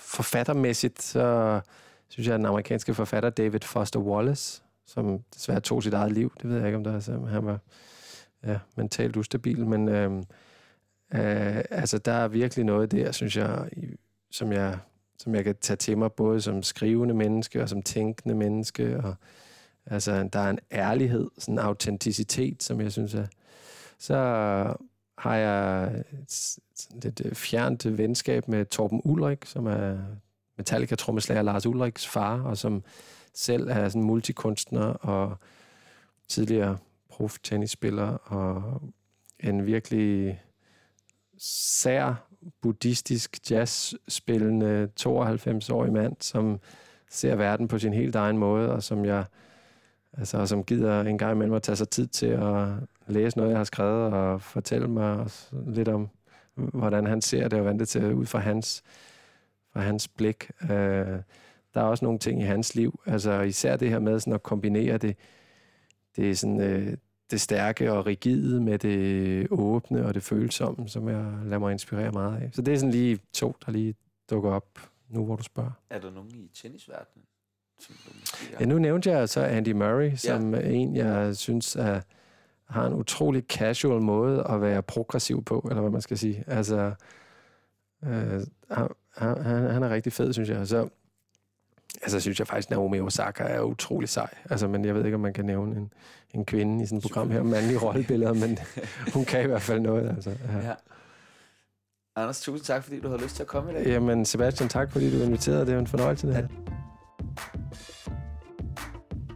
forfattermæssigt, 0.00 1.02
så 1.02 1.60
synes 2.08 2.26
jeg, 2.26 2.34
at 2.34 2.38
den 2.38 2.46
amerikanske 2.46 2.94
forfatter 2.94 3.30
David 3.30 3.60
Foster 3.60 4.00
Wallace, 4.00 4.62
som 4.86 5.22
desværre 5.34 5.60
tog 5.60 5.82
sit 5.82 5.94
eget 5.94 6.12
liv, 6.12 6.32
det 6.42 6.50
ved 6.50 6.56
jeg 6.56 6.66
ikke, 6.66 6.76
om 6.76 6.84
der 6.84 6.92
er, 6.92 7.00
så 7.00 7.12
han 7.12 7.46
var 7.46 7.58
ja, 8.46 8.58
mentalt 8.76 9.16
ustabil, 9.16 9.66
men 9.66 9.88
øhm, 9.88 10.24
øh, 11.14 11.64
altså, 11.70 11.98
der 11.98 12.12
er 12.12 12.28
virkelig 12.28 12.64
noget 12.64 12.92
der, 12.92 13.12
synes 13.12 13.36
jeg, 13.36 13.70
som 14.30 14.52
jeg, 14.52 14.78
som 15.18 15.34
jeg 15.34 15.44
kan 15.44 15.54
tage 15.60 15.76
til 15.76 15.98
mig, 15.98 16.12
både 16.12 16.40
som 16.40 16.62
skrivende 16.62 17.14
menneske 17.14 17.62
og 17.62 17.68
som 17.68 17.82
tænkende 17.82 18.34
menneske, 18.34 19.00
og 19.04 19.14
altså, 19.86 20.28
der 20.32 20.38
er 20.38 20.50
en 20.50 20.58
ærlighed, 20.72 21.30
sådan 21.38 21.54
en 21.54 21.58
autenticitet, 21.58 22.62
som 22.62 22.80
jeg 22.80 22.92
synes 22.92 23.14
er, 23.14 23.26
så 23.98 24.16
har 25.18 25.36
jeg 25.36 25.84
et 25.84 26.04
et, 26.10 26.64
sådan 26.74 27.12
øh, 27.24 27.34
fjernt 27.34 27.98
venskab 27.98 28.48
med 28.48 28.64
Torben 28.66 29.00
Ulrik, 29.04 29.44
som 29.44 29.66
er 29.66 29.98
Metallica-trommeslager 30.56 31.42
Lars 31.42 31.66
Ulriks 31.66 32.06
far, 32.06 32.42
og 32.42 32.58
som 32.58 32.82
selv 33.34 33.68
er 33.68 33.88
sådan 33.88 34.02
multikunstner 34.02 34.86
og 34.86 35.36
tidligere 36.28 36.78
prof 37.08 37.38
tennisspiller 37.42 38.06
og 38.06 38.82
en 39.40 39.66
virkelig 39.66 40.42
sær 41.38 42.28
buddhistisk 42.62 43.50
jazzspillende 43.50 44.88
92-årig 45.00 45.92
mand, 45.92 46.16
som 46.20 46.60
ser 47.10 47.34
verden 47.34 47.68
på 47.68 47.78
sin 47.78 47.92
helt 47.92 48.16
egen 48.16 48.38
måde, 48.38 48.72
og 48.72 48.82
som 48.82 49.04
jeg 49.04 49.24
altså, 50.12 50.38
og 50.38 50.48
som 50.48 50.64
gider 50.64 51.00
en 51.00 51.18
gang 51.18 51.32
imellem 51.32 51.54
at 51.54 51.62
tage 51.62 51.76
sig 51.76 51.88
tid 51.88 52.06
til 52.06 52.26
at 52.26 52.66
læse 53.06 53.36
noget, 53.36 53.50
jeg 53.50 53.58
har 53.58 53.64
skrevet, 53.64 54.12
og 54.12 54.42
fortælle 54.42 54.88
mig 54.88 55.26
lidt 55.66 55.88
om, 55.88 56.08
hvordan 56.54 57.06
han 57.06 57.20
ser 57.20 57.42
det, 57.42 57.52
og 57.52 57.60
hvordan 57.60 57.78
det 57.78 57.88
ser 57.88 58.12
ud 58.12 58.26
fra 58.26 58.38
hans, 58.38 58.82
fra 59.72 59.80
hans 59.80 60.08
blik. 60.08 60.50
Øh, 60.62 61.18
der 61.74 61.80
er 61.80 61.88
også 61.88 62.04
nogle 62.04 62.18
ting 62.18 62.40
i 62.40 62.44
hans 62.44 62.74
liv, 62.74 63.00
altså 63.06 63.40
især 63.40 63.76
det 63.76 63.90
her 63.90 63.98
med 63.98 64.20
sådan 64.20 64.32
at 64.32 64.42
kombinere 64.42 64.98
det, 64.98 65.16
det 66.16 66.30
er 66.30 66.34
sådan, 66.34 66.60
øh, 66.60 66.96
det 67.30 67.40
stærke 67.40 67.92
og 67.92 68.06
rigide 68.06 68.60
med 68.60 68.78
det 68.78 69.46
åbne 69.50 70.06
og 70.06 70.14
det 70.14 70.22
følsomme, 70.22 70.88
som 70.88 71.08
jeg 71.08 71.32
lader 71.44 71.58
mig 71.58 71.72
inspirere 71.72 72.12
meget 72.12 72.42
af. 72.42 72.50
Så 72.52 72.62
det 72.62 72.74
er 72.74 72.78
sådan 72.78 72.90
lige 72.90 73.18
to, 73.32 73.56
der 73.66 73.72
lige 73.72 73.94
dukker 74.30 74.50
op 74.50 74.78
nu, 75.08 75.24
hvor 75.24 75.36
du 75.36 75.42
spørger. 75.42 75.70
er 75.90 76.00
der 76.00 76.10
nogen 76.10 76.30
i 76.34 76.50
tennisverdenen? 76.54 77.24
Ja, 78.60 78.64
nu 78.64 78.78
nævnte 78.78 79.10
jeg 79.10 79.28
så 79.28 79.40
Andy 79.40 79.72
Murray, 79.72 80.14
som 80.16 80.54
ja. 80.54 80.60
en, 80.60 80.96
jeg 80.96 81.36
synes 81.36 81.76
er, 81.76 82.00
har 82.64 82.86
en 82.86 82.92
utrolig 82.92 83.42
casual 83.42 84.02
måde 84.02 84.44
at 84.48 84.60
være 84.60 84.82
progressiv 84.82 85.44
på, 85.44 85.66
eller 85.70 85.80
hvad 85.80 85.90
man 85.90 86.00
skal 86.00 86.18
sige. 86.18 86.44
Altså, 86.46 86.92
øh, 88.04 88.40
han, 88.70 88.88
han, 89.16 89.70
han 89.70 89.82
er 89.82 89.90
rigtig 89.90 90.12
fed, 90.12 90.32
synes 90.32 90.48
jeg. 90.48 90.68
Så 90.68 90.88
altså, 92.02 92.20
synes 92.20 92.38
jeg 92.38 92.46
faktisk, 92.46 92.70
Naomi 92.70 93.00
Osaka 93.00 93.42
er 93.42 93.60
utrolig 93.60 94.08
sej. 94.08 94.28
Altså, 94.50 94.68
men 94.68 94.84
jeg 94.84 94.94
ved 94.94 95.04
ikke, 95.04 95.14
om 95.14 95.20
man 95.20 95.32
kan 95.32 95.44
nævne 95.44 95.76
en, 95.76 95.92
en 96.34 96.44
kvinde 96.44 96.82
i 96.82 96.86
sådan 96.86 96.98
et 96.98 97.02
program 97.02 97.30
her, 97.30 97.42
mandlige 97.42 97.78
rollebilleder, 97.78 98.34
men 98.34 98.58
hun 99.14 99.24
kan 99.24 99.42
i 99.42 99.46
hvert 99.46 99.62
fald 99.62 99.80
noget. 99.80 100.08
Altså. 100.08 100.30
Ja. 100.30 100.68
Ja. 100.68 100.74
Anders, 102.16 102.40
tusind 102.40 102.64
tak, 102.64 102.84
fordi 102.84 103.00
du 103.00 103.08
havde 103.08 103.22
lyst 103.22 103.36
til 103.36 103.42
at 103.42 103.46
komme 103.46 103.70
i 103.70 103.74
dag. 103.74 103.86
Jamen, 103.86 104.24
Sebastian, 104.24 104.68
tak 104.68 104.92
fordi 104.92 105.18
du 105.18 105.24
inviterede. 105.24 105.66
Det 105.66 105.74
var 105.74 105.80
en 105.80 105.86
fornøjelse, 105.86 106.26
det 106.26 106.36
her. 106.36 106.46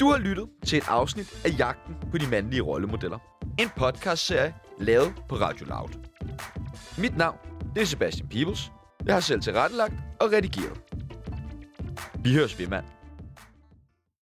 Du 0.01 0.11
har 0.11 0.19
lyttet 0.19 0.49
til 0.67 0.79
et 0.79 0.85
afsnit 0.89 1.41
af 1.45 1.59
Jagten 1.59 1.95
på 2.11 2.19
de 2.19 2.27
mandlige 2.31 2.63
rollemodeller. 2.63 3.19
En 3.59 3.69
podcastserie 3.77 4.55
lavet 4.79 5.15
på 5.29 5.35
Radio 5.35 5.67
Loud. 5.67 5.89
Mit 6.99 7.17
navn 7.17 7.37
det 7.75 7.83
er 7.83 7.87
Sebastian 7.87 8.29
Peebles. 8.29 8.73
Jeg 9.07 9.15
har 9.15 9.21
selv 9.21 9.41
tilrettelagt 9.41 9.95
og 10.21 10.33
redigeret. 10.33 10.81
Vi 12.15 12.35
høres 12.35 12.59
ved, 12.59 12.67
mand. 12.67 12.85